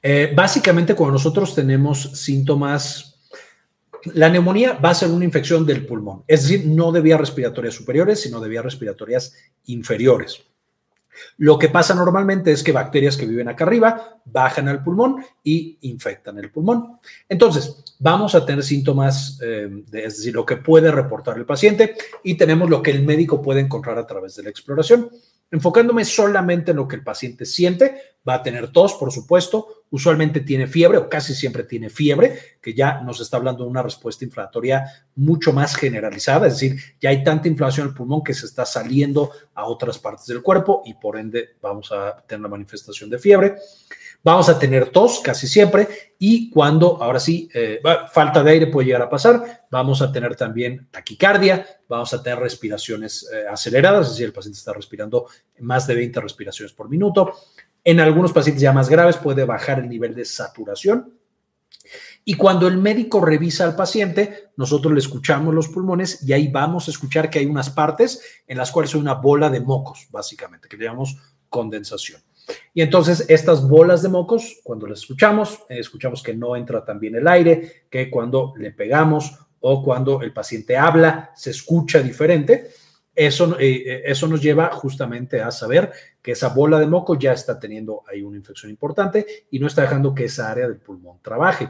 Eh, 0.00 0.32
básicamente, 0.34 0.94
cuando 0.94 1.14
nosotros 1.14 1.52
tenemos 1.52 2.12
síntomas, 2.12 3.18
la 4.14 4.30
neumonía 4.30 4.74
va 4.74 4.90
a 4.90 4.94
ser 4.94 5.10
una 5.10 5.24
infección 5.24 5.66
del 5.66 5.84
pulmón, 5.84 6.22
es 6.28 6.42
decir, 6.42 6.66
no 6.66 6.92
de 6.92 7.00
vías 7.00 7.20
respiratorias 7.20 7.74
superiores, 7.74 8.20
sino 8.20 8.40
de 8.40 8.48
vías 8.48 8.64
respiratorias 8.64 9.34
inferiores. 9.66 10.44
Lo 11.38 11.58
que 11.58 11.68
pasa 11.68 11.94
normalmente 11.94 12.52
es 12.52 12.62
que 12.62 12.72
bacterias 12.72 13.16
que 13.16 13.26
viven 13.26 13.48
acá 13.48 13.64
arriba 13.64 14.20
bajan 14.24 14.68
al 14.68 14.82
pulmón 14.82 15.24
y 15.42 15.78
infectan 15.82 16.38
el 16.38 16.50
pulmón. 16.50 16.98
Entonces, 17.28 17.96
vamos 17.98 18.34
a 18.34 18.44
tener 18.44 18.62
síntomas, 18.62 19.38
eh, 19.42 19.68
de, 19.70 20.04
es 20.04 20.18
decir, 20.18 20.34
lo 20.34 20.46
que 20.46 20.56
puede 20.56 20.90
reportar 20.90 21.36
el 21.36 21.46
paciente 21.46 21.96
y 22.22 22.34
tenemos 22.34 22.70
lo 22.70 22.82
que 22.82 22.90
el 22.90 23.04
médico 23.04 23.42
puede 23.42 23.60
encontrar 23.60 23.98
a 23.98 24.06
través 24.06 24.36
de 24.36 24.44
la 24.44 24.50
exploración. 24.50 25.10
Enfocándome 25.50 26.04
solamente 26.04 26.70
en 26.70 26.76
lo 26.76 26.86
que 26.86 26.96
el 26.96 27.02
paciente 27.02 27.44
siente, 27.44 28.00
va 28.28 28.34
a 28.34 28.42
tener 28.42 28.70
tos, 28.70 28.94
por 28.94 29.10
supuesto, 29.10 29.79
usualmente 29.90 30.40
tiene 30.40 30.66
fiebre 30.66 30.98
o 30.98 31.08
casi 31.08 31.34
siempre 31.34 31.64
tiene 31.64 31.90
fiebre, 31.90 32.38
que 32.60 32.74
ya 32.74 33.00
nos 33.00 33.20
está 33.20 33.36
hablando 33.36 33.64
de 33.64 33.70
una 33.70 33.82
respuesta 33.82 34.24
inflamatoria 34.24 34.84
mucho 35.16 35.52
más 35.52 35.74
generalizada, 35.76 36.46
es 36.46 36.54
decir, 36.54 36.80
ya 37.00 37.10
hay 37.10 37.24
tanta 37.24 37.48
inflamación 37.48 37.86
en 37.86 37.90
el 37.90 37.96
pulmón 37.96 38.22
que 38.22 38.34
se 38.34 38.46
está 38.46 38.64
saliendo 38.64 39.30
a 39.54 39.66
otras 39.66 39.98
partes 39.98 40.26
del 40.26 40.42
cuerpo 40.42 40.82
y 40.84 40.94
por 40.94 41.18
ende 41.18 41.56
vamos 41.60 41.90
a 41.92 42.22
tener 42.26 42.42
la 42.42 42.48
manifestación 42.48 43.10
de 43.10 43.18
fiebre. 43.18 43.56
Vamos 44.22 44.50
a 44.50 44.58
tener 44.58 44.90
tos 44.90 45.20
casi 45.20 45.48
siempre 45.48 45.88
y 46.18 46.50
cuando, 46.50 47.02
ahora 47.02 47.18
sí, 47.18 47.48
eh, 47.54 47.80
falta 48.12 48.42
de 48.42 48.50
aire 48.50 48.66
puede 48.66 48.88
llegar 48.88 49.00
a 49.00 49.08
pasar, 49.08 49.64
vamos 49.70 50.02
a 50.02 50.12
tener 50.12 50.36
también 50.36 50.88
taquicardia, 50.90 51.66
vamos 51.88 52.12
a 52.12 52.22
tener 52.22 52.38
respiraciones 52.38 53.26
eh, 53.32 53.44
aceleradas, 53.50 54.08
es 54.08 54.12
decir, 54.12 54.26
el 54.26 54.34
paciente 54.34 54.58
está 54.58 54.74
respirando 54.74 55.26
más 55.60 55.86
de 55.86 55.94
20 55.94 56.20
respiraciones 56.20 56.74
por 56.74 56.90
minuto. 56.90 57.32
En 57.84 58.00
algunos 58.00 58.32
pacientes 58.32 58.62
ya 58.62 58.72
más 58.72 58.88
graves 58.88 59.16
puede 59.16 59.44
bajar 59.44 59.78
el 59.78 59.88
nivel 59.88 60.14
de 60.14 60.24
saturación. 60.24 61.14
Y 62.24 62.34
cuando 62.34 62.68
el 62.68 62.76
médico 62.76 63.20
revisa 63.20 63.64
al 63.64 63.74
paciente, 63.74 64.50
nosotros 64.56 64.92
le 64.92 65.00
escuchamos 65.00 65.54
los 65.54 65.68
pulmones 65.68 66.22
y 66.22 66.32
ahí 66.32 66.48
vamos 66.48 66.86
a 66.86 66.90
escuchar 66.90 67.30
que 67.30 67.38
hay 67.38 67.46
unas 67.46 67.70
partes 67.70 68.22
en 68.46 68.58
las 68.58 68.70
cuales 68.70 68.94
hay 68.94 69.00
una 69.00 69.14
bola 69.14 69.48
de 69.48 69.60
mocos, 69.60 70.06
básicamente, 70.10 70.68
que 70.68 70.76
llamamos 70.76 71.16
condensación. 71.48 72.20
Y 72.74 72.82
entonces 72.82 73.24
estas 73.28 73.66
bolas 73.66 74.02
de 74.02 74.08
mocos, 74.08 74.60
cuando 74.62 74.86
las 74.86 75.00
escuchamos, 75.00 75.60
eh, 75.68 75.78
escuchamos 75.78 76.22
que 76.22 76.34
no 76.34 76.56
entra 76.56 76.84
tan 76.84 77.00
bien 77.00 77.16
el 77.16 77.26
aire, 77.26 77.86
que 77.90 78.10
cuando 78.10 78.52
le 78.56 78.72
pegamos 78.72 79.32
o 79.60 79.82
cuando 79.82 80.22
el 80.22 80.32
paciente 80.32 80.76
habla, 80.76 81.32
se 81.34 81.50
escucha 81.50 82.00
diferente. 82.00 82.70
Eso, 83.14 83.58
eh, 83.58 83.82
eh, 83.84 84.02
eso 84.06 84.28
nos 84.28 84.40
lleva 84.40 84.70
justamente 84.72 85.40
a 85.40 85.50
saber 85.50 85.92
que 86.22 86.32
esa 86.32 86.48
bola 86.48 86.78
de 86.78 86.86
moco 86.86 87.18
ya 87.18 87.32
está 87.32 87.58
teniendo 87.58 88.02
ahí 88.10 88.22
una 88.22 88.36
infección 88.36 88.70
importante 88.70 89.46
y 89.50 89.58
no 89.58 89.66
está 89.66 89.82
dejando 89.82 90.14
que 90.14 90.26
esa 90.26 90.50
área 90.50 90.68
del 90.68 90.78
pulmón 90.78 91.18
trabaje 91.22 91.68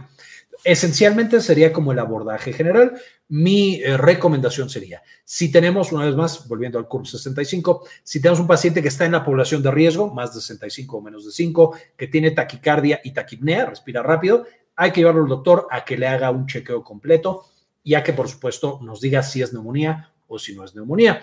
esencialmente 0.64 1.40
sería 1.40 1.72
como 1.72 1.92
el 1.92 1.98
abordaje 1.98 2.52
general. 2.52 3.00
Mi 3.28 3.76
eh, 3.76 3.96
recomendación 3.96 4.68
sería, 4.68 5.02
si 5.24 5.50
tenemos, 5.50 5.92
una 5.92 6.04
vez 6.04 6.16
más, 6.16 6.48
volviendo 6.48 6.78
al 6.78 6.88
curso 6.88 7.16
65, 7.16 7.86
si 8.02 8.20
tenemos 8.20 8.40
un 8.40 8.46
paciente 8.46 8.82
que 8.82 8.88
está 8.88 9.04
en 9.04 9.12
la 9.12 9.24
población 9.24 9.62
de 9.62 9.70
riesgo, 9.70 10.12
más 10.12 10.34
de 10.34 10.40
65 10.40 10.96
o 10.96 11.00
menos 11.00 11.24
de 11.24 11.32
5, 11.32 11.76
que 11.96 12.08
tiene 12.08 12.32
taquicardia 12.32 13.00
y 13.04 13.12
taquipnea, 13.12 13.66
respira 13.66 14.02
rápido, 14.02 14.46
hay 14.76 14.90
que 14.90 15.00
llevarlo 15.00 15.22
al 15.22 15.28
doctor 15.28 15.66
a 15.70 15.84
que 15.84 15.96
le 15.96 16.06
haga 16.06 16.30
un 16.30 16.46
chequeo 16.46 16.82
completo 16.82 17.44
y 17.82 17.94
a 17.94 18.02
que, 18.02 18.12
por 18.12 18.28
supuesto, 18.28 18.80
nos 18.82 19.00
diga 19.00 19.22
si 19.22 19.42
es 19.42 19.52
neumonía 19.52 20.12
o 20.30 20.38
si 20.38 20.54
no 20.54 20.64
es 20.64 20.74
neumonía. 20.74 21.22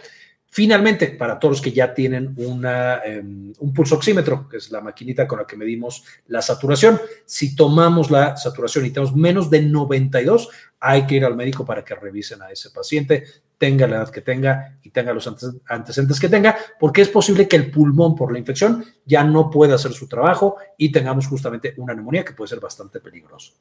Finalmente, 0.49 1.07
para 1.07 1.37
todos 1.37 1.57
los 1.57 1.61
que 1.61 1.73
ya 1.73 1.93
tienen 1.93 2.33
em, 2.37 3.53
un 3.59 3.73
pulso 3.73 3.95
oxímetro, 3.95 4.47
que 4.47 4.57
es 4.57 4.71
la 4.71 4.79
maquinita 4.79 5.27
con 5.27 5.39
la 5.39 5.45
que 5.45 5.57
medimos 5.57 6.03
la 6.27 6.41
saturación, 6.41 6.99
si 7.25 7.53
tomamos 7.53 8.09
la 8.09 8.37
saturación 8.37 8.85
y 8.85 8.91
tenemos 8.91 9.15
menos 9.15 9.49
de 9.49 9.61
92, 9.61 10.49
hay 10.79 11.05
que 11.05 11.15
ir 11.15 11.25
al 11.25 11.35
médico 11.35 11.65
para 11.65 11.83
que 11.83 11.95
revisen 11.95 12.41
a 12.41 12.49
ese 12.49 12.69
paciente, 12.69 13.25
tenga 13.57 13.87
la 13.87 13.97
edad 13.97 14.09
que 14.09 14.21
tenga 14.21 14.79
y 14.81 14.89
tenga 14.91 15.13
los 15.13 15.27
antecedentes 15.67 16.19
que 16.19 16.29
tenga, 16.29 16.57
porque 16.79 17.01
es 17.01 17.09
posible 17.09 17.47
que 17.47 17.57
el 17.57 17.69
pulmón 17.69 18.15
por 18.15 18.31
la 18.31 18.39
infección 18.39 18.85
ya 19.05 19.23
no 19.23 19.49
pueda 19.49 19.75
hacer 19.75 19.91
su 19.91 20.07
trabajo 20.07 20.55
y 20.77 20.91
tengamos 20.91 21.27
justamente 21.27 21.73
una 21.77 21.93
neumonía 21.93 22.23
que 22.23 22.33
puede 22.33 22.49
ser 22.49 22.59
bastante 22.61 22.99
peligrosa. 23.01 23.51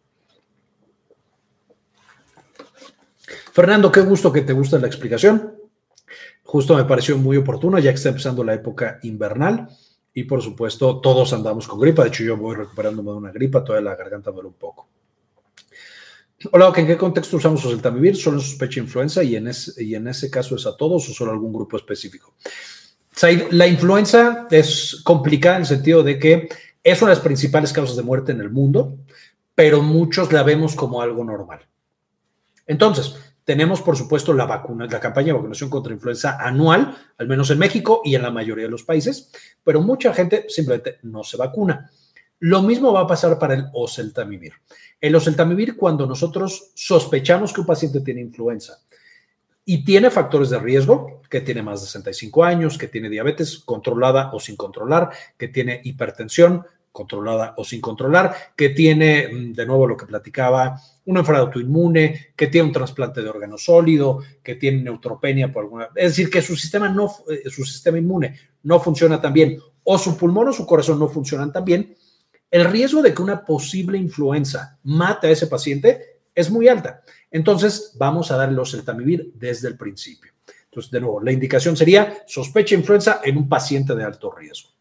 Fernando, 3.56 3.90
qué 3.90 4.02
gusto 4.02 4.30
que 4.30 4.42
te 4.42 4.52
guste 4.52 4.78
la 4.78 4.86
explicación 4.86 5.54
justo 6.42 6.76
me 6.76 6.84
pareció 6.84 7.16
muy 7.16 7.38
oportuno, 7.38 7.78
ya 7.78 7.90
que 7.90 7.96
está 7.96 8.10
empezando 8.10 8.44
la 8.44 8.52
época 8.52 8.98
invernal 9.02 9.66
y 10.12 10.24
por 10.24 10.42
supuesto 10.42 11.00
todos 11.00 11.32
andamos 11.32 11.66
con 11.66 11.80
gripa, 11.80 12.02
de 12.02 12.08
hecho 12.08 12.22
yo 12.22 12.36
voy 12.36 12.54
recuperándome 12.54 13.12
de 13.12 13.16
una 13.16 13.32
gripa, 13.32 13.64
toda 13.64 13.80
la 13.80 13.96
garganta 13.96 14.30
duele 14.30 14.48
un 14.48 14.56
poco. 14.56 14.86
Hola, 16.52 16.70
¿en 16.76 16.86
qué 16.86 16.98
contexto 16.98 17.38
usamos 17.38 17.64
oseltamivir? 17.64 18.14
¿Solo 18.14 18.36
en 18.36 18.42
sospecha 18.42 18.78
influenza 18.78 19.22
y 19.22 19.36
en, 19.36 19.48
ese, 19.48 19.82
y 19.82 19.94
en 19.94 20.06
ese 20.06 20.30
caso 20.30 20.54
es 20.54 20.66
a 20.66 20.76
todos 20.76 21.08
o 21.08 21.14
solo 21.14 21.32
algún 21.32 21.54
grupo 21.54 21.78
específico? 21.78 22.34
La 23.52 23.66
influenza 23.66 24.48
es 24.50 25.00
complicada 25.02 25.56
en 25.56 25.62
el 25.62 25.66
sentido 25.66 26.02
de 26.02 26.18
que 26.18 26.50
es 26.84 27.00
una 27.00 27.10
de 27.10 27.16
las 27.16 27.24
principales 27.24 27.72
causas 27.72 27.96
de 27.96 28.02
muerte 28.02 28.32
en 28.32 28.42
el 28.42 28.50
mundo, 28.50 28.98
pero 29.54 29.80
muchos 29.80 30.30
la 30.30 30.42
vemos 30.42 30.74
como 30.74 31.00
algo 31.00 31.24
normal. 31.24 31.66
Entonces, 32.66 33.16
Tenemos, 33.46 33.80
por 33.80 33.96
supuesto, 33.96 34.32
la 34.32 34.44
vacuna, 34.44 34.88
la 34.90 34.98
campaña 34.98 35.28
de 35.28 35.34
vacunación 35.34 35.70
contra 35.70 35.92
influenza 35.92 36.36
anual, 36.36 36.96
al 37.16 37.28
menos 37.28 37.48
en 37.50 37.60
México 37.60 38.02
y 38.04 38.16
en 38.16 38.22
la 38.22 38.32
mayoría 38.32 38.64
de 38.64 38.72
los 38.72 38.82
países, 38.82 39.30
pero 39.62 39.80
mucha 39.80 40.12
gente 40.12 40.46
simplemente 40.48 40.98
no 41.04 41.22
se 41.22 41.36
vacuna. 41.36 41.88
Lo 42.40 42.60
mismo 42.62 42.92
va 42.92 43.02
a 43.02 43.06
pasar 43.06 43.38
para 43.38 43.54
el 43.54 43.66
oseltamivir. 43.72 44.54
El 45.00 45.14
oseltamivir, 45.14 45.76
cuando 45.76 46.08
nosotros 46.08 46.72
sospechamos 46.74 47.52
que 47.52 47.60
un 47.60 47.68
paciente 47.68 48.00
tiene 48.00 48.20
influenza 48.20 48.80
y 49.64 49.84
tiene 49.84 50.10
factores 50.10 50.50
de 50.50 50.58
riesgo, 50.58 51.22
que 51.30 51.40
tiene 51.40 51.62
más 51.62 51.82
de 51.82 51.86
65 51.86 52.42
años, 52.42 52.76
que 52.76 52.88
tiene 52.88 53.08
diabetes 53.08 53.60
controlada 53.60 54.32
o 54.32 54.40
sin 54.40 54.56
controlar, 54.56 55.10
que 55.38 55.46
tiene 55.46 55.80
hipertensión 55.84 56.66
controlada 56.96 57.52
o 57.58 57.64
sin 57.64 57.82
controlar, 57.82 58.34
que 58.56 58.70
tiene, 58.70 59.28
mm, 59.28 59.52
de 59.52 59.66
nuevo 59.66 59.86
lo 59.86 59.98
que 59.98 60.06
platicaba, 60.06 60.80
una 61.04 61.20
enfermedad 61.20 61.48
autoinmune, 61.48 62.32
que 62.34 62.46
tiene 62.46 62.68
un 62.68 62.72
trasplante 62.72 63.22
de 63.22 63.28
órgano 63.28 63.58
sólido, 63.58 64.22
que 64.42 64.54
tiene 64.54 64.82
neutropenia 64.82 65.52
por 65.52 65.64
alguna, 65.64 65.90
es 65.94 66.12
decir, 66.12 66.30
que 66.30 66.40
su 66.40 66.56
sistema 66.56 66.88
no, 66.88 67.14
eh, 67.28 67.50
su 67.50 67.64
sistema 67.64 67.98
inmune 67.98 68.34
no 68.62 68.80
funciona 68.80 69.20
tan 69.20 69.34
bien, 69.34 69.58
o 69.84 69.98
su 69.98 70.16
pulmón 70.16 70.48
o 70.48 70.52
su 70.54 70.64
corazón 70.64 70.98
no 70.98 71.08
funcionan 71.08 71.52
tan 71.52 71.64
bien, 71.66 71.94
el 72.50 72.64
riesgo 72.64 73.02
de 73.02 73.12
que 73.12 73.22
una 73.22 73.44
posible 73.44 73.98
influenza 73.98 74.78
mate 74.84 75.26
a 75.26 75.30
ese 75.30 75.48
paciente 75.48 76.20
es 76.34 76.50
muy 76.50 76.66
alta. 76.66 77.02
Entonces, 77.30 77.92
vamos 77.96 78.30
a 78.30 78.36
darle 78.36 78.56
los 78.56 78.70
celtamivir 78.70 79.32
desde 79.34 79.68
el 79.68 79.76
principio. 79.76 80.32
Entonces, 80.64 80.90
de 80.90 81.00
nuevo, 81.00 81.20
la 81.20 81.32
indicación 81.32 81.76
sería 81.76 82.24
sospecha 82.26 82.74
influenza 82.74 83.20
en 83.22 83.36
un 83.36 83.48
paciente 83.48 83.94
de 83.94 84.04
alto 84.04 84.30
riesgo. 84.30 84.75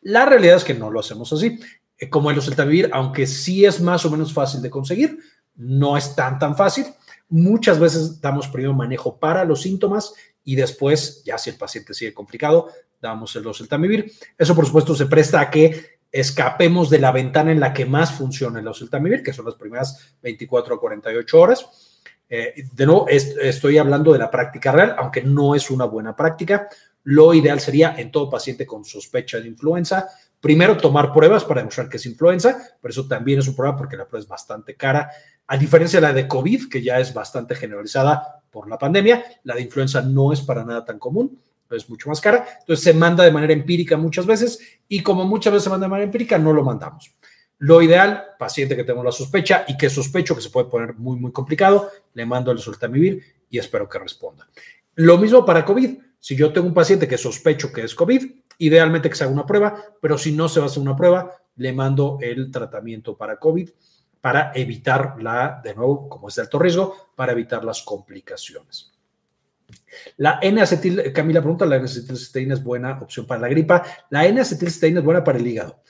La 0.00 0.24
realidad 0.24 0.56
es 0.56 0.64
que 0.64 0.74
no 0.74 0.90
lo 0.90 1.00
hacemos 1.00 1.32
así. 1.32 1.58
Eh, 1.98 2.08
como 2.08 2.30
el 2.30 2.38
oseltamivir, 2.38 2.90
aunque 2.92 3.26
sí 3.26 3.64
es 3.64 3.80
más 3.80 4.04
o 4.04 4.10
menos 4.10 4.32
fácil 4.32 4.62
de 4.62 4.70
conseguir, 4.70 5.18
no 5.56 5.96
es 5.96 6.14
tan 6.14 6.38
tan 6.38 6.56
fácil. 6.56 6.86
Muchas 7.28 7.78
veces 7.78 8.20
damos 8.20 8.48
primero 8.48 8.72
manejo 8.72 9.18
para 9.18 9.44
los 9.44 9.62
síntomas 9.62 10.14
y 10.44 10.54
después, 10.54 11.22
ya 11.24 11.36
si 11.36 11.50
el 11.50 11.56
paciente 11.56 11.92
sigue 11.92 12.14
complicado, 12.14 12.68
damos 13.00 13.34
el 13.36 13.46
oseltamivir. 13.46 14.12
Eso, 14.36 14.54
por 14.54 14.64
supuesto, 14.64 14.94
se 14.94 15.06
presta 15.06 15.40
a 15.40 15.50
que 15.50 15.98
escapemos 16.10 16.88
de 16.88 17.00
la 17.00 17.12
ventana 17.12 17.52
en 17.52 17.60
la 17.60 17.74
que 17.74 17.84
más 17.84 18.12
funciona 18.12 18.60
el 18.60 18.68
oseltamivir, 18.68 19.22
que 19.22 19.32
son 19.32 19.44
las 19.44 19.56
primeras 19.56 20.16
24 20.22 20.76
a 20.76 20.80
48 20.80 21.38
horas. 21.38 21.66
Eh, 22.30 22.54
de 22.72 22.86
nuevo, 22.86 23.06
estoy 23.08 23.78
hablando 23.78 24.12
de 24.12 24.18
la 24.18 24.30
práctica 24.30 24.72
real, 24.72 24.94
aunque 24.98 25.22
no 25.22 25.54
es 25.54 25.70
una 25.70 25.84
buena 25.84 26.14
práctica. 26.14 26.68
Lo 27.10 27.32
ideal 27.32 27.58
sería 27.58 27.94
en 27.96 28.10
todo 28.10 28.28
paciente 28.28 28.66
con 28.66 28.84
sospecha 28.84 29.40
de 29.40 29.48
influenza, 29.48 30.08
primero 30.40 30.76
tomar 30.76 31.10
pruebas 31.10 31.42
para 31.42 31.62
demostrar 31.62 31.88
que 31.88 31.96
es 31.96 32.04
influenza, 32.04 32.58
pero 32.82 32.92
eso 32.92 33.08
también 33.08 33.38
es 33.38 33.48
un 33.48 33.56
prueba 33.56 33.74
porque 33.78 33.96
la 33.96 34.06
prueba 34.06 34.22
es 34.22 34.28
bastante 34.28 34.74
cara. 34.74 35.10
A 35.46 35.56
diferencia 35.56 36.02
de 36.02 36.06
la 36.06 36.12
de 36.12 36.28
COVID, 36.28 36.68
que 36.68 36.82
ya 36.82 37.00
es 37.00 37.14
bastante 37.14 37.54
generalizada 37.54 38.42
por 38.50 38.68
la 38.68 38.76
pandemia, 38.76 39.24
la 39.44 39.54
de 39.54 39.62
influenza 39.62 40.02
no 40.02 40.34
es 40.34 40.42
para 40.42 40.66
nada 40.66 40.84
tan 40.84 40.98
común 40.98 41.38
es 41.70 41.88
mucho 41.88 42.10
más 42.10 42.20
cara. 42.20 42.46
Entonces 42.60 42.84
se 42.84 42.92
manda 42.92 43.24
de 43.24 43.30
manera 43.30 43.54
empírica 43.54 43.96
muchas 43.96 44.26
veces 44.26 44.60
y 44.86 45.02
como 45.02 45.24
muchas 45.24 45.54
veces 45.54 45.64
se 45.64 45.70
manda 45.70 45.86
de 45.86 45.90
manera 45.90 46.04
empírica, 46.04 46.36
no 46.36 46.52
lo 46.52 46.62
mandamos. 46.62 47.14
Lo 47.58 47.80
ideal, 47.80 48.22
paciente 48.38 48.76
que 48.76 48.84
tengo 48.84 49.02
la 49.02 49.12
sospecha 49.12 49.64
y 49.66 49.78
que 49.78 49.88
sospecho 49.88 50.34
que 50.34 50.42
se 50.42 50.50
puede 50.50 50.68
poner 50.68 50.94
muy, 50.94 51.18
muy 51.18 51.32
complicado, 51.32 51.90
le 52.12 52.26
mando 52.26 52.52
el 52.52 52.58
soltamivir 52.58 53.22
y 53.48 53.58
espero 53.58 53.88
que 53.88 53.98
responda. 53.98 54.46
Lo 54.94 55.16
mismo 55.16 55.44
para 55.44 55.64
COVID. 55.64 56.07
Si 56.20 56.36
yo 56.36 56.52
tengo 56.52 56.66
un 56.66 56.74
paciente 56.74 57.08
que 57.08 57.18
sospecho 57.18 57.72
que 57.72 57.82
es 57.82 57.94
COVID, 57.94 58.24
idealmente 58.58 59.08
que 59.08 59.16
se 59.16 59.24
haga 59.24 59.32
una 59.32 59.46
prueba, 59.46 59.82
pero 60.00 60.18
si 60.18 60.32
no 60.32 60.48
se 60.48 60.60
va 60.60 60.66
a 60.66 60.68
hacer 60.68 60.82
una 60.82 60.96
prueba, 60.96 61.32
le 61.56 61.72
mando 61.72 62.18
el 62.20 62.50
tratamiento 62.50 63.16
para 63.16 63.38
COVID 63.38 63.70
para 64.20 64.52
evitar 64.54 65.16
la, 65.22 65.60
de 65.62 65.74
nuevo, 65.74 66.08
como 66.08 66.28
es 66.28 66.34
de 66.34 66.42
alto 66.42 66.58
riesgo, 66.58 67.12
para 67.14 67.32
evitar 67.32 67.64
las 67.64 67.82
complicaciones. 67.82 68.92
La 70.16 70.38
N-acetil, 70.42 71.12
Camila 71.12 71.40
pregunta, 71.40 71.66
¿la 71.66 71.76
N-acetilcisteína 71.76 72.54
es 72.54 72.62
buena 72.62 72.98
opción 73.00 73.26
para 73.26 73.40
la 73.40 73.48
gripa? 73.48 73.84
La 74.10 74.26
N-acetilcisteína 74.26 75.00
es 75.00 75.04
buena 75.04 75.22
para 75.22 75.38
el 75.38 75.46
hígado. 75.46 75.82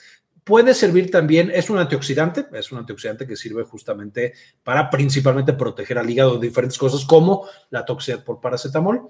Puede 0.45 0.73
servir 0.75 1.11
también, 1.11 1.51
es 1.55 1.69
un 1.69 1.79
antioxidante, 1.79 2.47
es 2.53 2.73
un 2.73 2.79
antioxidante 2.79 3.27
que 3.27 3.37
sirve 3.37 3.65
justamente 3.65 4.33
para 4.63 4.89
principalmente 4.89 5.53
proteger 5.53 5.99
al 5.99 6.09
hígado 6.09 6.39
de 6.39 6.49
diferentes 6.49 6.79
cosas 6.79 7.05
como 7.05 7.47
la 7.71 7.85
toxicidad 7.85 8.25
por 8.25 8.41
paracetamol. 8.41 9.09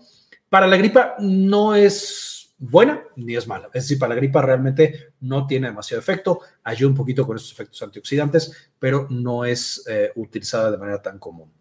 Para 0.48 0.66
la 0.66 0.76
gripa 0.76 1.16
no 1.18 1.74
es 1.74 2.54
buena 2.58 3.02
ni 3.16 3.36
es 3.36 3.46
mala. 3.46 3.66
Es 3.72 3.84
decir, 3.84 3.98
para 3.98 4.14
la 4.14 4.20
gripa 4.20 4.42
realmente 4.42 5.12
no 5.20 5.46
tiene 5.46 5.68
demasiado 5.68 6.00
efecto, 6.00 6.40
ayuda 6.64 6.90
un 6.90 6.96
poquito 6.96 7.26
con 7.26 7.36
estos 7.36 7.52
efectos 7.52 7.82
antioxidantes, 7.82 8.70
pero 8.78 9.06
no 9.10 9.44
es 9.44 9.84
eh, 9.88 10.10
utilizada 10.16 10.70
de 10.70 10.78
manera 10.78 11.00
tan 11.00 11.18
común. 11.18 11.52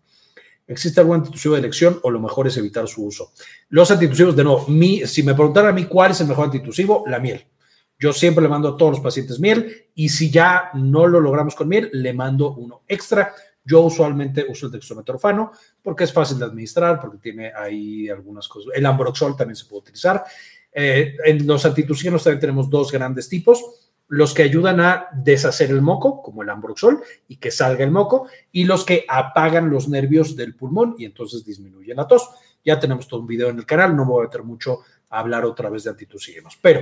¿Existe 0.66 1.00
algún 1.00 1.18
antitusivo 1.18 1.54
de 1.54 1.62
elección 1.62 2.00
o 2.04 2.12
lo 2.12 2.20
mejor 2.20 2.48
es 2.48 2.58
evitar 2.58 2.88
su 2.88 3.06
uso? 3.06 3.32
Los 3.70 3.90
antitusivos, 3.90 4.36
de 4.36 4.44
nuevo, 4.44 4.68
mi, 4.68 5.06
si 5.08 5.24
me 5.24 5.34
preguntaran 5.34 5.70
a 5.70 5.74
mí 5.74 5.86
cuál 5.86 6.12
es 6.12 6.20
el 6.20 6.28
mejor 6.28 6.46
antitusivo, 6.46 7.06
la 7.08 7.20
miel. 7.20 7.46
Yo 8.00 8.12
siempre 8.14 8.44
le 8.44 8.50
mando 8.50 8.70
a 8.70 8.78
todos 8.78 8.92
los 8.92 9.00
pacientes 9.00 9.40
miel 9.40 9.88
y 9.96 10.10
si 10.10 10.30
ya 10.30 10.70
no 10.74 11.08
lo 11.08 11.20
logramos 11.20 11.56
con 11.56 11.70
miel, 11.70 11.90
le 11.94 12.14
mando 12.14 12.54
uno 12.54 12.84
extra. 12.88 13.34
Yo 13.68 13.82
usualmente 13.82 14.46
uso 14.48 14.68
el 14.68 14.72
dextrometorfano 14.72 15.52
porque 15.84 16.06
es 16.06 16.14
fácil 16.14 16.40
de 16.40 16.46
administrar, 16.46 17.00
porque 17.02 17.18
tiene 17.18 17.52
ahí 17.54 18.08
algunas 18.08 18.48
cosas. 18.48 18.72
El 18.74 18.86
ambroxol 18.86 19.36
también 19.36 19.58
se 19.58 19.66
puede 19.66 19.82
utilizar. 19.82 20.24
Eh, 20.72 21.16
en 21.26 21.46
los 21.46 21.66
antitusivos 21.66 22.24
también 22.24 22.40
tenemos 22.40 22.70
dos 22.70 22.92
grandes 22.92 23.28
tipos 23.28 23.88
los 24.10 24.34
que 24.34 24.44
ayudan 24.44 24.80
a 24.80 25.08
deshacer 25.12 25.70
el 25.70 25.82
moco, 25.82 26.22
como 26.22 26.42
el 26.42 26.50
ambroxol, 26.50 27.04
y 27.28 27.38
que 27.38 27.52
salga 27.52 27.84
el 27.84 27.92
moco, 27.92 28.28
y 28.52 28.64
los 28.64 28.86
que 28.86 29.06
apagan 29.08 29.70
los 29.70 29.90
nervios 29.90 30.36
del 30.36 30.56
pulmón 30.56 30.96
y 30.98 31.06
entonces 31.06 31.44
disminuyen 31.44 31.98
la 31.98 32.08
tos. 32.08 32.30
Ya 32.64 32.80
tenemos 32.80 33.08
todo 33.08 33.20
un 33.20 33.28
video 33.28 33.50
en 33.50 33.58
el 33.58 33.66
canal, 33.66 33.96
no 33.96 34.06
voy 34.06 34.22
a 34.22 34.28
meter 34.28 34.44
mucho 34.44 34.82
a 35.10 35.20
hablar 35.20 35.46
otra 35.46 35.70
vez 35.70 35.84
de 35.84 35.90
antitusígenos, 35.90 36.58
pero 36.62 36.82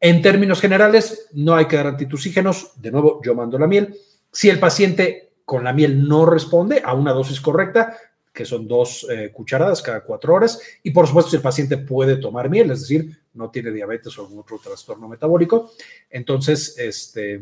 en 0.00 0.22
términos 0.22 0.60
generales 0.60 1.28
no 1.32 1.54
hay 1.54 1.66
que 1.66 1.76
dar 1.76 1.88
antitusígenos, 1.88 2.72
de 2.80 2.90
nuevo 2.90 3.20
yo 3.24 3.34
mando 3.34 3.58
la 3.58 3.66
miel. 3.66 3.94
Si 4.30 4.48
el 4.48 4.58
paciente 4.58 5.25
con 5.46 5.64
la 5.64 5.72
miel 5.72 6.06
no 6.06 6.26
responde 6.26 6.82
a 6.84 6.92
una 6.92 7.12
dosis 7.12 7.40
correcta, 7.40 7.96
que 8.32 8.44
son 8.44 8.66
dos 8.66 9.06
eh, 9.08 9.30
cucharadas 9.32 9.80
cada 9.80 10.02
cuatro 10.02 10.34
horas. 10.34 10.60
Y 10.82 10.90
por 10.90 11.06
supuesto, 11.06 11.30
si 11.30 11.36
el 11.36 11.42
paciente 11.42 11.78
puede 11.78 12.16
tomar 12.16 12.50
miel, 12.50 12.72
es 12.72 12.80
decir, 12.80 13.18
no 13.34 13.48
tiene 13.48 13.70
diabetes 13.70 14.18
o 14.18 14.22
algún 14.22 14.40
otro 14.40 14.58
trastorno 14.58 15.08
metabólico, 15.08 15.70
entonces, 16.10 16.74
este, 16.78 17.40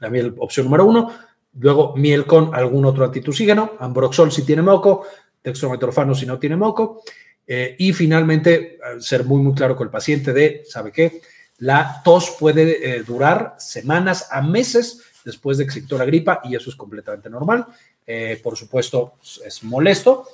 la 0.00 0.10
miel, 0.10 0.34
opción 0.38 0.64
número 0.64 0.86
uno. 0.86 1.12
Luego, 1.60 1.94
miel 1.94 2.24
con 2.24 2.54
algún 2.54 2.86
otro 2.86 3.04
antitusígeno, 3.04 3.72
ambroxol 3.78 4.32
si 4.32 4.42
tiene 4.42 4.62
moco, 4.62 5.04
dextrometorfano 5.44 6.14
si 6.14 6.24
no 6.24 6.38
tiene 6.38 6.56
moco. 6.56 7.02
Eh, 7.46 7.76
y 7.78 7.92
finalmente, 7.92 8.78
ser 8.98 9.24
muy, 9.24 9.42
muy 9.42 9.52
claro 9.52 9.76
con 9.76 9.88
el 9.88 9.90
paciente 9.90 10.32
de, 10.32 10.62
¿sabe 10.66 10.90
qué? 10.90 11.20
La 11.58 12.00
tos 12.02 12.34
puede 12.40 12.96
eh, 12.96 13.02
durar 13.02 13.56
semanas 13.58 14.28
a 14.30 14.40
meses 14.40 15.11
después 15.24 15.58
de 15.58 15.66
que 15.66 15.72
se 15.72 15.82
quitó 15.82 15.98
la 15.98 16.04
gripa 16.04 16.40
y 16.44 16.56
eso 16.56 16.70
es 16.70 16.76
completamente 16.76 17.30
normal. 17.30 17.66
Eh, 18.06 18.40
por 18.42 18.56
supuesto, 18.56 19.14
es 19.44 19.62
molesto 19.64 20.26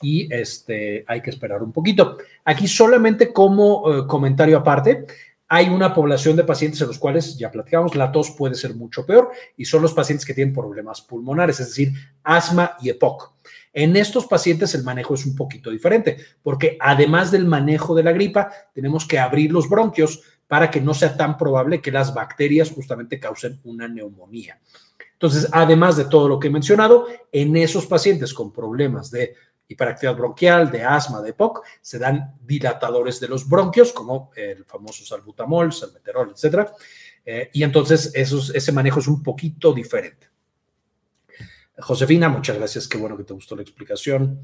y 0.00 0.32
este, 0.32 1.04
hay 1.06 1.20
que 1.20 1.30
esperar 1.30 1.62
un 1.62 1.72
poquito. 1.72 2.18
Aquí 2.44 2.68
solamente 2.68 3.32
como 3.32 3.92
eh, 3.92 4.06
comentario 4.06 4.58
aparte, 4.58 5.06
hay 5.48 5.68
una 5.68 5.94
población 5.94 6.36
de 6.36 6.44
pacientes 6.44 6.80
en 6.80 6.88
los 6.88 6.98
cuales, 6.98 7.36
ya 7.38 7.50
platicamos, 7.50 7.94
la 7.94 8.10
tos 8.10 8.32
puede 8.32 8.56
ser 8.56 8.74
mucho 8.74 9.06
peor 9.06 9.30
y 9.56 9.64
son 9.64 9.82
los 9.82 9.92
pacientes 9.92 10.26
que 10.26 10.34
tienen 10.34 10.54
problemas 10.54 11.00
pulmonares, 11.02 11.60
es 11.60 11.68
decir, 11.68 11.92
asma 12.24 12.76
y 12.80 12.90
EPOC. 12.90 13.32
En 13.72 13.94
estos 13.94 14.26
pacientes 14.26 14.74
el 14.74 14.82
manejo 14.82 15.14
es 15.14 15.26
un 15.26 15.36
poquito 15.36 15.70
diferente, 15.70 16.16
porque 16.42 16.76
además 16.80 17.30
del 17.30 17.44
manejo 17.44 17.94
de 17.94 18.02
la 18.02 18.12
gripa, 18.12 18.50
tenemos 18.72 19.06
que 19.06 19.18
abrir 19.18 19.52
los 19.52 19.68
bronquios 19.68 20.22
para 20.48 20.70
que 20.70 20.80
no 20.80 20.94
sea 20.94 21.16
tan 21.16 21.36
probable 21.36 21.80
que 21.80 21.90
las 21.90 22.14
bacterias 22.14 22.70
justamente 22.70 23.18
causen 23.18 23.60
una 23.64 23.88
neumonía. 23.88 24.60
Entonces, 25.12 25.48
además 25.50 25.96
de 25.96 26.04
todo 26.04 26.28
lo 26.28 26.38
que 26.38 26.48
he 26.48 26.50
mencionado, 26.50 27.06
en 27.32 27.56
esos 27.56 27.86
pacientes 27.86 28.34
con 28.34 28.52
problemas 28.52 29.10
de 29.10 29.34
hiperactividad 29.68 30.16
bronquial, 30.16 30.70
de 30.70 30.82
asma, 30.82 31.22
de 31.22 31.32
POC, 31.32 31.64
se 31.80 31.98
dan 31.98 32.34
dilatadores 32.40 33.18
de 33.18 33.28
los 33.28 33.48
bronquios, 33.48 33.92
como 33.92 34.30
el 34.36 34.64
famoso 34.64 35.04
salbutamol, 35.04 35.72
salmeterol, 35.72 36.34
etc. 36.36 36.68
Eh, 37.24 37.50
y 37.52 37.62
entonces 37.62 38.12
ese 38.14 38.72
manejo 38.72 39.00
es 39.00 39.08
un 39.08 39.22
poquito 39.22 39.72
diferente. 39.72 40.28
Josefina, 41.78 42.28
muchas 42.28 42.56
gracias, 42.56 42.88
qué 42.88 42.96
bueno 42.96 43.16
que 43.16 43.24
te 43.24 43.34
gustó 43.34 43.56
la 43.56 43.62
explicación. 43.62 44.40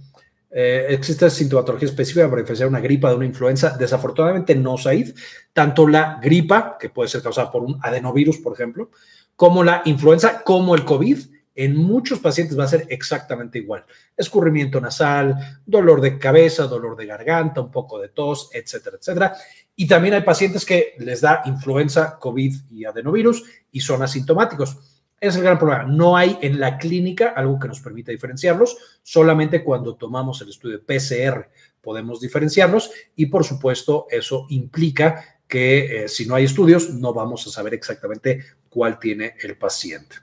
Eh, 0.55 0.87
¿Existe 0.90 1.31
sintomatología 1.31 1.88
específica 1.88 2.29
para 2.29 2.42
diferenciar 2.42 2.69
una 2.69 2.81
gripa 2.81 3.09
de 3.09 3.17
una 3.17 3.25
influenza? 3.25 3.71
Desafortunadamente 3.71 4.55
no, 4.55 4.77
Said. 4.77 5.15
Tanto 5.53 5.88
la 5.88 6.19
gripa, 6.23 6.77
que 6.79 6.90
puede 6.90 7.09
ser 7.09 7.23
causada 7.23 7.50
por 7.50 7.63
un 7.63 7.79
adenovirus, 7.83 8.38
por 8.38 8.53
ejemplo, 8.53 8.90
como 9.35 9.65
la 9.65 9.83
influenza, 9.87 10.42
como 10.42 10.75
el 10.75 10.85
COVID, 10.85 11.19
en 11.55 11.77
muchos 11.77 12.19
pacientes 12.19 12.59
va 12.59 12.65
a 12.65 12.69
ser 12.69 12.87
exactamente 12.88 13.59
igual. 13.59 13.85
Escurrimiento 14.17 14.81
nasal, 14.81 15.61
dolor 15.67 16.00
de 16.00 16.19
cabeza, 16.19 16.67
dolor 16.67 16.96
de 16.96 17.07
garganta, 17.07 17.61
un 17.61 17.71
poco 17.71 17.98
de 17.98 18.09
tos, 18.09 18.50
etcétera, 18.53 18.96
etcétera. 18.98 19.37
Y 19.77 19.87
también 19.87 20.15
hay 20.15 20.23
pacientes 20.23 20.65
que 20.65 20.94
les 20.98 21.21
da 21.21 21.42
influenza, 21.44 22.19
COVID 22.19 22.55
y 22.71 22.85
adenovirus 22.85 23.42
y 23.71 23.81
son 23.81 24.03
asintomáticos. 24.03 24.79
Es 25.23 25.37
el 25.37 25.44
gran 25.44 25.56
problema. 25.56 25.85
No 25.85 26.16
hay 26.16 26.37
en 26.42 26.58
la 26.58 26.77
clínica 26.77 27.29
algo 27.29 27.56
que 27.56 27.68
nos 27.68 27.79
permita 27.79 28.10
diferenciarlos. 28.10 28.77
Solamente 29.04 29.62
cuando 29.62 29.94
tomamos 29.94 30.42
el 30.42 30.48
estudio 30.48 30.83
PCR 30.85 31.48
podemos 31.81 32.20
diferenciarlos 32.20 32.90
y 33.14 33.27
por 33.27 33.44
supuesto 33.44 34.08
eso 34.10 34.46
implica 34.48 35.38
que 35.46 36.06
eh, 36.06 36.08
si 36.08 36.27
no 36.27 36.35
hay 36.35 36.46
estudios 36.46 36.90
no 36.94 37.14
vamos 37.14 37.46
a 37.46 37.50
saber 37.50 37.73
exactamente 37.75 38.44
cuál 38.68 38.98
tiene 38.98 39.37
el 39.40 39.56
paciente. 39.56 40.16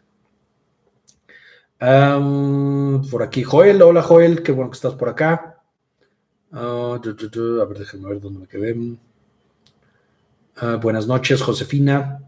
por 1.79 3.23
aquí 3.23 3.43
Joel, 3.43 3.81
hola 3.81 4.01
Joel, 4.03 4.43
qué 4.43 4.51
bueno 4.51 4.69
que 4.69 4.75
estás 4.75 4.95
por 4.95 5.07
acá. 5.07 5.63
Ah, 6.51 6.99
a 7.01 7.65
ver, 7.65 7.77
déjenme 7.77 8.09
ver 8.09 8.19
dónde 8.19 8.39
me 8.39 8.47
quedé. 8.47 8.75
Ah, 10.57 10.75
buenas 10.75 11.07
noches, 11.07 11.41
Josefina. 11.41 12.21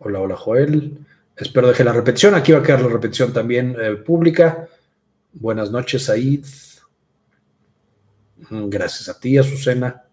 Hola, 0.00 0.20
hola 0.20 0.36
Joel. 0.36 1.06
Espero 1.36 1.68
deje 1.68 1.84
la 1.84 1.92
repetición. 1.92 2.34
Aquí 2.34 2.52
va 2.52 2.60
a 2.60 2.62
quedar 2.62 2.80
la 2.80 2.88
repetición 2.88 3.32
también 3.32 3.76
eh, 3.78 3.96
pública. 3.96 4.68
Buenas 5.34 5.70
noches, 5.70 6.04
Said. 6.04 6.46
Mm, 8.48 8.68
gracias 8.70 9.08
a 9.08 9.20
ti, 9.20 9.36
Azucena. 9.36 10.04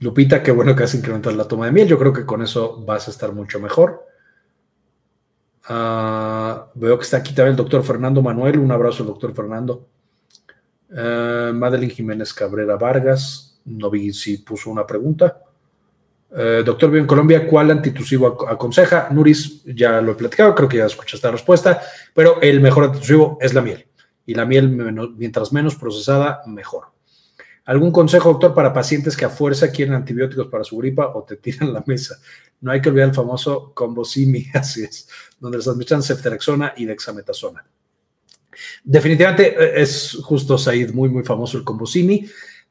Lupita, 0.00 0.40
qué 0.40 0.52
bueno 0.52 0.76
que 0.76 0.84
has 0.84 0.94
incrementado 0.94 1.34
la 1.34 1.48
toma 1.48 1.66
de 1.66 1.72
miel. 1.72 1.88
Yo 1.88 1.98
creo 1.98 2.12
que 2.12 2.24
con 2.24 2.42
eso 2.42 2.84
vas 2.84 3.08
a 3.08 3.10
estar 3.10 3.32
mucho 3.32 3.58
mejor. 3.58 4.06
Ah, 5.64 6.70
veo 6.74 6.96
que 6.96 7.04
está 7.04 7.16
aquí 7.16 7.34
también 7.34 7.52
el 7.52 7.56
doctor 7.56 7.82
Fernando 7.82 8.22
Manuel. 8.22 8.60
Un 8.60 8.70
abrazo, 8.70 9.02
doctor 9.02 9.34
Fernando. 9.34 9.88
Uh, 10.90 11.52
Madeline 11.52 11.90
Jiménez 11.90 12.32
Cabrera 12.32 12.76
Vargas. 12.76 13.60
No 13.64 13.90
vi 13.90 14.12
si 14.12 14.38
puso 14.38 14.70
una 14.70 14.86
pregunta. 14.86 15.42
Eh, 16.36 16.62
doctor 16.64 16.90
Bien 16.90 17.06
Colombia, 17.06 17.46
¿cuál 17.46 17.70
antitusivo 17.70 18.48
aconseja? 18.48 19.08
Nuris, 19.10 19.62
ya 19.64 20.00
lo 20.00 20.12
he 20.12 20.14
platicado, 20.14 20.54
creo 20.54 20.68
que 20.68 20.76
ya 20.76 20.86
escuchaste 20.86 21.26
la 21.26 21.32
respuesta, 21.32 21.80
pero 22.14 22.40
el 22.42 22.60
mejor 22.60 22.84
antitusivo 22.84 23.38
es 23.40 23.54
la 23.54 23.62
miel. 23.62 23.86
Y 24.26 24.34
la 24.34 24.44
miel, 24.44 24.68
mientras 25.16 25.52
menos 25.52 25.74
procesada, 25.74 26.42
mejor. 26.46 26.88
¿Algún 27.64 27.92
consejo, 27.92 28.30
doctor, 28.30 28.54
para 28.54 28.72
pacientes 28.72 29.16
que 29.16 29.24
a 29.24 29.30
fuerza 29.30 29.70
quieren 29.70 29.94
antibióticos 29.94 30.46
para 30.48 30.64
su 30.64 30.76
gripa 30.78 31.12
o 31.14 31.22
te 31.22 31.36
tiran 31.36 31.72
la 31.72 31.82
mesa? 31.86 32.18
No 32.60 32.72
hay 32.72 32.80
que 32.80 32.88
olvidar 32.88 33.08
el 33.08 33.14
famoso 33.14 33.72
combosimi, 33.74 34.46
así 34.54 34.84
es, 34.84 35.08
donde 35.38 35.58
les 35.58 35.68
administran 35.68 36.02
ceftriaxona 36.02 36.74
y 36.76 36.84
dexametasona. 36.84 37.64
Definitivamente 38.82 39.48
eh, 39.48 39.82
es 39.82 40.18
justo, 40.22 40.58
Said, 40.58 40.92
muy, 40.92 41.08
muy 41.08 41.24
famoso 41.24 41.58
el 41.58 41.64
combosimi. 41.64 42.28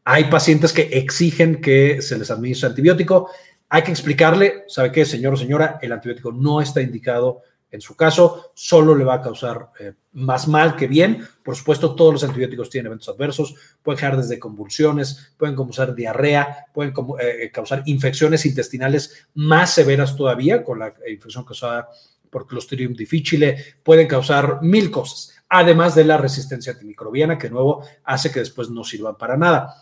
Hay 0.10 0.24
pacientes 0.30 0.72
que 0.72 0.84
exigen 0.84 1.60
que 1.60 2.02
se 2.02 2.18
les 2.18 2.32
administre 2.32 2.70
antibiótico. 2.70 3.30
Hay 3.68 3.82
que 3.82 3.92
explicarle, 3.92 4.64
¿sabe 4.70 4.90
qué, 4.90 5.04
señor 5.04 5.34
o 5.34 5.36
señora? 5.36 5.80
El 5.82 5.92
antibiótico 5.92 6.32
no 6.32 6.62
está 6.62 6.82
indicado 6.82 7.42
en 7.70 7.82
su 7.82 7.98
caso, 7.98 8.52
solo 8.54 8.96
le 8.96 9.04
va 9.04 9.16
a 9.16 9.22
causar 9.22 9.72
eh, 9.78 9.96
más 10.14 10.48
mal 10.48 10.78
que 10.78 10.88
bien. 10.88 11.28
Por 11.44 11.58
supuesto, 11.58 11.94
todos 11.94 12.14
los 12.14 12.24
antibióticos 12.24 12.70
tienen 12.70 12.86
eventos 12.88 13.10
adversos, 13.10 13.56
pueden 13.84 14.00
generar 14.00 14.22
desde 14.22 14.40
convulsiones, 14.40 15.34
pueden 15.36 15.58
causar 15.58 15.94
diarrea, 15.94 16.68
pueden 16.74 16.94
eh, 17.20 17.52
causar 17.52 17.84
infecciones 17.86 18.46
intestinales 18.46 19.28
más 19.34 19.74
severas 19.74 20.16
todavía, 20.16 20.64
con 20.64 20.80
la 20.80 20.94
infección 21.06 21.44
causada 21.44 21.90
por 22.30 22.48
Clostridium 22.48 22.94
difficile, 22.94 23.58
pueden 23.84 24.08
causar 24.08 24.60
mil 24.62 24.90
cosas, 24.90 25.34
además 25.50 25.96
de 25.96 26.06
la 26.06 26.18
resistencia 26.18 26.72
antimicrobiana, 26.72 27.38
que 27.38 27.48
de 27.48 27.54
nuevo 27.54 27.84
hace 28.06 28.32
que 28.32 28.40
después 28.40 28.70
no 28.70 28.86
sirvan 28.86 29.18
para 29.18 29.36
nada. 29.36 29.82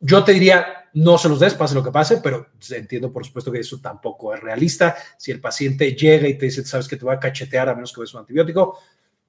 Yo 0.00 0.22
te 0.24 0.32
diría, 0.32 0.88
no 0.94 1.18
se 1.18 1.28
los 1.28 1.40
des, 1.40 1.54
pase 1.54 1.74
lo 1.74 1.82
que 1.82 1.90
pase, 1.90 2.18
pero 2.18 2.48
entiendo 2.70 3.12
por 3.12 3.24
supuesto 3.24 3.50
que 3.50 3.60
eso 3.60 3.80
tampoco 3.80 4.34
es 4.34 4.40
realista. 4.40 4.96
Si 5.18 5.30
el 5.32 5.40
paciente 5.40 5.94
llega 5.94 6.28
y 6.28 6.38
te 6.38 6.46
dice, 6.46 6.64
sabes 6.64 6.88
que 6.88 6.96
te 6.96 7.04
voy 7.04 7.14
a 7.14 7.20
cachetear 7.20 7.68
a 7.68 7.74
menos 7.74 7.92
que 7.92 8.00
des 8.00 8.14
un 8.14 8.20
antibiótico, 8.20 8.78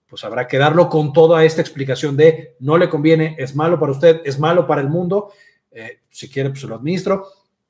pues 0.08 0.24
habrá 0.24 0.48
que 0.48 0.58
darlo 0.58 0.88
con 0.90 1.12
toda 1.12 1.44
esta 1.44 1.62
explicación 1.62 2.16
de 2.16 2.56
no 2.60 2.78
le 2.78 2.90
conviene, 2.90 3.36
es 3.40 3.56
malo 3.56 3.80
para 3.80 3.92
usted, 3.92 4.22
es 4.26 4.40
malo 4.40 4.68
para 4.68 4.82
el 4.82 4.90
mundo. 4.90 5.32
Eh, 5.72 6.02
si 6.10 6.30
quiere, 6.30 6.50
pues 6.50 6.62
se 6.62 6.68
lo 6.68 6.76
administro. 6.76 7.28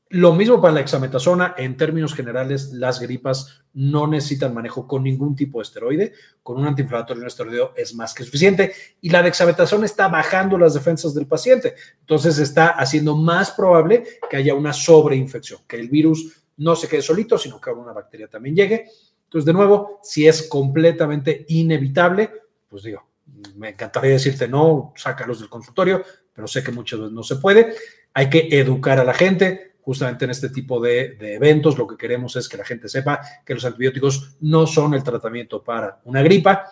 Lo 0.09 0.33
mismo 0.33 0.61
para 0.61 0.75
la 0.75 0.81
exametasona, 0.81 1.55
en 1.57 1.77
términos 1.77 2.13
generales, 2.13 2.71
las 2.73 2.99
gripas 2.99 3.63
no 3.73 4.05
necesitan 4.05 4.53
manejo 4.53 4.87
con 4.87 5.03
ningún 5.03 5.35
tipo 5.35 5.57
de 5.57 5.63
esteroide, 5.63 6.13
con 6.43 6.57
un 6.57 6.67
antiinflamatorio 6.67 7.21
no 7.21 7.27
esteroideo 7.27 7.73
es 7.75 7.95
más 7.95 8.13
que 8.13 8.23
suficiente 8.23 8.73
y 9.01 9.09
la 9.09 9.23
dexametasona 9.23 9.85
está 9.85 10.07
bajando 10.07 10.59
las 10.59 10.75
defensas 10.75 11.15
del 11.15 11.25
paciente, 11.25 11.73
entonces 11.99 12.37
está 12.37 12.67
haciendo 12.67 13.17
más 13.17 13.51
probable 13.51 14.03
que 14.29 14.37
haya 14.37 14.53
una 14.53 14.73
sobreinfección, 14.73 15.61
que 15.67 15.77
el 15.77 15.89
virus 15.89 16.43
no 16.57 16.75
se 16.75 16.87
quede 16.87 17.01
solito, 17.01 17.37
sino 17.37 17.59
que 17.59 17.71
una 17.71 17.91
bacteria 17.91 18.27
también 18.27 18.55
llegue. 18.55 18.85
Entonces, 19.23 19.45
de 19.45 19.53
nuevo, 19.53 19.99
si 20.03 20.27
es 20.27 20.43
completamente 20.43 21.45
inevitable, 21.49 22.31
pues 22.69 22.83
digo, 22.83 23.07
me 23.55 23.69
encantaría 23.69 24.11
decirte 24.11 24.47
no, 24.47 24.93
sácalos 24.95 25.39
del 25.39 25.49
consultorio, 25.49 26.03
pero 26.33 26.47
sé 26.47 26.63
que 26.63 26.71
muchas 26.71 26.99
veces 26.99 27.13
no 27.13 27.23
se 27.23 27.37
puede. 27.37 27.75
Hay 28.13 28.29
que 28.29 28.47
educar 28.51 28.99
a 28.99 29.03
la 29.03 29.13
gente, 29.13 29.74
justamente 29.85 30.25
en 30.25 30.31
este 30.31 30.49
tipo 30.49 30.81
de, 30.81 31.15
eventos 31.19 31.77
lo 31.77 31.85
que 31.85 31.95
queremos 31.95 32.35
es 32.35 32.49
que 32.49 32.57
la 32.57 32.65
gente 32.65 32.89
sepa 32.89 33.21
que 33.45 33.53
los 33.53 33.63
antibióticos 33.65 34.35
no 34.41 34.65
son 34.65 34.95
el 34.95 35.03
tratamiento 35.03 35.63
para 35.63 36.01
una 36.05 36.23
gripa. 36.23 36.65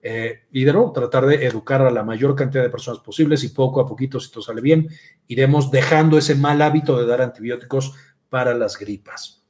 Eh, 0.00 0.44
y 0.52 0.62
de 0.62 0.72
nuevo, 0.72 0.92
tratar 0.92 1.26
de 1.26 1.46
educar 1.46 1.82
a 1.82 1.90
la 1.90 2.04
mayor 2.04 2.36
cantidad 2.36 2.62
de 2.62 2.70
personas 2.70 3.00
posibles 3.00 3.42
y 3.42 3.48
poco 3.48 3.80
a 3.80 3.86
poquito, 3.88 4.20
si 4.20 4.30
todo 4.30 4.44
sale 4.44 4.60
bien, 4.60 4.88
iremos 5.26 5.72
dejando 5.72 6.16
ese 6.16 6.36
mal 6.36 6.62
hábito 6.62 6.96
de 6.96 7.06
dar 7.06 7.22
antibióticos 7.22 7.92
para 8.28 8.54
las 8.54 8.78
gripas. 8.78 9.42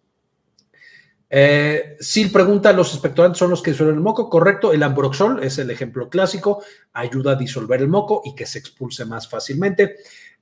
Eh, 1.28 1.96
Sil 2.00 2.32
pregunta, 2.32 2.72
¿los 2.72 2.94
expectorantes 2.94 3.38
son 3.38 3.50
los 3.50 3.60
que 3.60 3.72
disuelven 3.72 3.96
el 3.96 4.02
moco? 4.02 4.30
Correcto, 4.30 4.72
el 4.72 4.82
ambroxol 4.82 5.42
es 5.42 5.58
el 5.58 5.70
ejemplo 5.70 6.08
clásico, 6.08 6.62
ayuda 6.94 7.32
a 7.32 7.36
disolver 7.36 7.82
el 7.82 7.88
moco 7.88 8.22
y 8.24 8.34
que 8.34 8.46
se 8.46 8.60
expulse 8.60 9.04
más 9.04 9.28
fácilmente. 9.28 9.96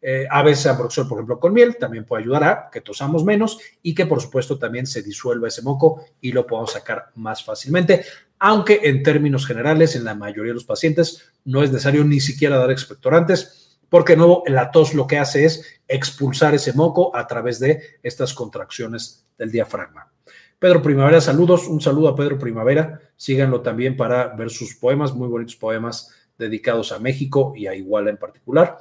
Eh, 0.05 0.27
a 0.29 0.43
veces 0.43 0.67
ambroxol, 0.67 1.07
por 1.07 1.19
ejemplo, 1.19 1.39
con 1.39 1.53
miel, 1.53 1.77
también 1.77 2.05
puede 2.05 2.25
ayudar 2.25 2.43
a 2.43 2.71
que 2.73 2.81
tosamos 2.81 3.25
menos 3.25 3.59
y 3.83 3.95
que, 3.95 4.05
por 4.05 4.21
supuesto, 4.21 4.59
también 4.59 4.85
se 4.85 5.01
disuelva 5.01 5.47
ese 5.47 5.63
moco 5.63 6.05
y 6.21 6.33
lo 6.33 6.45
podamos 6.45 6.73
sacar 6.73 7.11
más 7.15 7.45
fácilmente. 7.45 8.05
Aunque 8.41 8.81
en 8.83 9.05
términos 9.05 9.47
generales, 9.47 9.95
en 9.95 10.05
la 10.05 10.17
mayoría 10.17 10.51
de 10.51 10.55
los 10.55 10.65
pacientes, 10.65 11.31
no 11.45 11.63
es 11.63 11.71
necesario 11.71 12.03
ni 12.03 12.19
siquiera 12.19 12.59
dar 12.59 12.73
expectorantes, 12.73 13.79
porque 13.89 14.17
nuevo 14.17 14.43
la 14.47 14.73
tos 14.73 14.93
lo 14.95 15.07
que 15.07 15.19
hace 15.19 15.45
es 15.45 15.81
expulsar 15.87 16.55
ese 16.55 16.73
moco 16.73 17.15
a 17.15 17.27
través 17.29 17.61
de 17.61 17.81
estas 18.03 18.35
contracciones 18.35 19.25
del 19.39 19.53
diafragma. 19.53 20.11
Pedro 20.59 20.83
Primavera, 20.83 21.21
saludos, 21.21 21.69
un 21.69 21.81
saludo 21.81 22.09
a 22.09 22.17
Pedro 22.17 22.39
Primavera, 22.39 23.01
síganlo 23.17 23.61
también 23.61 23.97
para 23.97 24.29
ver 24.29 24.51
sus 24.51 24.75
poemas, 24.75 25.15
muy 25.15 25.29
bonitos 25.29 25.57
poemas 25.57 26.11
dedicados 26.39 26.91
a 26.91 26.99
México 26.99 27.53
y 27.55 27.67
a 27.67 27.75
Iguala 27.75 28.11
en 28.11 28.17
particular. 28.17 28.79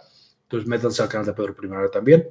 Entonces 0.51 0.67
métanse 0.67 1.01
al 1.01 1.07
canal 1.07 1.25
de 1.25 1.33
Pedro 1.33 1.55
Primavera 1.55 1.89
también. 1.89 2.27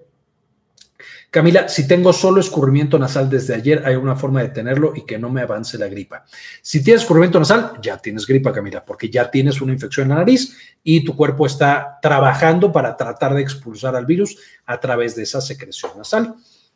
Camila, 1.30 1.70
si 1.70 1.88
tengo 1.88 2.12
solo 2.12 2.38
escurrimiento 2.38 2.98
nasal 2.98 3.30
desde 3.30 3.54
ayer, 3.54 3.82
hay 3.86 3.94
una 3.94 4.14
forma 4.14 4.42
de 4.42 4.50
tenerlo 4.50 4.92
y 4.94 5.06
que 5.06 5.18
no 5.18 5.30
me 5.30 5.40
avance 5.40 5.78
la 5.78 5.88
gripa. 5.88 6.26
Si 6.60 6.84
tienes 6.84 7.00
escurrimiento 7.00 7.38
nasal, 7.38 7.78
ya 7.80 7.96
tienes 7.96 8.26
gripa, 8.26 8.52
Camila, 8.52 8.84
porque 8.84 9.08
ya 9.08 9.30
tienes 9.30 9.62
una 9.62 9.72
infección 9.72 10.04
en 10.04 10.08
la 10.10 10.16
nariz 10.16 10.54
y 10.84 11.02
tu 11.02 11.16
cuerpo 11.16 11.46
está 11.46 11.98
trabajando 12.02 12.70
para 12.70 12.94
tratar 12.94 13.32
de 13.32 13.40
expulsar 13.40 13.96
al 13.96 14.04
virus 14.04 14.36
a 14.66 14.78
través 14.78 15.16
de 15.16 15.22
esa 15.22 15.40
secreción 15.40 15.92
nasal. 15.96 16.34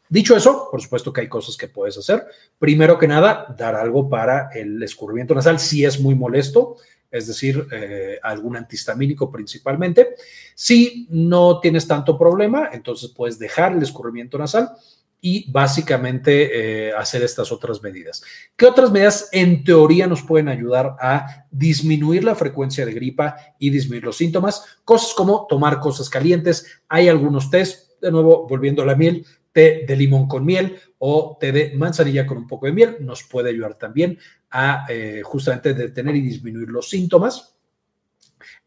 Dicho 0.08 0.34
eso, 0.34 0.68
por 0.70 0.80
supuesto 0.80 1.12
que 1.12 1.22
hay 1.22 1.28
cosas 1.28 1.58
que 1.58 1.68
puedes 1.68 1.98
hacer. 1.98 2.24
Primero 2.58 2.98
que 2.98 3.08
nada, 3.08 3.54
dar 3.58 3.74
algo 3.74 4.08
para 4.08 4.48
el 4.54 4.82
escurrimiento 4.82 5.34
nasal 5.34 5.58
si 5.58 5.84
es 5.84 6.00
muy 6.00 6.14
molesto 6.14 6.76
es 7.14 7.28
decir, 7.28 7.66
eh, 7.70 8.18
algún 8.22 8.56
antihistamínico 8.56 9.30
principalmente. 9.30 10.16
Si 10.54 11.06
no 11.10 11.60
tienes 11.60 11.86
tanto 11.86 12.18
problema, 12.18 12.70
entonces 12.72 13.12
puedes 13.16 13.38
dejar 13.38 13.72
el 13.72 13.82
escurrimiento 13.82 14.36
nasal 14.36 14.70
y 15.20 15.50
básicamente 15.50 16.88
eh, 16.88 16.92
hacer 16.92 17.22
estas 17.22 17.52
otras 17.52 17.82
medidas. 17.82 18.22
¿Qué 18.56 18.66
otras 18.66 18.90
medidas 18.90 19.28
en 19.30 19.62
teoría 19.62 20.08
nos 20.08 20.22
pueden 20.22 20.48
ayudar 20.48 20.96
a 21.00 21.46
disminuir 21.52 22.24
la 22.24 22.34
frecuencia 22.34 22.84
de 22.84 22.92
gripa 22.92 23.36
y 23.60 23.70
disminuir 23.70 24.04
los 24.04 24.16
síntomas? 24.16 24.64
Cosas 24.84 25.14
como 25.14 25.46
tomar 25.48 25.78
cosas 25.78 26.10
calientes. 26.10 26.66
Hay 26.88 27.08
algunos 27.08 27.48
test, 27.48 27.92
de 28.02 28.10
nuevo, 28.10 28.46
volviendo 28.48 28.82
a 28.82 28.86
la 28.86 28.96
miel, 28.96 29.24
té 29.54 29.84
de 29.86 29.96
limón 29.96 30.26
con 30.26 30.44
miel 30.44 30.76
o 30.98 31.38
té 31.40 31.52
de 31.52 31.72
manzanilla 31.76 32.26
con 32.26 32.38
un 32.38 32.46
poco 32.46 32.66
de 32.66 32.72
miel, 32.72 32.96
nos 33.00 33.22
puede 33.22 33.50
ayudar 33.50 33.76
también 33.76 34.18
a 34.50 34.84
eh, 34.88 35.22
justamente 35.24 35.72
detener 35.72 36.16
y 36.16 36.20
disminuir 36.20 36.68
los 36.68 36.90
síntomas. 36.90 37.54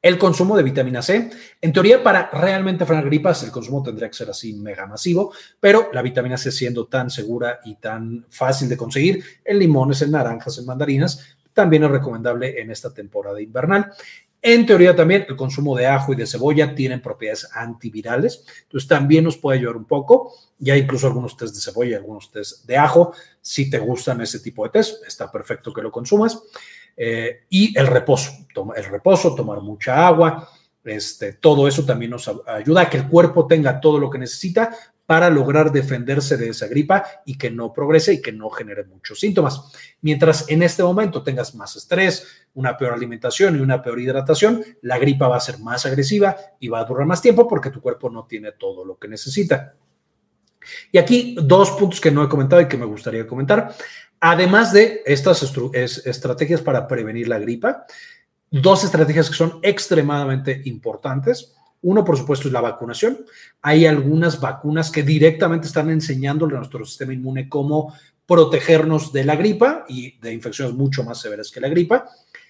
El 0.01 0.17
consumo 0.17 0.55
de 0.55 0.63
vitamina 0.63 1.01
C, 1.01 1.29
en 1.59 1.73
teoría 1.73 2.01
para 2.01 2.29
realmente 2.31 2.85
frenar 2.85 3.05
gripas, 3.05 3.43
el 3.43 3.51
consumo 3.51 3.83
tendría 3.83 4.07
que 4.07 4.15
ser 4.15 4.29
así 4.29 4.53
mega 4.53 4.85
masivo, 4.87 5.33
pero 5.59 5.89
la 5.91 6.01
vitamina 6.01 6.37
C 6.37 6.51
siendo 6.51 6.87
tan 6.87 7.09
segura 7.09 7.59
y 7.65 7.75
tan 7.75 8.25
fácil 8.29 8.69
de 8.69 8.77
conseguir 8.77 9.23
en 9.43 9.59
limones, 9.59 10.01
en 10.01 10.11
naranjas, 10.11 10.57
en 10.57 10.65
mandarinas, 10.65 11.37
también 11.51 11.83
es 11.83 11.91
recomendable 11.91 12.61
en 12.61 12.71
esta 12.71 12.93
temporada 12.93 13.41
invernal. 13.41 13.91
En 14.41 14.65
teoría 14.65 14.95
también 14.95 15.25
el 15.27 15.35
consumo 15.35 15.75
de 15.75 15.87
ajo 15.87 16.13
y 16.13 16.15
de 16.15 16.27
cebolla 16.27 16.75
tienen 16.75 17.01
propiedades 17.01 17.49
antivirales, 17.53 18.45
entonces 18.63 18.87
también 18.87 19.23
nos 19.23 19.37
puede 19.37 19.59
ayudar 19.59 19.77
un 19.77 19.85
poco. 19.85 20.33
Ya 20.59 20.75
incluso 20.75 21.07
algunos 21.07 21.35
test 21.35 21.55
de 21.55 21.61
cebolla 21.61 21.97
algunos 21.97 22.31
test 22.31 22.65
de 22.65 22.77
ajo, 22.77 23.13
si 23.41 23.69
te 23.69 23.79
gustan 23.79 24.21
ese 24.21 24.39
tipo 24.39 24.63
de 24.63 24.69
test, 24.69 25.05
está 25.05 25.31
perfecto 25.31 25.73
que 25.73 25.81
lo 25.81 25.91
consumas. 25.91 26.41
Eh, 26.95 27.45
y 27.49 27.77
el 27.77 27.87
reposo, 27.87 28.31
el 28.75 28.85
reposo, 28.85 29.35
tomar 29.35 29.61
mucha 29.61 30.07
agua, 30.07 30.49
este, 30.83 31.33
todo 31.33 31.67
eso 31.67 31.85
también 31.85 32.11
nos 32.11 32.31
ayuda 32.47 32.81
a 32.81 32.89
que 32.89 32.97
el 32.97 33.07
cuerpo 33.07 33.45
tenga 33.45 33.79
todo 33.79 33.99
lo 33.99 34.09
que 34.09 34.17
necesita 34.17 34.75
para 35.07 35.29
lograr 35.29 35.71
defenderse 35.71 36.35
de 36.35 36.49
esa 36.49 36.67
gripa 36.67 37.05
y 37.25 37.37
que 37.37 37.49
no 37.49 37.73
progrese 37.73 38.13
y 38.13 38.21
que 38.21 38.33
no 38.33 38.49
genere 38.49 38.83
muchos 38.83 39.21
síntomas. 39.21 39.71
Mientras 40.01 40.47
en 40.49 40.61
este 40.61 40.83
momento 40.83 41.23
tengas 41.23 41.55
más 41.55 41.77
estrés, 41.77 42.27
una 42.53 42.77
peor 42.77 42.93
alimentación 42.93 43.55
y 43.55 43.61
una 43.61 43.81
peor 43.81 44.01
hidratación, 44.01 44.63
la 44.81 44.99
gripa 44.99 45.29
va 45.29 45.37
a 45.37 45.39
ser 45.39 45.59
más 45.59 45.85
agresiva 45.85 46.35
y 46.59 46.67
va 46.67 46.81
a 46.81 46.83
durar 46.83 47.07
más 47.07 47.21
tiempo 47.21 47.47
porque 47.47 47.69
tu 47.69 47.81
cuerpo 47.81 48.09
no 48.09 48.25
tiene 48.25 48.51
todo 48.51 48.83
lo 48.83 48.99
que 48.99 49.07
necesita. 49.07 49.75
Y 50.91 50.97
aquí 50.97 51.37
dos 51.41 51.71
puntos 51.71 52.01
que 52.01 52.11
no 52.11 52.23
he 52.23 52.27
comentado 52.29 52.61
y 52.61 52.67
que 52.67 52.77
me 52.77 52.85
gustaría 52.85 53.25
comentar. 53.25 53.73
Además 54.19 54.73
de 54.73 55.03
estas 55.05 55.41
estrategias 56.05 56.59
para 56.59 56.85
prevenir 56.85 57.29
la 57.29 57.39
gripa, 57.39 57.85
dos 58.51 58.83
estrategias 58.83 59.29
que 59.29 59.35
son 59.35 59.59
extremadamente 59.61 60.63
importantes. 60.65 61.55
Uno, 61.81 62.03
por 62.03 62.17
supuesto, 62.17 62.47
es 62.47 62.53
la 62.53 62.61
vacunación. 62.61 63.25
Hay 63.61 63.85
algunas 63.85 64.39
vacunas 64.39 64.91
que 64.91 65.03
directamente 65.03 65.67
están 65.67 65.89
enseñándole 65.89 66.55
a 66.55 66.59
nuestro 66.59 66.85
sistema 66.85 67.13
inmune 67.13 67.49
cómo 67.49 67.93
protegernos 68.25 69.13
de 69.13 69.23
la 69.23 69.35
gripa 69.35 69.85
y 69.87 70.19
de 70.19 70.33
infecciones 70.33 70.73
mucho 70.73 71.03
más 71.03 71.19
severas 71.19 71.51
que 71.51 71.61
la 71.61 71.69
gripa. 71.69 72.09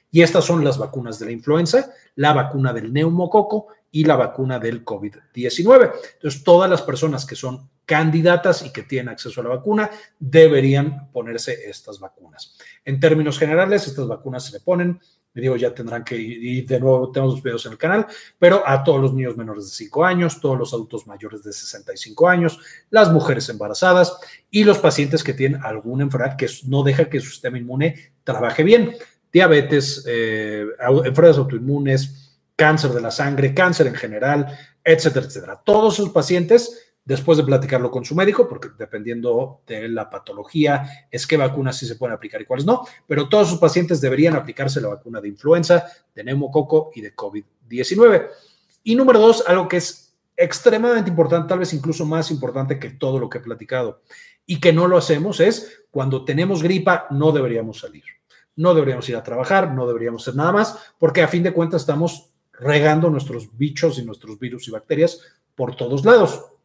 Y 0.10 0.22
estas 0.22 0.46
son 0.46 0.64
las 0.64 0.78
vacunas 0.78 1.20
de 1.20 1.26
la 1.26 1.32
influenza, 1.32 1.92
la 2.16 2.34
vacuna 2.34 2.74
del 2.74 2.92
neumococo 2.94 3.68
y 3.92 4.06
la 4.06 4.16
vacuna 4.16 4.60
del 4.60 4.84
COVID-19. 4.84 5.92
Entonces, 6.16 6.44
todas 6.44 6.70
las 6.70 6.82
personas 6.82 7.26
que 7.26 7.36
son 7.36 7.70
candidatas 7.86 8.66
y 8.66 8.72
que 8.72 8.84
tienen 8.84 9.10
acceso 9.10 9.40
a 9.40 9.46
la 9.46 9.50
vacuna 9.52 9.90
deberían 10.20 11.10
ponerse 11.12 11.70
estas 11.70 12.00
vacunas. 12.00 12.58
En 12.84 13.00
términos 13.00 13.40
generales, 13.40 13.88
estas 13.88 14.08
vacunas 14.08 14.46
se 14.46 14.54
le 14.54 14.60
ponen 14.60 15.00
digo, 15.34 15.56
ya 15.56 15.74
tendrán 15.74 16.04
que 16.04 16.18
ir, 16.18 16.66
de 16.66 16.80
nuevo 16.80 17.12
tenemos 17.12 17.36
los 17.36 17.44
videos 17.44 17.66
en 17.66 17.74
el 17.74 17.78
canal, 17.78 18.08
pero 18.40 18.64
a 18.66 18.84
todos 18.84 19.02
los 19.02 19.14
niños 19.14 19.38
menores 19.38 19.66
de 19.66 19.72
5 19.72 20.06
años, 20.06 20.42
todos 20.42 20.58
los 20.58 20.74
adultos 20.74 21.06
mayores 21.06 21.44
de 21.44 21.54
65 21.54 22.28
años, 22.28 22.60
las 22.90 23.12
mujeres 23.12 23.48
embarazadas 23.50 24.18
y 24.50 24.64
los 24.64 24.80
pacientes 24.80 25.24
que 25.24 25.34
tienen 25.34 25.62
alguna 25.64 26.04
enfermedad 26.04 26.38
que 26.38 26.50
no 26.68 26.84
deja 26.84 27.10
que 27.10 27.20
su 27.20 27.30
sistema 27.30 27.58
inmune 27.58 28.14
trabaje 28.24 28.64
bien. 28.64 28.96
Diabetes, 29.32 30.04
eh, 30.08 30.66
enfermedades 30.80 31.38
autoinmunes, 31.38 32.40
cáncer 32.56 32.92
de 32.92 33.02
la 33.02 33.12
sangre, 33.12 33.54
cáncer 33.54 33.88
en 33.88 33.96
general, 33.96 34.58
etcétera, 34.84 35.28
etcétera. 35.28 35.62
Todos 35.64 35.96
esos 35.96 36.10
pacientes 36.10 36.87
después 37.08 37.38
de 37.38 37.46
platicarlo 37.46 37.90
con 37.90 38.04
su 38.04 38.14
médico, 38.16 38.50
porque 38.50 38.68
dependiendo 38.78 39.62
de 39.66 39.88
la 39.88 40.10
patología, 40.10 41.08
es 41.10 41.26
qué 41.26 41.38
vacunas 41.38 41.78
sí 41.78 41.86
se 41.86 41.96
pueden 41.96 42.14
aplicar 42.14 42.42
y 42.42 42.46
cuáles 42.46 42.66
no, 42.66 42.86
pero 43.08 43.30
todos 43.30 43.48
sus 43.48 43.60
pacientes 43.60 44.02
deberían 44.02 44.36
aplicarse 44.36 44.82
la 44.82 44.90
vacuna 44.90 45.22
de 45.22 45.30
influenza, 45.30 45.86
de 46.14 46.24
neumococo 46.26 46.92
y 46.94 47.00
de 47.00 47.16
COVID-19. 47.16 48.28
Y 48.84 48.96
número 48.96 49.20
dos, 49.20 49.42
algo 49.48 49.70
que 49.70 49.78
es 49.78 50.14
extremadamente 50.36 51.10
importante, 51.10 51.48
tal 51.48 51.60
vez 51.60 51.74
incluso 51.74 52.06
más 52.06 52.30
importante 52.30 52.78
que 52.78 52.90
todo 52.90 53.20
lo 53.20 53.30
que 53.30 53.38
he 53.38 53.42
platicado, 53.42 54.02
y 54.46 54.60
que 54.60 54.74
no 54.74 54.86
lo 54.86 54.98
hacemos, 54.98 55.40
es 55.40 55.84
cuando 55.90 56.26
tenemos 56.26 56.62
gripa, 56.62 57.08
no 57.10 57.32
deberíamos 57.32 57.80
salir. 57.80 58.04
No 58.58 58.74
deberíamos 58.74 59.08
ir 59.08 59.16
a 59.16 59.24
trabajar, 59.24 59.74
no 59.74 59.88
deberíamos 59.88 60.24
hacer 60.24 60.36
nada 60.36 60.52
más, 60.52 60.78
porque 61.00 61.22
a 61.22 61.30
fin 61.30 61.44
de 61.44 61.54
cuentas 61.54 61.84
estamos 61.84 62.32
regando 62.52 63.10
nuestros 63.10 63.56
bichos 63.58 63.98
y 63.98 64.04
nuestros 64.04 64.38
virus 64.40 64.68
y 64.68 64.72
bacterias 64.72 65.22
por 65.56 65.78
todos 65.78 66.04
lados. 66.04 66.57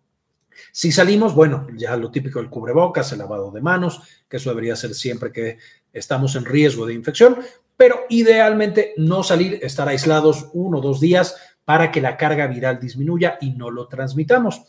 Si 0.71 0.93
salimos, 0.93 1.35
bueno, 1.35 1.67
ya 1.77 1.97
lo 1.97 2.11
típico 2.11 2.39
del 2.39 2.51
cubrebocas, 2.51 3.13
el 3.13 3.19
lavado 3.19 3.51
de 3.51 3.61
manos, 3.61 4.03
que 4.29 4.37
eso 4.37 4.51
debería 4.51 4.77
ser 4.77 4.95
siempre 4.95 5.33
que 5.33 5.59
estamos 5.93 6.37
en 6.37 6.45
riesgo 6.45 6.87
de 6.87 6.95
infección, 6.95 7.39
pero 7.77 8.01
idealmente 8.09 8.95
no 8.97 9.23
salir, 9.23 9.59
estar 9.63 9.89
aislados 9.89 10.49
uno 10.53 10.79
o 10.79 10.81
dos 10.81 11.01
días 11.01 11.37
para 11.65 11.91
que 11.91 12.01
la 12.01 12.17
carga 12.17 12.47
viral 12.47 12.79
disminuya 12.79 13.39
y 13.41 13.51
no 13.51 13.71
lo 13.71 13.89
transmitamos. 13.89 14.63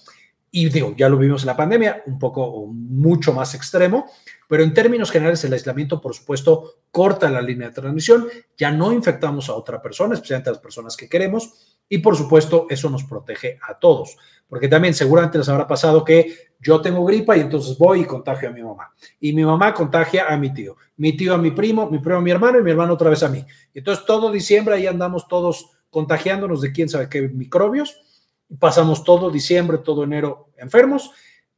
Y 0.52 0.70
digo, 0.70 0.94
ya 0.96 1.10
lo 1.10 1.18
vimos 1.18 1.42
en 1.44 1.48
la 1.48 1.58
pandemia, 1.58 2.04
un 2.06 2.20
poco 2.20 2.44
o 2.44 2.68
mucho 2.68 3.34
más 3.34 3.56
extremo, 3.56 4.06
pero 4.48 4.64
en 4.64 4.74
términos 4.74 5.12
generales 5.12 5.44
el 5.44 5.54
aislamiento, 5.54 6.02
por 6.02 6.14
supuesto, 6.14 6.76
corta 6.92 7.30
la 7.30 7.42
línea 7.42 7.70
de 7.70 7.74
transmisión, 7.74 8.28
ya 8.58 8.72
no 8.72 8.92
infectamos 8.92 9.50
a 9.50 9.56
otra 9.56 9.82
persona, 9.82 10.16
especialmente 10.16 10.50
a 10.50 10.54
las 10.54 10.62
personas 10.62 10.98
que 10.98 11.10
queremos, 11.10 11.78
y 11.90 12.00
por 12.00 12.16
supuesto, 12.16 12.68
eso 12.70 12.90
nos 12.90 13.04
protege 13.04 13.60
a 13.68 13.78
todos, 13.78 14.18
porque 14.48 14.68
también 14.68 14.94
seguramente 14.94 15.38
les 15.38 15.50
habrá 15.50 15.68
pasado 15.68 16.04
que 16.04 16.54
yo 16.60 16.82
tengo 16.82 17.04
gripa 17.06 17.36
y 17.36 17.42
entonces 17.42 17.78
voy 17.78 18.02
y 18.02 18.06
contagio 18.06 18.50
a 18.50 18.52
mi 18.52 18.64
mamá. 18.64 18.94
Y 19.20 19.34
mi 19.34 19.44
mamá 19.44 19.74
contagia 19.74 20.28
a 20.32 20.38
mi 20.38 20.54
tío, 20.54 20.78
mi 20.98 21.16
tío 21.18 21.34
a 21.34 21.38
mi 21.38 21.52
primo, 21.52 21.90
mi 21.90 22.00
primo 22.00 22.18
a 22.18 22.22
mi 22.22 22.32
hermano 22.32 22.60
y 22.60 22.64
mi 22.64 22.72
hermano 22.72 22.94
otra 22.94 23.10
vez 23.10 23.22
a 23.24 23.30
mí. 23.30 23.46
Entonces 23.74 24.06
todo 24.06 24.32
diciembre 24.32 24.76
ahí 24.76 24.88
andamos 24.88 25.28
todos 25.28 25.72
contagiándonos 25.90 26.62
de 26.62 26.72
quién 26.72 26.88
sabe 26.88 27.10
qué 27.10 27.24
microbios. 27.24 28.02
Pasamos 28.60 29.04
todo 29.04 29.30
diciembre, 29.30 29.80
todo 29.80 30.04
enero 30.04 30.50
enfermos 30.58 31.12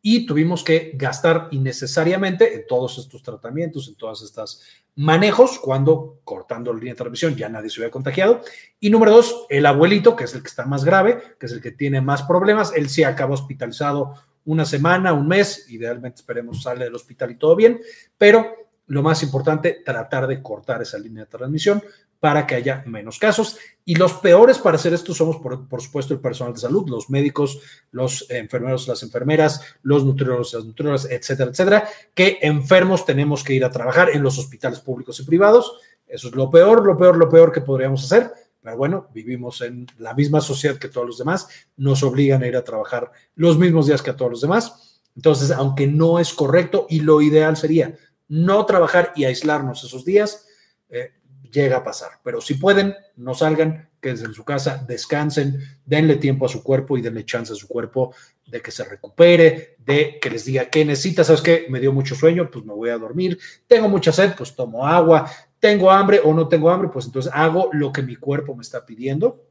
y 0.07 0.27
tuvimos 0.27 0.63
que 0.63 0.91
gastar 0.93 1.47
innecesariamente 1.49 2.53
en 2.53 2.67
todos 2.67 2.99
estos 2.99 3.23
tratamientos, 3.23 3.87
en 3.87 3.95
todas 3.95 4.21
estas 4.21 4.61
manejos, 4.97 5.57
cuando 5.57 6.19
cortando 6.23 6.71
la 6.71 6.77
línea 6.77 6.93
de 6.93 6.97
transmisión 6.99 7.35
ya 7.35 7.49
nadie 7.49 7.71
se 7.71 7.81
había 7.81 7.89
contagiado. 7.89 8.41
Y 8.79 8.91
número 8.91 9.13
dos, 9.13 9.47
el 9.49 9.65
abuelito, 9.65 10.15
que 10.15 10.25
es 10.25 10.35
el 10.35 10.43
que 10.43 10.47
está 10.47 10.63
más 10.67 10.85
grave, 10.85 11.17
que 11.39 11.47
es 11.47 11.53
el 11.53 11.59
que 11.59 11.71
tiene 11.71 12.01
más 12.01 12.21
problemas, 12.21 12.71
él 12.75 12.87
sí 12.87 13.03
acaba 13.03 13.33
hospitalizado 13.33 14.13
una 14.43 14.63
semana, 14.63 15.11
un 15.11 15.27
mes, 15.27 15.65
idealmente 15.69 16.17
esperemos 16.17 16.61
sale 16.61 16.85
del 16.85 16.93
hospital 16.93 17.31
y 17.31 17.39
todo 17.39 17.55
bien, 17.55 17.81
pero 18.15 18.45
lo 18.85 19.01
más 19.01 19.23
importante, 19.23 19.81
tratar 19.83 20.27
de 20.27 20.39
cortar 20.43 20.83
esa 20.83 20.99
línea 20.99 21.23
de 21.23 21.31
transmisión 21.31 21.81
para 22.25 22.47
que 22.47 22.55
haya 22.55 22.83
menos 22.87 23.19
casos. 23.19 23.55
Y 23.85 23.93
los 23.93 24.13
peores 24.13 24.57
para 24.57 24.77
hacer 24.77 24.95
esto 24.95 25.13
somos, 25.13 25.37
por, 25.37 25.79
supuesto, 25.79 26.15
el 26.15 26.19
personal 26.19 26.55
de 26.55 26.59
salud, 26.59 26.89
los 26.89 27.07
médicos, 27.07 27.59
los 27.91 28.25
enfermeros, 28.31 28.87
las 28.87 29.03
enfermeras, 29.03 29.61
los 29.83 30.03
nutriólogos, 30.03 30.55
las 30.55 30.65
nutriólogas, 30.65 31.05
etcétera, 31.05 31.51
etcétera, 31.51 31.87
que 32.15 32.39
enfermos 32.41 33.05
tenemos 33.05 33.43
que 33.43 33.53
ir 33.53 33.63
a 33.63 33.69
trabajar 33.69 34.09
en 34.09 34.23
los 34.23 34.39
hospitales 34.39 34.79
públicos 34.79 35.19
y 35.19 35.23
privados. 35.23 35.77
Eso 36.07 36.29
es 36.29 36.33
lo 36.33 36.49
peor, 36.49 36.83
lo 36.83 36.97
peor, 36.97 37.15
lo 37.15 37.29
peor 37.29 37.51
que 37.51 37.61
podríamos 37.61 38.03
hacer. 38.03 38.31
Pero 38.59 38.75
bueno, 38.75 39.07
vivimos 39.13 39.61
en 39.61 39.85
la 39.99 40.15
misma 40.15 40.41
sociedad 40.41 40.77
que 40.79 40.89
todos 40.89 41.05
los 41.05 41.19
demás, 41.19 41.47
nos 41.77 42.01
obligan 42.01 42.41
a 42.41 42.47
ir 42.47 42.55
a 42.55 42.63
trabajar 42.63 43.11
los 43.35 43.59
mismos 43.59 43.85
días 43.85 44.01
que 44.01 44.09
a 44.09 44.15
todos 44.15 44.31
los 44.31 44.41
demás. 44.41 44.99
Entonces, 45.15 45.51
aunque 45.51 45.85
no 45.85 46.17
es 46.17 46.33
correcto 46.33 46.87
y 46.89 47.01
lo 47.01 47.21
ideal 47.21 47.55
sería 47.55 47.95
no 48.27 48.65
trabajar 48.65 49.13
y 49.15 49.25
aislarnos 49.25 49.83
esos 49.83 50.03
días, 50.03 50.47
eh, 50.89 51.11
llega 51.55 51.77
a 51.77 51.83
pasar. 51.83 52.11
Pero 52.23 52.41
si 52.41 52.55
pueden, 52.55 52.95
no 53.15 53.33
salgan, 53.33 53.89
quédense 54.01 54.25
en 54.25 54.33
su 54.33 54.43
casa, 54.43 54.83
descansen, 54.87 55.59
denle 55.85 56.17
tiempo 56.17 56.45
a 56.45 56.49
su 56.49 56.61
cuerpo 56.61 56.97
y 56.97 57.01
denle 57.01 57.25
chance 57.25 57.53
a 57.53 57.55
su 57.55 57.67
cuerpo 57.67 58.13
de 58.45 58.61
que 58.61 58.71
se 58.71 58.83
recupere, 58.83 59.77
de 59.79 60.19
que 60.19 60.29
les 60.29 60.45
diga 60.45 60.69
qué 60.69 60.85
necesita. 60.85 61.23
¿Sabes 61.23 61.41
qué? 61.41 61.65
Me 61.69 61.79
dio 61.79 61.91
mucho 61.91 62.13
sueño, 62.13 62.49
pues 62.51 62.65
me 62.65 62.73
voy 62.73 62.89
a 62.89 62.97
dormir. 62.97 63.39
Tengo 63.67 63.87
mucha 63.87 64.11
sed, 64.11 64.33
pues 64.37 64.55
tomo 64.55 64.85
agua. 64.85 65.29
Tengo 65.59 65.89
hambre 65.89 66.21
o 66.23 66.33
no 66.33 66.47
tengo 66.47 66.69
hambre, 66.69 66.89
pues 66.89 67.05
entonces 67.05 67.31
hago 67.33 67.69
lo 67.73 67.91
que 67.91 68.03
mi 68.03 68.15
cuerpo 68.17 68.55
me 68.55 68.61
está 68.61 68.85
pidiendo. 68.85 69.45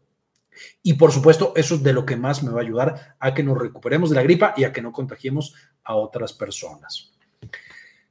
Y 0.83 0.95
por 0.95 1.11
supuesto, 1.11 1.53
eso 1.57 1.75
es 1.75 1.83
de 1.83 1.93
lo 1.93 2.07
que 2.07 2.17
más 2.17 2.43
me 2.43 2.53
va 2.53 2.61
a 2.61 2.63
ayudar 2.63 3.17
a 3.19 3.35
que 3.35 3.43
nos 3.43 3.59
recuperemos 3.59 4.11
de 4.11 4.17
la 4.17 4.23
gripa 4.23 4.55
y 4.57 4.63
a 4.63 4.73
que 4.73 4.83
no 4.83 4.93
contagiemos 4.93 5.55
a 5.83 5.97
otras 5.97 6.33
personas. 6.33 7.13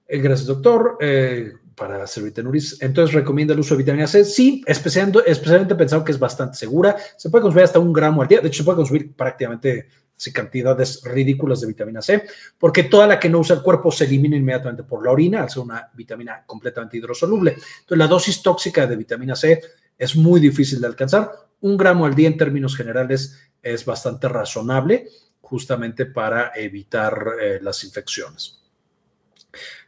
Eh, 0.08 0.20
gracias, 0.20 0.48
doctor. 0.48 0.98
Eh, 1.00 1.54
para 1.76 2.06
Nuris. 2.44 2.78
Entonces, 2.82 3.14
¿recomienda 3.14 3.54
el 3.54 3.60
uso 3.60 3.76
de 3.76 3.80
vitamina 3.84 4.08
C? 4.08 4.26
Sí, 4.26 4.64
especialmente, 4.66 5.20
especialmente 5.30 5.76
pensado 5.76 6.04
que 6.04 6.12
es 6.12 6.20
bastante 6.20 6.58
segura. 6.58 6.96
Se 7.18 7.30
puede 7.30 7.44
consumir 7.44 7.66
hasta 7.66 7.80
un 7.80 7.94
gramo 7.94 8.22
al 8.22 8.28
día. 8.28 8.42
De 8.42 8.48
hecho, 8.48 8.60
se 8.60 8.64
puede 8.64 8.78
consumir 8.78 9.16
prácticamente 9.16 9.88
cantidades 10.32 11.02
ridículas 11.04 11.62
de 11.62 11.68
vitamina 11.68 12.02
C, 12.02 12.24
porque 12.58 12.84
toda 12.84 13.08
la 13.08 13.20
que 13.20 13.30
no 13.30 13.40
usa 13.40 13.58
el 13.58 13.62
cuerpo 13.62 13.92
se 13.92 14.06
elimina 14.06 14.38
inmediatamente 14.38 14.84
por 14.84 15.04
la 15.04 15.12
orina, 15.12 15.42
al 15.42 15.50
ser 15.50 15.64
una 15.64 15.90
vitamina 15.94 16.44
completamente 16.46 16.98
hidrosoluble. 16.98 17.52
Entonces, 17.52 17.98
la 17.98 18.08
dosis 18.08 18.42
tóxica 18.42 18.88
de 18.88 18.96
vitamina 18.96 19.36
C 19.36 19.62
es 19.98 20.16
muy 20.16 20.40
difícil 20.40 20.80
de 20.80 20.88
alcanzar. 20.88 21.32
Un 21.62 21.76
gramo 21.76 22.06
al 22.06 22.16
día 22.16 22.28
en 22.28 22.38
términos 22.38 22.76
generales 22.76 23.38
es 23.62 23.84
bastante 23.86 24.28
razonable, 24.30 25.08
justamente 25.42 26.06
para 26.06 26.52
evitar 26.56 27.34
eh, 27.42 27.60
las 27.62 27.84
infecciones. 27.84 28.63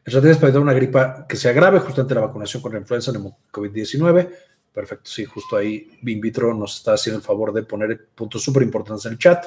Estrategias 0.06 0.38
para 0.38 0.50
evitar 0.50 0.62
una 0.62 0.74
gripa 0.74 1.26
que 1.28 1.36
sea 1.36 1.52
grave, 1.52 1.80
justamente 1.80 2.14
la 2.14 2.22
vacunación 2.22 2.62
con 2.62 2.74
la 2.74 2.78
influenza 2.78 3.12
en 3.12 3.24
COVID-19. 3.52 4.30
Perfecto, 4.72 5.10
sí, 5.10 5.26
justo 5.26 5.58
ahí 5.58 5.90
in 6.04 6.22
vitro 6.22 6.54
nos 6.54 6.76
está 6.76 6.94
haciendo 6.94 7.18
el 7.18 7.26
favor 7.26 7.52
de 7.52 7.64
poner 7.64 8.10
puntos 8.14 8.44
súper 8.44 8.62
importantes 8.62 9.06
en 9.08 9.14
el 9.14 9.18
chat. 9.18 9.46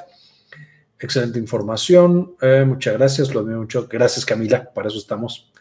Excelente 0.98 1.38
información, 1.38 2.34
eh, 2.40 2.64
muchas 2.66 2.94
gracias, 2.94 3.32
lo 3.32 3.44
mucho. 3.44 3.86
Gracias 3.88 4.26
Camila, 4.26 4.72
para 4.74 4.88
eso 4.88 4.98
estamos. 4.98 5.52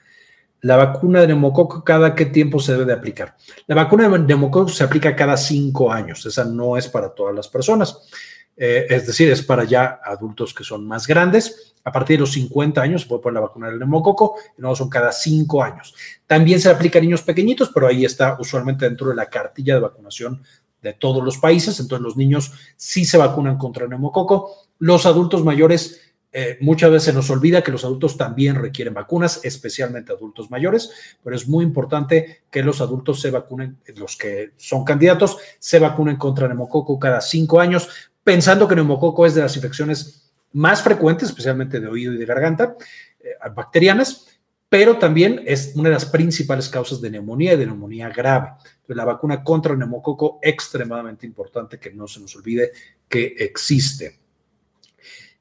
la 0.62 0.76
vacuna 0.76 1.22
de 1.22 1.28
neumococo, 1.28 1.84
¿cada 1.84 2.16
qué 2.16 2.26
tiempo 2.26 2.60
se 2.60 2.72
debe 2.72 2.86
de 2.86 2.94
aplicar? 2.94 3.38
La 3.68 3.76
vacuna 3.76 4.10
de 4.10 4.18
neumococo 4.18 4.70
se 4.70 4.84
aplica 4.84 5.16
cada 5.16 5.38
cinco 5.38 5.92
años. 5.92 6.26
Esa 6.26 6.44
no 6.44 6.76
es 6.76 6.88
para 6.88 7.10
todas 7.10 7.36
las 7.36 7.48
personas. 7.48 8.10
Eh, 8.58 8.88
es 8.90 9.06
decir, 9.06 9.30
es 9.30 9.44
para 9.44 9.64
ya 9.64 10.00
adultos 10.04 10.54
que 10.54 10.64
son 10.64 10.86
más 10.88 11.06
grandes. 11.06 11.76
A 11.84 11.92
partir 11.92 12.18
de 12.18 12.22
los 12.22 12.34
50 12.34 12.82
años 12.82 13.04
se 13.04 13.08
puede 13.08 13.22
poner 13.22 13.36
la 13.36 13.48
vacuna 13.48 13.70
del 13.70 13.80
neumococo, 13.80 14.36
no 14.58 14.76
son 14.76 14.90
cada 14.90 15.12
cinco 15.12 15.64
años. 15.64 15.96
También 16.26 16.60
se 16.60 16.70
aplica 16.70 17.00
a 17.00 17.02
niños 17.02 17.22
pequeñitos, 17.22 17.70
pero 17.74 17.88
ahí 17.88 18.04
está 18.04 18.36
usualmente 18.40 18.86
dentro 18.86 19.10
de 19.10 19.16
la 19.16 19.28
cartilla 19.28 19.76
de 19.76 19.82
vacunación 19.82 20.44
de 20.82 20.94
todos 20.94 21.24
los 21.24 21.38
países. 21.38 21.80
Entonces, 21.80 22.04
los 22.04 22.18
niños 22.18 22.52
sí 22.76 23.06
se 23.06 23.18
vacunan 23.18 23.58
contra 23.58 23.84
el 23.86 23.92
neumococo. 23.92 24.52
Los 24.80 25.06
adultos 25.06 25.44
mayores 25.44 26.02
eh, 26.34 26.58
muchas 26.60 26.92
veces 26.92 27.16
nos 27.16 27.30
olvida 27.30 27.64
que 27.64 27.72
los 27.72 27.86
adultos 27.86 28.18
también 28.18 28.56
requieren 28.56 28.94
vacunas, 28.94 29.40
especialmente 29.44 30.12
adultos 30.12 30.52
mayores, 30.52 30.92
pero 31.24 31.36
es 31.36 31.48
muy 31.48 31.64
importante 31.64 32.42
que 32.52 32.62
los 32.64 32.82
adultos 32.82 33.22
se 33.22 33.32
vacunen, 33.32 33.78
los 33.96 34.18
que 34.18 34.52
son 34.58 34.84
candidatos, 34.84 35.38
se 35.58 35.80
vacunen 35.80 36.18
contra 36.18 36.48
neumococo 36.48 37.00
cada 37.00 37.22
cinco 37.22 37.62
años, 37.62 37.90
pensando 38.28 38.68
que 38.68 38.76
neumococo 38.76 39.26
es 39.26 39.36
de 39.36 39.42
las 39.42 39.56
infecciones 39.56 40.30
más 40.52 40.82
frecuentes, 40.82 41.30
especialmente 41.30 41.80
de 41.80 41.88
oído 41.88 42.12
y 42.12 42.18
de 42.18 42.26
garganta, 42.26 42.76
eh, 43.22 43.30
bacterianas, 43.56 44.28
pero 44.68 44.98
también 44.98 45.44
es 45.46 45.72
una 45.76 45.88
de 45.88 45.94
las 45.94 46.08
principales 46.08 46.68
causas 46.68 47.00
de 47.00 47.10
neumonía 47.10 47.54
y 47.54 47.58
de 47.58 47.66
neumonía 47.66 48.10
grave. 48.10 48.50
La 48.88 49.06
vacuna 49.06 49.46
contra 49.46 49.72
el 49.72 49.80
neumococo, 49.80 50.40
extremadamente 50.42 51.26
importante 51.26 51.80
que 51.80 51.94
no 51.94 52.06
se 52.06 52.20
nos 52.20 52.36
olvide 52.36 52.74
que 53.08 53.34
existe. 53.40 54.20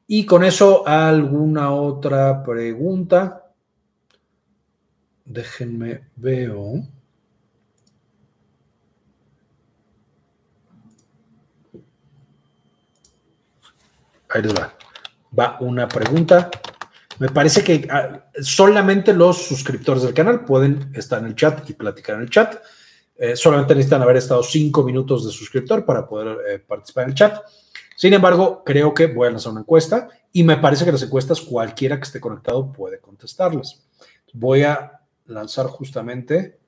Y 0.06 0.24
con 0.24 0.44
eso, 0.44 0.86
¿alguna 0.86 1.72
otra 1.72 2.44
pregunta? 2.44 3.50
Déjenme 5.24 6.02
veo. 6.14 6.86
Ahí 14.28 14.42
les 14.42 14.54
va. 14.54 14.74
Va 15.38 15.56
una 15.60 15.88
pregunta. 15.88 16.50
Me 17.18 17.28
parece 17.28 17.64
que 17.64 17.88
ah, 17.90 18.26
solamente 18.40 19.14
los 19.14 19.46
suscriptores 19.46 20.02
del 20.02 20.14
canal 20.14 20.44
pueden 20.44 20.90
estar 20.94 21.20
en 21.20 21.26
el 21.26 21.34
chat 21.34 21.68
y 21.68 21.72
platicar 21.72 22.16
en 22.16 22.22
el 22.22 22.30
chat. 22.30 22.56
Eh, 23.16 23.34
solamente 23.34 23.74
necesitan 23.74 24.02
haber 24.02 24.16
estado 24.16 24.42
cinco 24.42 24.82
minutos 24.82 25.24
de 25.24 25.32
suscriptor 25.32 25.86
para 25.86 26.06
poder 26.06 26.36
eh, 26.48 26.58
participar 26.58 27.04
en 27.04 27.10
el 27.10 27.14
chat. 27.14 27.42
Sin 27.96 28.12
embargo, 28.12 28.62
creo 28.64 28.92
que 28.92 29.06
voy 29.06 29.28
a 29.28 29.30
lanzar 29.30 29.52
una 29.52 29.62
encuesta 29.62 30.08
y 30.32 30.44
me 30.44 30.58
parece 30.58 30.84
que 30.84 30.92
las 30.92 31.02
encuestas 31.02 31.40
cualquiera 31.40 31.96
que 31.96 32.04
esté 32.04 32.20
conectado 32.20 32.70
puede 32.70 33.00
contestarlas. 33.00 33.86
Voy 34.34 34.64
a 34.64 35.00
lanzar 35.24 35.66
justamente 35.66 36.58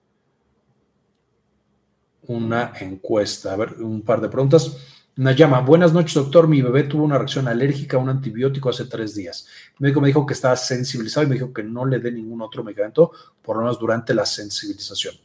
una 2.22 2.72
encuesta. 2.80 3.52
A 3.52 3.56
ver, 3.56 3.74
un 3.82 4.00
par 4.02 4.22
de 4.22 4.30
preguntas. 4.30 4.76
Llama. 5.18 5.60
buenas 5.60 5.92
noches, 5.92 6.14
doctor. 6.14 6.46
Mi 6.46 6.62
bebé 6.62 6.84
tuvo 6.84 7.02
una 7.02 7.18
reacción 7.18 7.48
alérgica 7.48 7.96
a 7.96 8.00
un 8.00 8.08
antibiótico 8.08 8.70
hace 8.70 8.84
tres 8.84 9.16
días. 9.16 9.46
El 9.72 9.80
médico 9.80 10.00
me 10.00 10.06
dijo 10.06 10.24
que 10.24 10.34
estaba 10.34 10.54
sensibilizado 10.54 11.26
y 11.26 11.28
me 11.28 11.34
dijo 11.34 11.52
que 11.52 11.64
no 11.64 11.84
le 11.84 11.98
dé 11.98 12.12
ningún 12.12 12.40
otro 12.40 12.62
medicamento, 12.62 13.10
por 13.42 13.56
lo 13.56 13.62
menos 13.62 13.80
durante 13.80 14.14
la 14.14 14.24
sensibilización. 14.24 15.16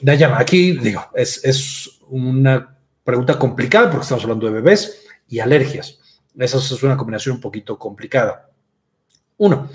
llama. 0.00 0.40
aquí 0.40 0.72
digo, 0.72 1.06
es, 1.14 1.44
es 1.44 2.00
una 2.08 2.76
pregunta 3.04 3.38
complicada 3.38 3.88
porque 3.88 4.02
estamos 4.02 4.24
hablando 4.24 4.46
de 4.46 4.54
bebés 4.54 5.06
y 5.28 5.38
alergias. 5.38 5.98
Esa 6.36 6.58
es 6.58 6.82
una 6.82 6.96
combinación 6.96 7.36
un 7.36 7.40
poquito 7.40 7.78
complicada. 7.78 8.50
Uno, 9.36 9.70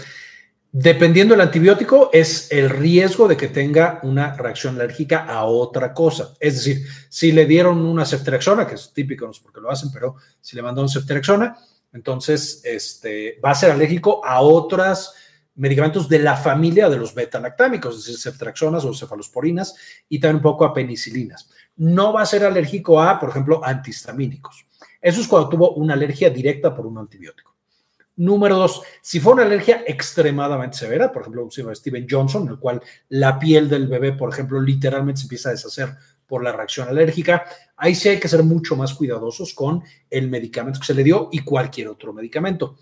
dependiendo 0.73 1.35
del 1.35 1.41
antibiótico, 1.41 2.09
es 2.11 2.51
el 2.51 2.67
riesgo 2.67 3.27
de 3.27 3.37
que 3.37 3.47
tenga 3.47 3.99
una 4.01 4.35
reacción 4.35 4.73
alérgica 4.75 5.25
a 5.25 5.45
otra 5.45 5.93
cosa. 5.93 6.33
Es 6.39 6.55
decir, 6.55 6.87
si 7.09 7.31
le 7.31 7.45
dieron 7.45 7.85
una 7.85 8.05
ceftriaxona, 8.05 8.65
que 8.65 8.73
es 8.73 8.91
típico, 8.91 9.27
no 9.27 9.33
sé 9.33 9.43
por 9.43 9.53
qué 9.53 9.61
lo 9.61 9.69
hacen, 9.69 9.91
pero 9.93 10.15
si 10.41 10.55
le 10.55 10.63
mandaron 10.63 10.89
ceftriaxona, 10.89 11.55
entonces 11.93 12.61
este, 12.63 13.39
va 13.45 13.51
a 13.51 13.55
ser 13.55 13.69
alérgico 13.69 14.25
a 14.25 14.41
otras 14.41 15.13
medicamentos 15.53 16.09
de 16.09 16.17
la 16.17 16.35
familia 16.35 16.89
de 16.89 16.97
los 16.97 17.13
beta-lactámicos, 17.13 17.95
es 17.95 18.05
decir, 18.05 18.19
ceftraxonas 18.19 18.83
o 18.83 18.95
cefalosporinas 18.95 19.75
y 20.09 20.19
también 20.19 20.37
un 20.37 20.41
poco 20.41 20.65
a 20.65 20.73
penicilinas. 20.73 21.51
No 21.75 22.13
va 22.13 22.23
a 22.23 22.25
ser 22.25 22.43
alérgico 22.43 22.99
a, 22.99 23.19
por 23.19 23.29
ejemplo, 23.29 23.63
antihistamínicos. 23.63 24.65
Eso 24.99 25.21
es 25.21 25.27
cuando 25.27 25.49
tuvo 25.49 25.75
una 25.75 25.93
alergia 25.93 26.31
directa 26.31 26.73
por 26.73 26.87
un 26.87 26.97
antibiótico. 26.97 27.52
Número 28.15 28.55
dos, 28.57 28.83
si 29.01 29.19
fue 29.19 29.33
una 29.33 29.43
alergia 29.43 29.83
extremadamente 29.87 30.77
severa, 30.77 31.11
por 31.11 31.23
ejemplo, 31.23 31.49
Steven 31.49 32.05
Johnson, 32.07 32.43
en 32.43 32.49
el 32.49 32.59
cual 32.59 32.81
la 33.09 33.39
piel 33.39 33.67
del 33.67 33.87
bebé, 33.87 34.13
por 34.13 34.31
ejemplo, 34.31 34.61
literalmente 34.61 35.21
se 35.21 35.25
empieza 35.25 35.49
a 35.49 35.53
deshacer 35.53 35.95
por 36.27 36.43
la 36.43 36.51
reacción 36.51 36.87
alérgica, 36.87 37.43
ahí 37.75 37.95
sí 37.95 38.09
hay 38.09 38.19
que 38.19 38.27
ser 38.27 38.43
mucho 38.43 38.75
más 38.75 38.93
cuidadosos 38.93 39.53
con 39.53 39.83
el 40.09 40.29
medicamento 40.29 40.79
que 40.79 40.85
se 40.85 40.93
le 40.93 41.03
dio 41.03 41.29
y 41.31 41.39
cualquier 41.39 41.87
otro 41.87 42.13
medicamento. 42.13 42.77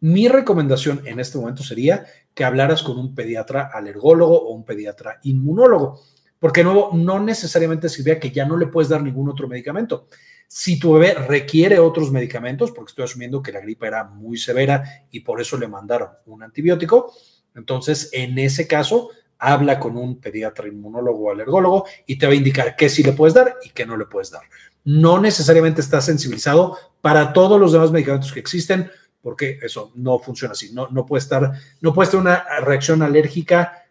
Mi 0.00 0.28
recomendación 0.28 1.02
en 1.04 1.20
este 1.20 1.36
momento 1.36 1.62
sería 1.62 2.06
que 2.32 2.44
hablaras 2.44 2.82
con 2.82 2.98
un 2.98 3.14
pediatra 3.14 3.70
alergólogo 3.72 4.34
o 4.34 4.54
un 4.54 4.64
pediatra 4.64 5.20
inmunólogo, 5.24 6.00
porque 6.38 6.64
nuevo, 6.64 6.90
no 6.94 7.20
necesariamente 7.20 7.90
sirve 7.90 8.18
que 8.18 8.30
ya 8.30 8.46
no 8.46 8.56
le 8.56 8.68
puedes 8.68 8.88
dar 8.88 9.02
ningún 9.02 9.28
otro 9.28 9.46
medicamento. 9.46 10.06
Si 10.52 10.80
tu 10.80 10.94
bebé 10.94 11.14
requiere 11.14 11.78
otros 11.78 12.10
medicamentos, 12.10 12.72
porque 12.72 12.90
estoy 12.90 13.04
asumiendo 13.04 13.40
que 13.40 13.52
la 13.52 13.60
gripa 13.60 13.86
era 13.86 14.02
muy 14.02 14.36
severa 14.36 14.82
y 15.12 15.20
por 15.20 15.40
eso 15.40 15.56
le 15.56 15.68
mandaron 15.68 16.08
un 16.26 16.42
antibiótico, 16.42 17.14
entonces 17.54 18.08
en 18.12 18.36
ese 18.36 18.66
caso 18.66 19.10
habla 19.38 19.78
con 19.78 19.96
un 19.96 20.20
pediatra 20.20 20.66
inmunólogo 20.66 21.28
o 21.28 21.30
alergólogo 21.30 21.84
y 22.04 22.18
te 22.18 22.26
va 22.26 22.32
a 22.32 22.34
indicar 22.34 22.74
qué 22.74 22.88
sí 22.88 23.04
le 23.04 23.12
puedes 23.12 23.32
dar 23.32 23.58
y 23.62 23.70
qué 23.70 23.86
no 23.86 23.96
le 23.96 24.06
puedes 24.06 24.32
dar. 24.32 24.42
No 24.82 25.20
necesariamente 25.20 25.82
está 25.82 26.00
sensibilizado 26.00 26.76
para 27.00 27.32
todos 27.32 27.60
los 27.60 27.70
demás 27.70 27.92
medicamentos 27.92 28.32
que 28.32 28.40
existen, 28.40 28.90
porque 29.22 29.60
eso 29.62 29.92
no 29.94 30.18
funciona 30.18 30.50
así. 30.50 30.72
No, 30.72 30.88
no 30.88 31.06
puede 31.06 31.20
estar, 31.20 31.52
no 31.80 31.94
puede 31.94 32.06
estar 32.06 32.20
una 32.20 32.44
reacción 32.58 33.02
alérgica 33.02 33.84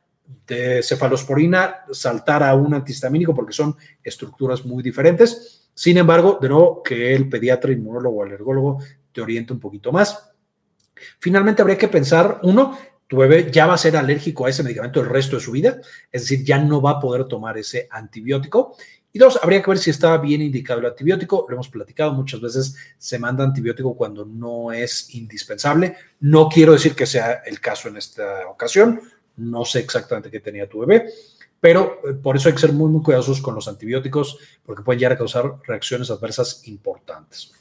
de 0.46 0.84
cefalosporina 0.84 1.86
saltar 1.94 2.44
a 2.44 2.54
un 2.54 2.74
antihistamínico 2.74 3.34
porque 3.34 3.54
son 3.54 3.78
estructuras 4.04 4.66
muy 4.66 4.84
diferentes. 4.84 5.59
Sin 5.80 5.98
embargo, 5.98 6.40
de 6.42 6.50
nuevo, 6.50 6.84
que 6.84 7.16
el 7.16 7.30
pediatra, 7.30 7.72
inmunólogo 7.72 8.22
alergólogo 8.22 8.84
te 9.14 9.22
oriente 9.22 9.54
un 9.54 9.62
poquito 9.62 9.94
más. 9.94 10.30
Finalmente, 11.20 11.62
habría 11.62 11.78
que 11.78 11.88
pensar, 11.88 12.42
uno, 12.44 12.78
tu 13.08 13.16
bebé 13.16 13.50
ya 13.50 13.66
va 13.66 13.76
a 13.76 13.78
ser 13.78 13.96
alérgico 13.96 14.46
a 14.46 14.50
ese 14.50 14.62
medicamento 14.62 15.00
el 15.00 15.08
resto 15.08 15.38
de 15.38 15.42
su 15.42 15.54
vida, 15.54 15.80
es 16.12 16.24
decir, 16.24 16.44
ya 16.44 16.58
no 16.58 16.82
va 16.82 16.92
a 16.92 17.00
poder 17.00 17.24
tomar 17.30 17.58
ese 17.58 17.88
antibiótico. 17.92 18.76
Y 19.14 19.20
dos, 19.20 19.40
habría 19.42 19.64
que 19.64 19.70
ver 19.70 19.78
si 19.78 19.90
está 19.92 20.18
bien 20.18 20.42
indicado 20.42 20.82
el 20.82 20.88
antibiótico. 20.88 21.46
Lo 21.48 21.56
hemos 21.56 21.70
platicado 21.70 22.12
muchas 22.12 22.42
veces, 22.42 22.76
se 22.98 23.18
manda 23.18 23.46
antibiótico 23.46 23.96
cuando 23.96 24.26
no 24.26 24.74
es 24.74 25.16
indispensable. 25.16 25.96
No 26.20 26.50
quiero 26.50 26.74
decir 26.74 26.94
que 26.94 27.06
sea 27.06 27.36
el 27.46 27.62
caso 27.62 27.88
en 27.88 27.96
esta 27.96 28.50
ocasión. 28.50 29.00
No 29.38 29.64
sé 29.64 29.80
exactamente 29.80 30.30
qué 30.30 30.42
tenía 30.42 30.68
tu 30.68 30.80
bebé, 30.80 31.10
pero 31.60 32.00
eh, 32.08 32.14
por 32.14 32.36
eso 32.36 32.50
hay 32.50 32.56
que 32.56 32.62
ser 32.62 32.74
muy, 32.74 32.90
muy 32.90 33.02
cuidadosos 33.02 33.42
con 33.42 33.56
los 33.56 33.68
antibióticos 33.68 34.38
porque 34.64 34.84
pueden 34.84 35.00
llegar 35.00 35.14
a 35.14 35.18
causar 35.18 35.56
reacciones 35.66 36.10
adversas 36.12 36.68
importantes. 36.68 37.54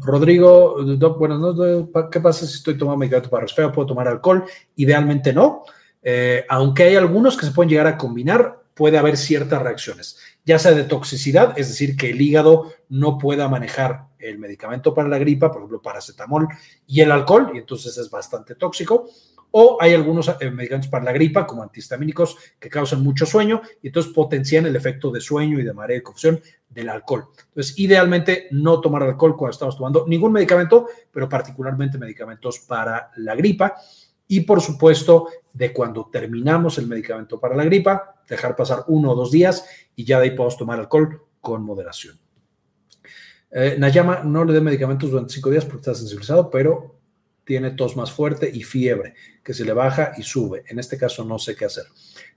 Rodrigo, 0.00 0.76
bueno, 1.18 1.88
¿qué 2.10 2.20
pasa 2.20 2.46
si 2.46 2.54
estoy 2.54 2.78
tomando 2.78 2.98
medicamento 2.98 3.28
para 3.28 3.42
resfriado? 3.42 3.70
¿Puedo 3.72 3.88
tomar 3.88 4.08
alcohol? 4.08 4.44
Idealmente 4.76 5.34
no. 5.34 5.64
Eh, 6.02 6.44
aunque 6.48 6.84
hay 6.84 6.96
algunos 6.96 7.36
que 7.36 7.46
se 7.46 7.52
pueden 7.52 7.68
llegar 7.68 7.86
a 7.86 7.98
combinar, 7.98 8.62
puede 8.74 8.98
haber 8.98 9.16
ciertas 9.16 9.60
reacciones, 9.60 10.18
ya 10.44 10.58
sea 10.58 10.72
de 10.72 10.84
toxicidad, 10.84 11.58
es 11.58 11.68
decir, 11.68 11.96
que 11.96 12.10
el 12.10 12.20
hígado 12.20 12.72
no 12.88 13.18
pueda 13.18 13.48
manejar 13.48 14.04
el 14.18 14.38
medicamento 14.38 14.94
para 14.94 15.08
la 15.08 15.18
gripa, 15.18 15.50
por 15.50 15.62
ejemplo, 15.62 15.82
paracetamol 15.82 16.46
y 16.86 17.00
el 17.00 17.10
alcohol, 17.10 17.50
y 17.54 17.58
entonces 17.58 17.96
es 17.96 18.10
bastante 18.10 18.54
tóxico, 18.54 19.08
o 19.50 19.78
hay 19.80 19.94
algunos 19.94 20.28
eh, 20.28 20.50
medicamentos 20.50 20.90
para 20.90 21.04
la 21.04 21.12
gripa, 21.12 21.46
como 21.46 21.62
antihistamínicos, 21.62 22.36
que 22.58 22.68
causan 22.68 23.02
mucho 23.02 23.26
sueño 23.26 23.62
y 23.82 23.88
entonces 23.88 24.12
potencian 24.12 24.66
el 24.66 24.76
efecto 24.76 25.10
de 25.10 25.20
sueño 25.20 25.58
y 25.58 25.62
de 25.62 25.72
marea 25.72 25.98
y 25.98 26.02
confusión 26.02 26.40
del 26.68 26.88
alcohol. 26.88 27.28
Entonces, 27.48 27.78
idealmente 27.78 28.48
no 28.50 28.80
tomar 28.80 29.02
alcohol 29.02 29.36
cuando 29.36 29.52
estamos 29.52 29.76
tomando 29.76 30.04
ningún 30.06 30.32
medicamento, 30.32 30.88
pero 31.10 31.28
particularmente 31.28 31.98
medicamentos 31.98 32.60
para 32.60 33.10
la 33.16 33.34
gripa. 33.34 33.76
Y 34.28 34.40
por 34.40 34.60
supuesto, 34.60 35.28
de 35.52 35.72
cuando 35.72 36.08
terminamos 36.12 36.78
el 36.78 36.86
medicamento 36.86 37.40
para 37.40 37.56
la 37.56 37.64
gripa, 37.64 38.16
dejar 38.28 38.56
pasar 38.56 38.84
uno 38.88 39.12
o 39.12 39.14
dos 39.14 39.30
días 39.30 39.64
y 39.94 40.04
ya 40.04 40.18
de 40.18 40.24
ahí 40.24 40.30
podemos 40.32 40.56
tomar 40.56 40.78
alcohol 40.78 41.22
con 41.40 41.62
moderación. 41.62 42.18
Eh, 43.50 43.76
Nayama 43.78 44.22
no 44.24 44.44
le 44.44 44.52
dé 44.52 44.60
medicamentos 44.60 45.10
durante 45.10 45.32
cinco 45.32 45.50
días 45.50 45.64
porque 45.64 45.78
está 45.78 45.94
sensibilizado, 45.94 46.50
pero 46.50 46.95
tiene 47.46 47.70
tos 47.70 47.96
más 47.96 48.10
fuerte 48.10 48.50
y 48.52 48.64
fiebre, 48.64 49.14
que 49.42 49.54
se 49.54 49.64
le 49.64 49.72
baja 49.72 50.12
y 50.18 50.22
sube. 50.24 50.64
En 50.66 50.80
este 50.80 50.98
caso 50.98 51.24
no 51.24 51.38
sé 51.38 51.54
qué 51.54 51.64
hacer. 51.64 51.84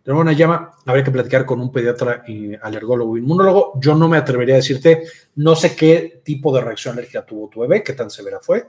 De 0.06 0.12
nuevo, 0.12 0.24
Nayama, 0.24 0.76
habría 0.86 1.04
que 1.04 1.10
platicar 1.12 1.46
con 1.46 1.60
un 1.60 1.72
pediatra 1.72 2.24
y 2.28 2.54
alergólogo 2.56 3.18
inmunólogo. 3.18 3.74
Yo 3.82 3.96
no 3.96 4.08
me 4.08 4.18
atrevería 4.18 4.54
a 4.54 4.58
decirte, 4.58 5.04
no 5.36 5.56
sé 5.56 5.76
qué 5.76 6.22
tipo 6.24 6.56
de 6.56 6.62
reacción 6.62 6.94
alérgica 6.94 7.26
tuvo 7.26 7.50
tu 7.50 7.62
bebé, 7.62 7.84
qué 7.84 7.94
tan 7.94 8.12
severa 8.12 8.38
fue. 8.40 8.68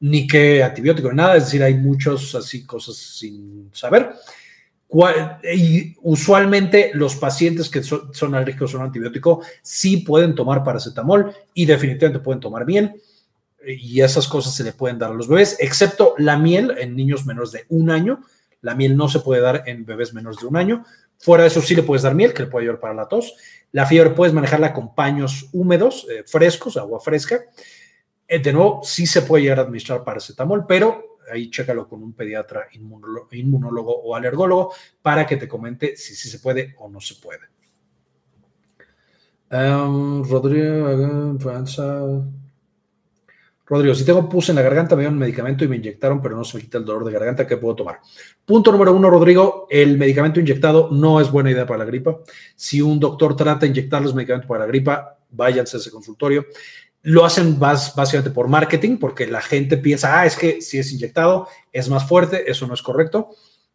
ni 0.00 0.26
qué 0.26 0.62
antibiótico, 0.62 1.10
ni 1.10 1.16
nada, 1.16 1.36
es 1.36 1.44
decir, 1.44 1.62
hay 1.62 1.74
muchos 1.74 2.34
así 2.34 2.64
cosas 2.64 2.96
sin 2.96 3.70
saber. 3.72 4.10
Y 5.54 5.94
usualmente 6.02 6.92
los 6.94 7.16
pacientes 7.16 7.68
que 7.68 7.82
son, 7.82 8.12
son 8.14 8.34
alérgicos 8.34 8.74
a 8.74 8.78
un 8.78 8.84
antibiótico 8.84 9.42
sí 9.60 9.98
pueden 9.98 10.34
tomar 10.34 10.64
paracetamol 10.64 11.32
y 11.52 11.66
definitivamente 11.66 12.24
pueden 12.24 12.40
tomar 12.40 12.64
miel 12.64 12.94
y 13.66 14.00
esas 14.00 14.28
cosas 14.28 14.54
se 14.54 14.64
le 14.64 14.72
pueden 14.72 14.98
dar 14.98 15.10
a 15.10 15.14
los 15.14 15.28
bebés, 15.28 15.56
excepto 15.60 16.14
la 16.18 16.36
miel 16.38 16.74
en 16.78 16.96
niños 16.96 17.26
menores 17.26 17.52
de 17.52 17.66
un 17.68 17.90
año. 17.90 18.20
La 18.60 18.74
miel 18.74 18.96
no 18.96 19.08
se 19.08 19.20
puede 19.20 19.42
dar 19.42 19.62
en 19.66 19.84
bebés 19.84 20.14
menores 20.14 20.40
de 20.40 20.46
un 20.46 20.56
año. 20.56 20.84
Fuera 21.18 21.44
de 21.44 21.48
eso 21.48 21.60
sí 21.60 21.74
le 21.74 21.82
puedes 21.82 22.02
dar 22.02 22.14
miel, 22.14 22.32
que 22.32 22.44
le 22.44 22.48
puede 22.48 22.64
ayudar 22.64 22.80
para 22.80 22.94
la 22.94 23.08
tos. 23.08 23.34
La 23.72 23.86
fiebre 23.86 24.10
puedes 24.10 24.34
manejarla 24.34 24.72
con 24.72 24.94
paños 24.94 25.48
húmedos, 25.52 26.06
eh, 26.10 26.24
frescos, 26.26 26.76
agua 26.76 27.00
fresca. 27.00 27.40
Eh, 28.26 28.38
de 28.38 28.52
nuevo, 28.52 28.80
sí 28.82 29.06
se 29.06 29.22
puede 29.22 29.42
llegar 29.44 29.58
a 29.58 29.62
administrar 29.62 30.04
paracetamol, 30.04 30.66
pero 30.66 31.18
ahí 31.30 31.50
chécalo 31.50 31.88
con 31.88 32.02
un 32.02 32.12
pediatra, 32.12 32.68
inmunólogo, 33.32 33.94
o 33.94 34.14
alergólogo 34.14 34.72
para 35.02 35.26
que 35.26 35.36
te 35.36 35.48
comente 35.48 35.96
si 35.96 36.14
sí 36.14 36.28
se 36.28 36.38
puede 36.38 36.74
o 36.78 36.88
no 36.88 37.00
se 37.00 37.16
puede. 37.16 37.54
Um, 39.50 40.24
Rodrigo, 40.24 41.38
Rodrigo, 43.66 43.94
si 43.94 44.04
tengo 44.04 44.28
pus 44.28 44.50
en 44.50 44.56
la 44.56 44.62
garganta, 44.62 44.94
me 44.94 45.00
dieron 45.00 45.14
un 45.14 45.20
medicamento 45.20 45.64
y 45.64 45.68
me 45.68 45.76
inyectaron, 45.76 46.20
pero 46.20 46.36
no 46.36 46.44
se 46.44 46.58
me 46.58 46.62
quita 46.62 46.78
el 46.78 46.84
dolor 46.84 47.04
de 47.04 47.12
garganta, 47.12 47.46
¿qué 47.46 47.56
puedo 47.56 47.74
tomar? 47.74 48.00
Punto 48.44 48.70
número 48.70 48.92
uno, 48.92 49.08
Rodrigo, 49.08 49.66
el 49.70 49.96
medicamento 49.96 50.38
inyectado 50.38 50.90
no 50.92 51.18
es 51.20 51.30
buena 51.30 51.50
idea 51.50 51.66
para 51.66 51.78
la 51.78 51.84
gripa. 51.86 52.18
Si 52.54 52.82
un 52.82 53.00
doctor 53.00 53.34
trata 53.36 53.60
de 53.60 53.68
inyectar 53.68 54.02
los 54.02 54.14
medicamentos 54.14 54.48
para 54.48 54.60
la 54.60 54.66
gripa, 54.66 55.18
váyanse 55.30 55.78
a 55.78 55.80
ese 55.80 55.90
consultorio. 55.90 56.44
Lo 57.02 57.24
hacen 57.24 57.58
básicamente 57.58 58.30
por 58.30 58.48
marketing, 58.48 58.98
porque 58.98 59.26
la 59.26 59.40
gente 59.40 59.78
piensa, 59.78 60.20
ah, 60.20 60.26
es 60.26 60.36
que 60.36 60.60
si 60.60 60.78
es 60.78 60.92
inyectado 60.92 61.48
es 61.72 61.88
más 61.88 62.06
fuerte, 62.06 62.50
eso 62.50 62.66
no 62.66 62.74
es 62.74 62.82
correcto. 62.82 63.30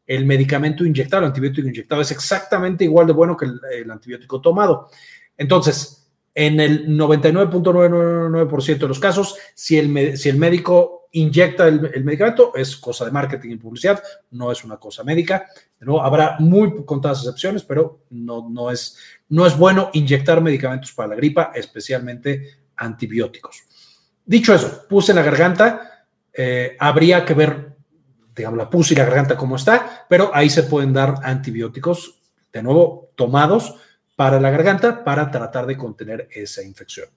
El 0.05 0.25
medicamento 0.25 0.85
inyectado, 0.85 1.21
el 1.21 1.27
antibiótico 1.27 1.67
inyectado 1.67 2.01
es 2.01 2.11
exactamente 2.11 2.83
igual 2.83 3.05
de 3.05 3.13
bueno 3.13 3.37
que 3.37 3.45
el, 3.45 3.91
antibiótico 3.91 4.41
tomado. 4.41 4.89
Entonces, 5.37 5.98
en 6.39 6.61
el 6.61 6.87
99.99% 6.87 8.77
de 8.77 8.87
los 8.87 8.99
casos, 8.99 9.35
si 9.53 9.77
el, 9.77 10.17
si 10.17 10.29
el 10.29 10.37
médico 10.37 11.09
inyecta 11.11 11.67
el, 11.67 12.01
medicamento, 12.05 12.53
es 12.55 12.77
cosa 12.77 13.03
de 13.03 13.11
marketing 13.11 13.49
y 13.49 13.55
publicidad, 13.57 14.01
no 14.31 14.49
es 14.49 14.63
una 14.63 14.77
cosa 14.77 15.03
médica. 15.03 15.47
¿no? 15.81 16.01
Habrá 16.01 16.37
muy 16.39 16.85
contadas 16.85 17.19
excepciones, 17.19 17.63
pero 17.63 18.03
no, 18.11 18.47
no, 18.49 18.71
es, 18.71 18.97
no 19.27 19.45
es 19.45 19.57
bueno 19.57 19.89
inyectar 19.91 20.39
medicamentos 20.39 20.93
para 20.93 21.09
la 21.09 21.15
gripa, 21.15 21.51
especialmente 21.53 22.61
antibióticos. 22.77 23.65
Dicho 24.25 24.53
eso, 24.53 24.85
puse 24.87 25.11
en 25.11 25.17
la 25.17 25.23
garganta, 25.23 26.05
eh, 26.31 26.77
habría 26.79 27.25
que 27.25 27.33
ver, 27.33 27.75
digamos, 28.33 28.57
la 28.57 28.69
pus 28.69 28.93
y 28.93 28.95
la 28.95 29.03
garganta 29.03 29.35
cómo 29.35 29.57
está, 29.57 30.05
pero 30.07 30.31
ahí 30.33 30.49
se 30.49 30.63
pueden 30.63 30.93
dar 30.93 31.15
antibióticos, 31.21 32.21
de 32.53 32.63
nuevo, 32.63 33.11
tomados 33.15 33.75
para 34.19 34.37
la 34.37 34.49
garganta 34.49 35.01
para 35.01 35.31
tratar 35.31 35.65
de 35.65 35.77
contener 35.77 36.27
esa 36.31 36.61
infección. 36.61 37.07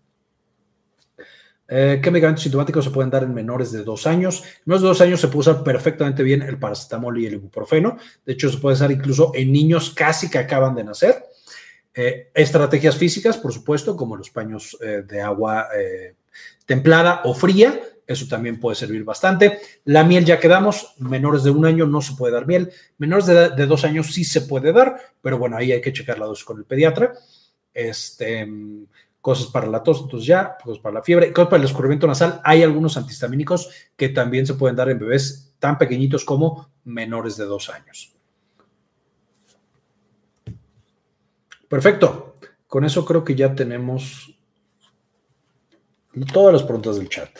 Eh, 1.66 1.98
¿Qué 2.00 2.12
medicamentos 2.12 2.44
sintomáticos 2.44 2.84
se 2.84 2.92
pueden 2.92 3.10
dar 3.10 3.24
en 3.24 3.34
menores 3.34 3.72
de 3.72 3.82
dos 3.82 4.06
años? 4.06 4.44
En 4.44 4.62
menores 4.66 4.82
de 4.82 4.88
dos 4.88 5.00
años 5.00 5.20
se 5.20 5.26
puede 5.26 5.50
usar 5.50 5.64
perfectamente 5.64 6.22
bien 6.22 6.42
el 6.42 6.60
paracetamol 6.60 7.18
y 7.18 7.26
el 7.26 7.32
ibuprofeno. 7.32 7.98
De 8.24 8.34
hecho, 8.34 8.48
se 8.48 8.58
puede 8.58 8.76
usar 8.76 8.92
incluso 8.92 9.32
en 9.34 9.50
niños 9.50 9.92
casi 9.92 10.30
que 10.30 10.38
acaban 10.38 10.76
de 10.76 10.84
nacer. 10.84 11.24
Eh, 11.92 12.30
estrategias 12.34 12.96
físicas, 12.96 13.36
por 13.36 13.52
supuesto, 13.52 13.96
como 13.96 14.14
los 14.14 14.30
paños 14.30 14.78
eh, 14.80 15.02
de 15.04 15.20
agua 15.20 15.70
templada 16.66 17.22
o 17.24 17.34
fría, 17.34 17.80
eso 18.06 18.26
también 18.28 18.58
puede 18.58 18.76
servir 18.76 19.04
bastante. 19.04 19.60
La 19.84 20.04
miel 20.04 20.24
ya 20.24 20.38
quedamos, 20.40 20.94
menores 20.98 21.42
de 21.44 21.50
un 21.50 21.64
año 21.64 21.86
no 21.86 22.00
se 22.00 22.14
puede 22.14 22.32
dar 22.32 22.46
miel, 22.46 22.72
menores 22.98 23.26
de, 23.26 23.66
dos 23.66 23.84
años 23.84 24.12
sí 24.12 24.24
se 24.24 24.42
puede 24.42 24.72
dar, 24.72 24.96
pero 25.20 25.38
bueno, 25.38 25.56
ahí 25.56 25.72
hay 25.72 25.80
que 25.80 25.92
checar 25.92 26.18
la 26.18 26.26
dosis 26.26 26.44
con 26.44 26.58
el 26.58 26.64
pediatra. 26.64 27.12
Este, 27.72 28.46
cosas 29.20 29.46
para 29.46 29.68
la 29.68 29.82
tos, 29.82 30.00
entonces 30.02 30.26
ya, 30.26 30.56
cosas 30.62 30.82
para 30.82 30.94
la 30.94 31.02
fiebre, 31.02 31.32
cosas 31.32 31.48
para 31.48 31.62
el 31.62 31.68
escurrimiento 31.68 32.06
nasal. 32.06 32.40
Hay 32.44 32.62
algunos 32.62 32.96
antihistamínicos 32.96 33.70
que 33.96 34.08
también 34.08 34.46
se 34.46 34.54
pueden 34.54 34.76
dar 34.76 34.90
en 34.90 34.98
bebés 34.98 35.54
tan 35.58 35.78
pequeñitos 35.78 36.24
como 36.24 36.70
menores 36.84 37.36
de 37.36 37.44
dos 37.44 37.70
años. 37.70 38.14
Perfecto. 41.68 42.34
Con 42.66 42.84
eso 42.84 43.04
creo 43.04 43.22
que 43.22 43.34
ya 43.34 43.54
tenemos 43.54 44.34
todas 46.32 46.52
las 46.52 46.62
preguntas 46.62 46.96
del 46.96 47.08
chat. 47.08 47.30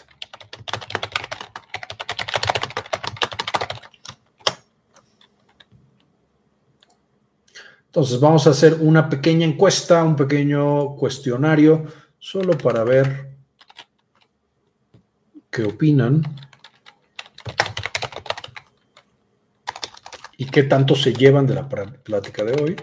Entonces 7.93 8.21
vamos 8.21 8.47
a 8.47 8.51
hacer 8.51 8.79
una 8.81 9.11
pequeña 9.11 9.45
encuesta, 9.45 10.03
un 10.03 10.17
pequeño 10.17 10.97
cuestionario, 10.97 11.85
solo 12.19 12.57
para 12.57 12.85
ver 12.85 13.37
qué 15.51 15.65
opinan 15.65 16.23
y 20.39 20.47
qué 20.47 20.63
tanto 20.63 20.97
se 20.97 21.13
llevan 21.13 21.47
de 21.47 21.55
la 21.55 21.69
plática 21.69 22.45
de 22.45 22.63
hoy. 22.63 22.77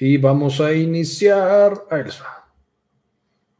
Y 0.00 0.16
vamos 0.16 0.60
a 0.60 0.72
iniciar. 0.72 1.84
Ahí 1.90 2.04
les 2.04 2.20
va. 2.20 2.48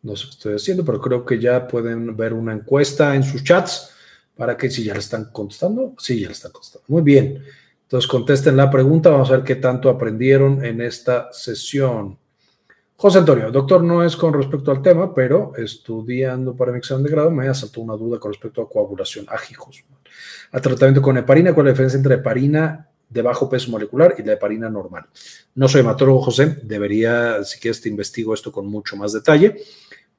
No 0.02 0.14
sé 0.14 0.24
qué 0.26 0.30
estoy 0.30 0.54
haciendo, 0.54 0.84
pero 0.84 1.00
creo 1.00 1.24
que 1.24 1.38
ya 1.38 1.66
pueden 1.66 2.16
ver 2.16 2.32
una 2.32 2.52
encuesta 2.52 3.14
en 3.14 3.24
sus 3.24 3.42
chats 3.42 3.90
para 4.36 4.56
que 4.56 4.70
si 4.70 4.84
ya 4.84 4.92
le 4.92 5.00
están 5.00 5.30
contestando. 5.32 5.94
Sí, 5.98 6.20
ya 6.20 6.28
le 6.28 6.32
están 6.32 6.52
contestando. 6.52 6.84
Muy 6.88 7.02
bien. 7.02 7.42
Entonces 7.82 8.08
contesten 8.08 8.56
la 8.56 8.70
pregunta. 8.70 9.10
Vamos 9.10 9.30
a 9.30 9.36
ver 9.36 9.44
qué 9.44 9.56
tanto 9.56 9.90
aprendieron 9.90 10.64
en 10.64 10.80
esta 10.80 11.32
sesión. 11.32 12.16
José 12.96 13.18
Antonio, 13.18 13.50
doctor, 13.50 13.82
no 13.82 14.04
es 14.04 14.16
con 14.16 14.32
respecto 14.32 14.72
al 14.72 14.82
tema, 14.82 15.14
pero 15.14 15.52
estudiando 15.56 16.56
para 16.56 16.72
mi 16.72 16.78
examen 16.78 17.04
de 17.04 17.10
grado 17.10 17.30
me 17.30 17.46
ha 17.46 17.54
saltado 17.54 17.82
una 17.82 17.94
duda 17.94 18.18
con 18.18 18.32
respecto 18.32 18.60
a 18.60 18.68
coagulación. 18.68 19.26
Ajijos. 19.28 19.84
A 20.50 20.60
tratamiento 20.60 21.00
con 21.00 21.16
heparina, 21.16 21.52
¿cuál 21.52 21.66
es 21.66 21.68
la 21.68 21.72
diferencia 21.74 21.96
entre 21.96 22.14
heparina 22.16 22.87
de 23.08 23.22
bajo 23.22 23.48
peso 23.48 23.70
molecular 23.70 24.14
y 24.18 24.22
la 24.22 24.34
heparina 24.34 24.68
normal. 24.68 25.06
No 25.54 25.68
soy 25.68 25.80
hematólogo, 25.80 26.22
José, 26.22 26.58
debería, 26.62 27.42
si 27.44 27.58
quieres, 27.58 27.80
te 27.80 27.88
investigo 27.88 28.34
esto 28.34 28.52
con 28.52 28.66
mucho 28.66 28.96
más 28.96 29.12
detalle, 29.12 29.56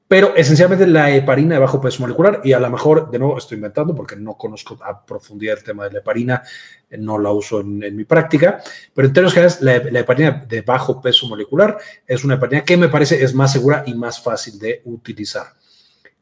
pero 0.08 0.34
esencialmente 0.34 0.88
la 0.88 1.14
heparina 1.14 1.54
de 1.54 1.60
bajo 1.60 1.80
peso 1.80 2.02
molecular, 2.02 2.40
y 2.42 2.52
a 2.52 2.58
lo 2.58 2.68
mejor, 2.68 3.10
de 3.10 3.18
nuevo, 3.20 3.38
estoy 3.38 3.56
inventando 3.56 3.94
porque 3.94 4.16
no 4.16 4.36
conozco 4.36 4.76
a 4.82 5.06
profundidad 5.06 5.58
el 5.58 5.64
tema 5.64 5.84
de 5.84 5.92
la 5.92 5.98
heparina, 6.00 6.42
no 6.98 7.16
la 7.16 7.30
uso 7.30 7.60
en, 7.60 7.94
mi 7.94 8.04
práctica, 8.04 8.60
pero 8.92 9.06
en 9.06 9.14
términos 9.14 9.34
generales, 9.34 9.62
la, 9.62 9.78
la, 9.90 10.00
heparina 10.00 10.44
de 10.48 10.62
bajo 10.62 11.00
peso 11.00 11.28
molecular 11.28 11.78
es 12.04 12.24
una 12.24 12.34
heparina 12.34 12.64
que 12.64 12.76
me 12.76 12.88
parece 12.88 13.22
es 13.22 13.34
más 13.34 13.52
segura 13.52 13.84
y 13.86 13.94
más 13.94 14.20
fácil 14.20 14.58
de 14.58 14.82
utilizar 14.84 15.46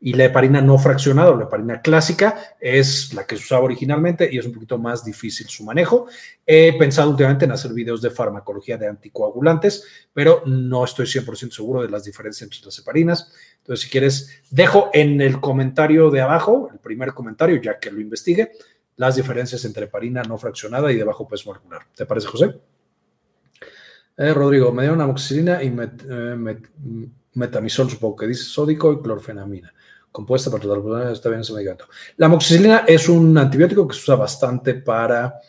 y 0.01 0.13
la 0.13 0.27
heparina 0.27 0.61
no 0.61 0.79
fraccionada 0.79 1.31
o 1.31 1.37
la 1.37 1.45
heparina 1.45 1.83
clásica 1.83 2.55
es 2.61 3.13
la 3.15 3.27
que 3.27 3.37
se 3.37 3.43
usaba 3.43 3.65
originalmente 3.65 4.29
y 4.31 4.39
es 4.39 4.47
un 4.47 4.53
poquito 4.53 4.79
más 4.79 5.05
difícil 5.05 5.49
su 5.49 5.65
manejo. 5.65 6.07
He 6.47 6.77
pensado 6.79 7.11
últimamente 7.11 7.47
en 7.47 7.53
hacer 7.53 7.73
videos 7.73 8.01
de 8.01 8.11
farmacología 8.11 8.79
de 8.79 8.87
anticoagulantes, 8.87 9.85
pero 10.13 10.43
no 10.47 10.85
estoy 10.85 11.07
100% 11.07 11.51
seguro 11.51 11.83
de 11.83 11.89
las 11.89 12.05
diferencias 12.05 12.43
entre 12.43 12.65
las 12.65 12.79
heparinas. 12.79 13.33
Entonces, 13.59 13.85
si 13.85 13.91
quieres, 13.91 14.43
dejo 14.51 14.91
en 14.93 15.21
el 15.21 15.41
comentario 15.41 16.11
de 16.11 16.21
abajo, 16.21 16.71
el 16.73 16.79
primer 16.79 17.13
comentario, 17.13 17.61
ya 17.61 17.81
que 17.81 17.91
lo 17.91 18.01
investigue, 18.01 18.53
las 18.97 19.17
diferencias 19.17 19.65
entre 19.65 19.87
heparina 19.87 20.23
no 20.23 20.39
fraccionada 20.39 20.93
y 20.93 20.97
de 20.97 21.05
bajo 21.05 21.27
peso 21.27 21.51
molecular. 21.51 21.83
¿Te 21.95 22.07
parece, 22.07 22.29
José? 22.29 22.55
Eh, 24.17 24.33
Rodrigo, 24.33 24.73
me 24.73 24.83
dieron 24.83 25.01
amoxicilina 25.01 25.63
y 25.63 25.73
eh, 25.77 26.59
metamisol, 27.35 27.91
supongo 27.91 28.17
que 28.17 28.27
dice 28.27 28.45
sódico 28.45 28.93
y 28.93 29.01
clorfenamina 29.01 29.73
compuesta 30.13 30.51
para 30.51 31.13
está 31.13 31.29
bien 31.29 31.41
ese 31.41 31.53
medicamento. 31.53 31.87
La 32.17 32.27
amoxicilina 32.27 32.85
es 32.87 33.09
un 33.09 33.37
antibiótico 33.37 33.87
que 33.87 33.95
se 33.95 34.03
usa 34.03 34.17
bastante 34.17 34.75
para, 34.75 35.41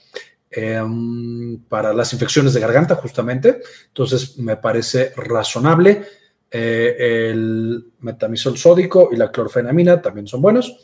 em, 0.50 1.60
para 1.68 1.94
las 1.94 2.14
infecciones 2.14 2.54
de 2.54 2.60
garganta, 2.60 2.96
justamente. 2.96 3.62
Entonces, 3.88 4.38
me 4.38 4.58
parece 4.58 5.14
razonable. 5.16 6.04
Eh, 6.52 7.30
el 7.30 7.92
metamisol 8.00 8.58
sódico 8.58 9.10
y 9.12 9.18
la 9.18 9.32
clorfenamina 9.32 10.02
también 10.02 10.28
son 10.28 10.42
buenos. 10.42 10.76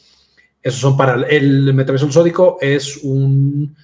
Esos 0.62 0.80
son 0.80 0.98
para 0.98 1.28
el 1.28 1.74
metamisol 1.74 2.12
sódico, 2.12 2.58
es 2.60 2.98
un 3.04 3.76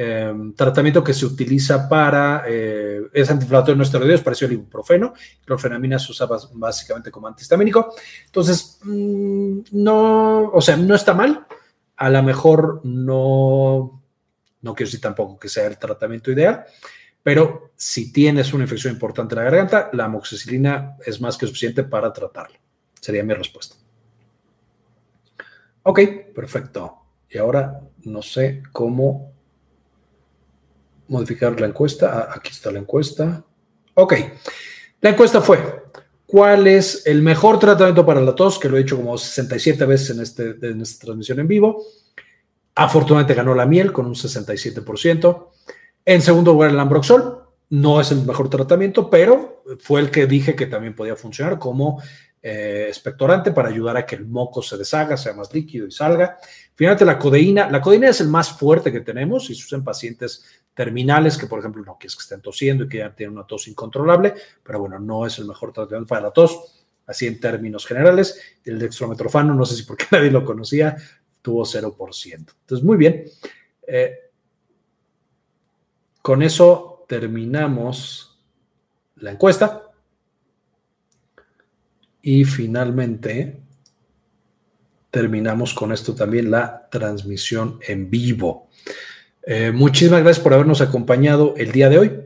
em, 0.00 0.54
tratamiento 0.54 1.02
que 1.02 1.12
se 1.12 1.26
utiliza 1.26 1.88
para, 1.88 2.44
eh, 2.46 3.02
es 3.12 3.28
antiinflamatorio 3.28 3.74
no 3.74 3.82
esteroideo, 3.82 4.14
es 4.14 4.22
parecido 4.22 4.46
al 4.46 4.52
ibuprofeno. 4.52 5.12
Clorfenamina 5.44 5.98
se 5.98 6.12
usa 6.12 6.28
básicamente 6.54 7.10
como 7.10 7.26
antihistamínico. 7.26 7.94
Entonces, 8.26 8.78
mm, 8.84 9.60
no, 9.72 10.50
o 10.50 10.60
sea, 10.60 10.76
no 10.76 10.94
está 10.94 11.14
mal. 11.14 11.46
A 11.96 12.10
lo 12.10 12.22
mejor 12.22 12.80
no, 12.84 14.00
no 14.62 14.74
quiero 14.76 14.86
decir 14.86 15.00
tampoco 15.00 15.36
que 15.36 15.48
sea 15.48 15.66
el 15.66 15.78
tratamiento 15.78 16.30
ideal, 16.30 16.64
pero 17.20 17.72
si 17.74 18.12
tienes 18.12 18.54
una 18.54 18.64
infección 18.64 18.92
importante 18.92 19.34
en 19.34 19.38
la 19.38 19.50
garganta, 19.50 19.90
la 19.92 20.04
amoxicilina 20.04 20.96
es 21.04 21.20
más 21.20 21.36
que 21.36 21.48
suficiente 21.48 21.82
para 21.82 22.12
tratarlo. 22.12 22.56
Sería 23.00 23.24
mi 23.24 23.34
respuesta. 23.34 23.74
Ok, 25.82 26.00
perfecto. 26.32 26.98
Y 27.28 27.38
ahora 27.38 27.80
no 28.04 28.22
sé 28.22 28.62
cómo 28.70 29.37
modificar 31.08 31.60
la 31.60 31.66
encuesta. 31.66 32.10
Ah, 32.12 32.34
aquí 32.36 32.50
está 32.50 32.70
la 32.70 32.78
encuesta. 32.78 33.44
Ok, 33.94 34.14
la 35.00 35.10
encuesta 35.10 35.40
fue, 35.40 35.58
¿cuál 36.26 36.66
es 36.66 37.06
el 37.06 37.22
mejor 37.22 37.58
tratamiento 37.58 38.06
para 38.06 38.20
la 38.20 38.34
tos? 38.34 38.58
Que 38.58 38.68
lo 38.68 38.76
he 38.76 38.80
hecho 38.80 38.96
como 38.96 39.18
67 39.18 39.84
veces 39.86 40.10
en, 40.10 40.22
este, 40.22 40.56
en 40.68 40.80
esta 40.80 41.06
transmisión 41.06 41.40
en 41.40 41.48
vivo. 41.48 41.84
Afortunadamente 42.74 43.34
ganó 43.34 43.54
la 43.54 43.66
miel 43.66 43.92
con 43.92 44.06
un 44.06 44.14
67%. 44.14 45.48
En 46.04 46.22
segundo 46.22 46.52
lugar, 46.52 46.70
el 46.70 46.80
Ambroxol. 46.80 47.44
No 47.70 48.00
es 48.00 48.10
el 48.12 48.24
mejor 48.24 48.48
tratamiento, 48.48 49.10
pero 49.10 49.62
fue 49.80 50.00
el 50.00 50.10
que 50.10 50.26
dije 50.26 50.56
que 50.56 50.66
también 50.66 50.94
podía 50.94 51.16
funcionar 51.16 51.58
como 51.58 52.00
eh, 52.40 52.86
expectorante 52.88 53.50
para 53.50 53.68
ayudar 53.68 53.96
a 53.96 54.06
que 54.06 54.14
el 54.14 54.24
moco 54.24 54.62
se 54.62 54.76
deshaga, 54.76 55.16
sea 55.16 55.34
más 55.34 55.52
líquido 55.52 55.86
y 55.86 55.90
salga. 55.90 56.38
Finalmente, 56.74 57.04
la 57.04 57.18
codeína. 57.18 57.70
La 57.70 57.80
codeína 57.80 58.08
es 58.08 58.20
el 58.20 58.28
más 58.28 58.52
fuerte 58.52 58.90
que 58.90 59.00
tenemos 59.00 59.50
y 59.50 59.54
se 59.54 59.64
usa 59.64 59.76
en 59.76 59.84
pacientes 59.84 60.44
terminales 60.78 61.36
que, 61.36 61.48
por 61.48 61.58
ejemplo, 61.58 61.82
no 61.84 61.98
quieres 61.98 62.14
que 62.14 62.22
estén 62.22 62.40
tosiendo 62.40 62.84
y 62.84 62.88
que 62.88 62.98
ya 62.98 63.12
tienen 63.12 63.36
una 63.36 63.44
tos 63.44 63.66
incontrolable, 63.66 64.32
pero 64.62 64.78
bueno, 64.78 65.00
no 65.00 65.26
es 65.26 65.36
el 65.40 65.46
mejor 65.46 65.72
tratamiento 65.72 66.06
para 66.06 66.20
la 66.20 66.30
tos, 66.30 66.86
así 67.04 67.26
en 67.26 67.40
términos 67.40 67.84
generales. 67.84 68.40
El 68.62 68.78
dextrometrofano, 68.78 69.54
no 69.54 69.64
sé 69.66 69.74
si 69.74 69.82
porque 69.82 70.04
nadie 70.12 70.30
lo 70.30 70.44
conocía, 70.44 70.96
tuvo 71.42 71.64
0%. 71.64 72.32
Entonces, 72.32 72.84
muy 72.84 72.96
bien. 72.96 73.24
Eh, 73.88 74.30
con 76.22 76.44
eso 76.44 77.04
terminamos 77.08 78.38
la 79.16 79.32
encuesta. 79.32 79.82
Y 82.22 82.44
finalmente 82.44 83.60
terminamos 85.10 85.74
con 85.74 85.90
esto 85.90 86.14
también 86.14 86.52
la 86.52 86.88
transmisión 86.88 87.80
en 87.84 88.08
vivo. 88.08 88.68
Eh, 89.50 89.72
muchísimas 89.72 90.22
gracias 90.22 90.44
por 90.44 90.52
habernos 90.52 90.82
acompañado 90.82 91.54
el 91.56 91.72
día 91.72 91.88
de 91.88 91.98
hoy. 91.98 92.20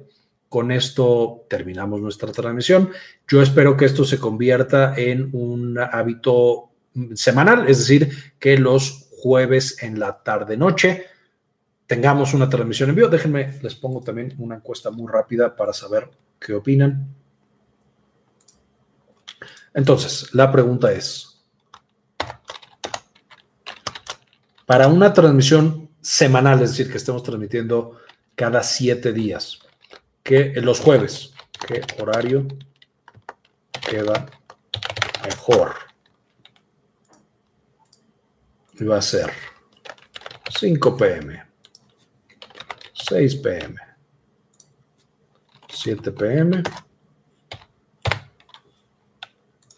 Con 0.49 0.73
esto 0.73 1.47
terminamos 1.49 2.01
nuestra 2.01 2.33
transmisión. 2.33 2.91
Yo 3.29 3.41
espero 3.41 3.77
que 3.77 3.85
esto 3.85 4.05
se 4.05 4.19
convierta 4.19 4.93
en 4.97 5.31
un 5.33 5.79
hábito 5.79 6.71
semanal, 7.15 7.69
es 7.69 7.79
decir, 7.79 8.35
que 8.41 8.59
los 8.59 9.09
jueves 9.13 9.81
en 9.85 10.01
la 10.01 10.21
tarde-noche 10.21 11.07
tengamos 11.87 12.35
una 12.35 12.49
transmisión 12.49 12.89
en 12.89 12.97
vivo. 12.97 13.09
Déjenme, 13.09 13.57
les 13.63 13.77
pongo 13.77 14.01
también 14.01 14.35
una 14.39 14.57
encuesta 14.57 14.91
muy 14.91 15.09
rápida 15.09 15.55
para 15.55 15.73
saber 15.73 16.11
qué 16.41 16.55
opinan. 16.55 17.07
Entonces, 19.73 20.35
la 20.35 20.51
pregunta 20.51 20.91
es, 20.91 21.41
para 24.67 24.89
una 24.89 25.13
transmisión 25.13 25.82
semanal, 26.03 26.61
es 26.63 26.71
decir, 26.71 26.91
que 26.91 26.99
estemos 26.99 27.23
transmitiendo 27.23 27.99
cada 28.35 28.63
siete 28.63 29.13
días, 29.13 29.61
que 30.23 30.53
los 30.61 30.81
jueves, 30.81 31.33
¿qué 31.67 31.81
horario 32.01 32.47
queda 33.89 34.27
mejor? 35.25 35.75
Y 38.79 38.85
va 38.85 38.99
a 38.99 39.03
ser 39.03 39.31
5 40.59 40.97
pm. 40.97 41.53
6 42.95 43.37
pm, 43.37 43.77
7 45.69 46.13
pm 46.13 46.63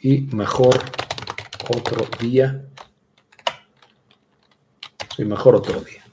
y 0.00 0.20
mejor 0.20 0.78
otro 1.68 2.06
día. 2.20 2.64
y 5.16 5.24
mejor 5.24 5.54
otro 5.54 5.80
día. 5.80 6.03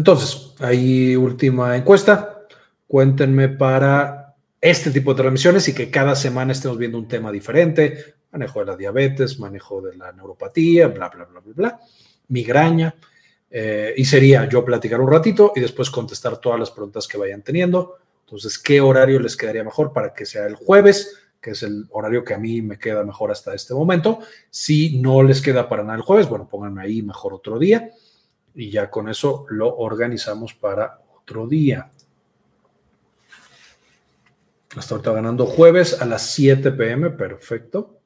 Entonces, 0.00 0.54
ahí 0.60 1.14
última 1.14 1.76
encuesta. 1.76 2.46
Cuéntenme 2.88 3.50
para 3.50 4.34
este 4.58 4.90
tipo 4.90 5.12
de 5.12 5.20
transmisiones 5.20 5.68
y 5.68 5.74
que 5.74 5.90
cada 5.90 6.14
semana 6.14 6.52
estemos 6.52 6.78
viendo 6.78 6.96
un 6.96 7.06
tema 7.06 7.30
diferente. 7.30 8.14
Manejo 8.32 8.60
de 8.60 8.64
la 8.64 8.76
diabetes, 8.78 9.38
manejo 9.38 9.82
de 9.82 9.98
la 9.98 10.10
neuropatía, 10.12 10.88
bla, 10.88 11.10
bla, 11.10 11.26
bla, 11.26 11.40
bla, 11.40 11.52
bla. 11.54 11.80
Migraña. 12.28 12.94
Eh, 13.50 13.92
y 13.94 14.06
sería 14.06 14.48
yo 14.48 14.64
platicar 14.64 15.02
un 15.02 15.12
ratito 15.12 15.52
y 15.54 15.60
después 15.60 15.90
contestar 15.90 16.38
todas 16.38 16.58
las 16.58 16.70
preguntas 16.70 17.06
que 17.06 17.18
vayan 17.18 17.42
teniendo. 17.42 17.98
Entonces, 18.24 18.58
¿qué 18.58 18.80
horario 18.80 19.20
les 19.20 19.36
quedaría 19.36 19.64
mejor 19.64 19.92
para 19.92 20.14
que 20.14 20.24
sea 20.24 20.46
el 20.46 20.54
jueves? 20.54 21.14
que 21.42 21.52
es 21.52 21.62
el 21.62 21.86
horario 21.90 22.22
que 22.22 22.34
a 22.34 22.38
mí 22.38 22.60
me 22.60 22.78
queda 22.78 23.02
mejor 23.02 23.30
hasta 23.30 23.54
este 23.54 23.72
momento. 23.72 24.18
Si 24.50 24.98
no 25.00 25.22
les 25.22 25.40
queda 25.40 25.70
para 25.70 25.82
nada 25.82 25.96
el 25.96 26.02
jueves, 26.02 26.28
bueno, 26.28 26.46
pónganme 26.46 26.82
ahí 26.82 27.00
mejor 27.00 27.32
otro 27.32 27.58
día 27.58 27.90
y 28.54 28.70
ya 28.70 28.90
con 28.90 29.08
eso 29.08 29.46
lo 29.50 29.76
organizamos 29.76 30.54
para 30.54 31.00
otro 31.16 31.46
día. 31.46 31.90
Hasta 34.76 34.94
ahorita 34.94 35.12
ganando 35.12 35.46
jueves 35.46 36.00
a 36.00 36.06
las 36.06 36.22
7 36.30 36.70
pm, 36.72 37.10
perfecto. 37.10 38.00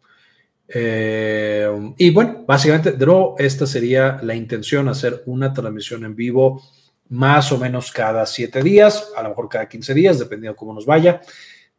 Eh, 0.67 1.95
y 1.99 2.11
bueno, 2.11 2.45
básicamente, 2.47 2.93
de 2.93 3.07
nuevo, 3.07 3.37
esta 3.39 3.67
sería 3.67 4.19
la 4.23 4.35
intención, 4.35 4.89
hacer 4.89 5.23
una 5.27 5.53
transmisión 5.53 6.05
en 6.05 6.17
vivo 6.17 6.63
más 7.11 7.53
o 7.53 7.59
menos 7.59 7.93
cada 7.93 8.25
siete 8.27 8.63
días, 8.63 9.13
a 9.17 9.23
lo 9.23 9.31
mejor 9.31 9.49
cada 9.49 9.69
15 9.69 9.95
días, 9.95 10.19
dependiendo 10.19 10.57
cómo 10.57 10.73
nos 10.73 10.87
vaya. 10.87 11.21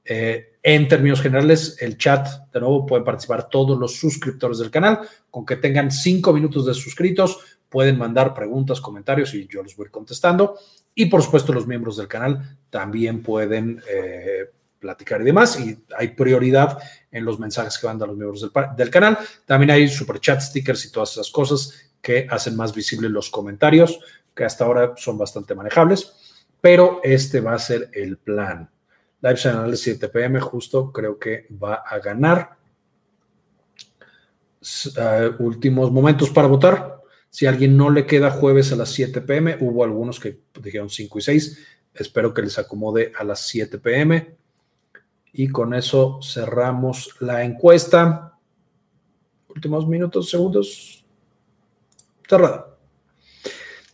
Eh, 0.03 0.53
en 0.61 0.87
términos 0.87 1.21
generales, 1.21 1.77
el 1.81 1.97
chat, 1.97 2.27
de 2.53 2.59
nuevo, 2.59 2.85
pueden 2.85 3.03
participar 3.03 3.49
todos 3.49 3.77
los 3.77 3.95
suscriptores 3.95 4.59
del 4.59 4.69
canal. 4.69 4.99
Con 5.29 5.45
que 5.45 5.55
tengan 5.55 5.91
cinco 5.91 6.31
minutos 6.31 6.65
de 6.65 6.73
suscritos, 6.73 7.54
pueden 7.75 7.97
mandar 7.97 8.33
preguntas, 8.33 8.79
comentarios 8.79 9.33
y 9.33 9.49
yo 9.49 9.61
los 9.61 9.75
voy 9.75 9.89
contestando. 9.89 10.57
Y 10.93 11.07
por 11.07 11.21
supuesto, 11.21 11.51
los 11.51 11.67
miembros 11.67 11.97
del 11.97 12.07
canal 12.07 12.57
también 12.69 13.21
pueden 13.21 13.81
eh, 13.91 14.49
platicar 14.79 15.19
y 15.19 15.25
demás. 15.25 15.59
Y 15.59 15.83
hay 15.97 16.07
prioridad 16.15 16.77
en 17.11 17.25
los 17.25 17.37
mensajes 17.37 17.77
que 17.77 17.85
mandan 17.85 18.07
los 18.07 18.17
miembros 18.17 18.49
del, 18.77 18.89
canal. 18.89 19.17
También 19.45 19.71
hay 19.71 19.89
super 19.89 20.21
chat, 20.21 20.39
stickers 20.39 20.85
y 20.85 20.91
todas 20.93 21.11
esas 21.11 21.29
cosas 21.29 21.91
que 22.01 22.25
hacen 22.31 22.55
más 22.55 22.73
visibles 22.73 23.11
los 23.11 23.29
comentarios, 23.29 23.99
que 24.33 24.45
hasta 24.45 24.63
ahora 24.63 24.93
son 24.95 25.17
bastante 25.17 25.53
manejables. 25.53 26.13
Pero 26.61 27.01
este 27.03 27.41
va 27.41 27.55
a 27.55 27.59
ser 27.59 27.89
el 27.91 28.15
plan. 28.15 28.69
Live 29.19 29.35
Channel 29.35 29.75
7 29.75 30.07
pm, 30.07 30.39
justo 30.39 30.93
creo 30.93 31.19
que 31.19 31.45
va 31.61 31.83
a 31.85 31.99
ganar. 31.99 32.55
Uh, 34.61 35.43
últimos 35.43 35.91
momentos 35.91 36.29
para 36.29 36.47
votar. 36.47 36.94
Si 37.35 37.45
a 37.45 37.49
alguien 37.49 37.75
no 37.75 37.89
le 37.89 38.05
queda 38.05 38.31
jueves 38.31 38.71
a 38.71 38.77
las 38.77 38.91
7 38.91 39.19
pm, 39.19 39.57
hubo 39.59 39.83
algunos 39.83 40.21
que 40.21 40.39
dijeron 40.61 40.89
5 40.89 41.19
y 41.19 41.21
6. 41.21 41.59
Espero 41.93 42.33
que 42.33 42.41
les 42.41 42.57
acomode 42.57 43.11
a 43.13 43.25
las 43.25 43.41
7 43.47 43.77
pm. 43.79 44.37
Y 45.33 45.49
con 45.49 45.73
eso 45.73 46.21
cerramos 46.23 47.13
la 47.19 47.43
encuesta. 47.43 48.39
Últimos 49.49 49.85
minutos, 49.85 50.29
segundos. 50.29 51.05
Cerrada. 52.25 52.77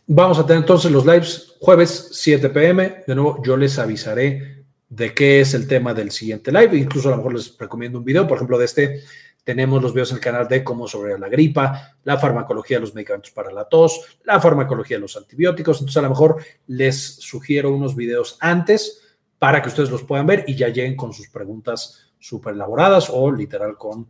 Vamos 0.06 0.38
a 0.38 0.46
tener 0.46 0.62
entonces 0.62 0.92
los 0.92 1.04
lives 1.04 1.56
jueves 1.58 2.10
7 2.12 2.48
pm. 2.48 3.02
De 3.08 3.14
nuevo, 3.16 3.42
yo 3.42 3.56
les 3.56 3.76
avisaré 3.76 4.66
de 4.88 5.14
qué 5.14 5.40
es 5.40 5.52
el 5.54 5.66
tema 5.66 5.92
del 5.92 6.12
siguiente 6.12 6.52
live. 6.52 6.76
Incluso 6.76 7.08
a 7.08 7.10
lo 7.10 7.16
mejor 7.16 7.34
les 7.34 7.58
recomiendo 7.58 7.98
un 7.98 8.04
video, 8.04 8.28
por 8.28 8.36
ejemplo, 8.36 8.56
de 8.56 8.66
este. 8.66 9.02
Tenemos 9.44 9.82
los 9.82 9.92
videos 9.92 10.10
en 10.10 10.16
el 10.16 10.22
canal 10.22 10.46
de 10.46 10.62
cómo 10.62 10.86
sobre 10.86 11.18
la 11.18 11.28
gripa, 11.28 11.96
la 12.04 12.18
farmacología 12.18 12.76
de 12.76 12.82
los 12.82 12.94
medicamentos 12.94 13.32
para 13.32 13.52
la 13.52 13.64
tos, 13.64 14.18
la 14.24 14.40
farmacología 14.40 14.96
de 14.96 15.02
los 15.02 15.16
antibióticos. 15.16 15.78
Entonces, 15.78 15.96
a 15.96 16.02
lo 16.02 16.10
mejor 16.10 16.36
les 16.68 17.16
sugiero 17.16 17.74
unos 17.74 17.96
videos 17.96 18.36
antes 18.40 19.02
para 19.38 19.60
que 19.60 19.68
ustedes 19.68 19.90
los 19.90 20.04
puedan 20.04 20.26
ver 20.26 20.44
y 20.46 20.54
ya 20.54 20.68
lleguen 20.68 20.94
con 20.94 21.12
sus 21.12 21.28
preguntas 21.28 22.12
súper 22.20 22.54
elaboradas 22.54 23.10
o 23.10 23.32
literal 23.32 23.76
con 23.76 24.06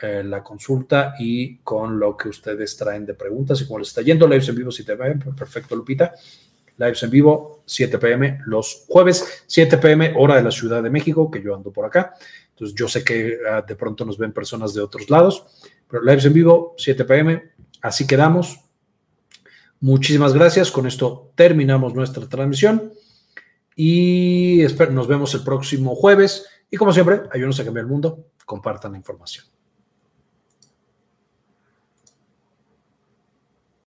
eh, 0.00 0.24
la 0.24 0.42
consulta 0.42 1.14
y 1.16 1.58
con 1.58 2.00
lo 2.00 2.16
que 2.16 2.28
ustedes 2.28 2.76
traen 2.76 3.06
de 3.06 3.14
preguntas 3.14 3.60
y 3.60 3.66
cómo 3.68 3.78
les 3.78 3.88
está 3.88 4.02
yendo. 4.02 4.26
Lives 4.26 4.48
en 4.48 4.56
vivo 4.56 4.72
7 4.72 4.96
pm, 4.96 5.32
perfecto 5.36 5.76
Lupita. 5.76 6.12
Lives 6.82 7.02
en 7.04 7.10
vivo 7.10 7.62
7 7.66 7.98
pm 7.98 8.40
los 8.46 8.84
jueves, 8.88 9.44
7 9.46 9.78
pm 9.78 10.14
hora 10.16 10.36
de 10.36 10.42
la 10.42 10.50
Ciudad 10.50 10.82
de 10.82 10.90
México, 10.90 11.30
que 11.30 11.42
yo 11.42 11.54
ando 11.54 11.72
por 11.72 11.84
acá. 11.84 12.14
Entonces 12.50 12.74
yo 12.74 12.88
sé 12.88 13.04
que 13.04 13.38
ah, 13.48 13.62
de 13.62 13.76
pronto 13.76 14.04
nos 14.04 14.18
ven 14.18 14.32
personas 14.32 14.74
de 14.74 14.80
otros 14.80 15.08
lados, 15.08 15.46
pero 15.88 16.02
lives 16.02 16.24
en 16.24 16.32
vivo 16.32 16.74
7 16.76 17.04
pm, 17.04 17.52
así 17.80 18.06
quedamos. 18.06 18.58
Muchísimas 19.80 20.32
gracias. 20.32 20.70
Con 20.70 20.86
esto 20.86 21.32
terminamos 21.34 21.94
nuestra 21.94 22.28
transmisión 22.28 22.92
y 23.76 24.62
nos 24.90 25.08
vemos 25.08 25.34
el 25.34 25.42
próximo 25.42 25.94
jueves. 25.94 26.46
Y 26.70 26.76
como 26.76 26.92
siempre, 26.92 27.22
ayúdenos 27.32 27.58
a 27.60 27.64
cambiar 27.64 27.84
el 27.84 27.90
mundo. 27.90 28.26
Compartan 28.44 28.92
la 28.92 28.98
información. 28.98 29.51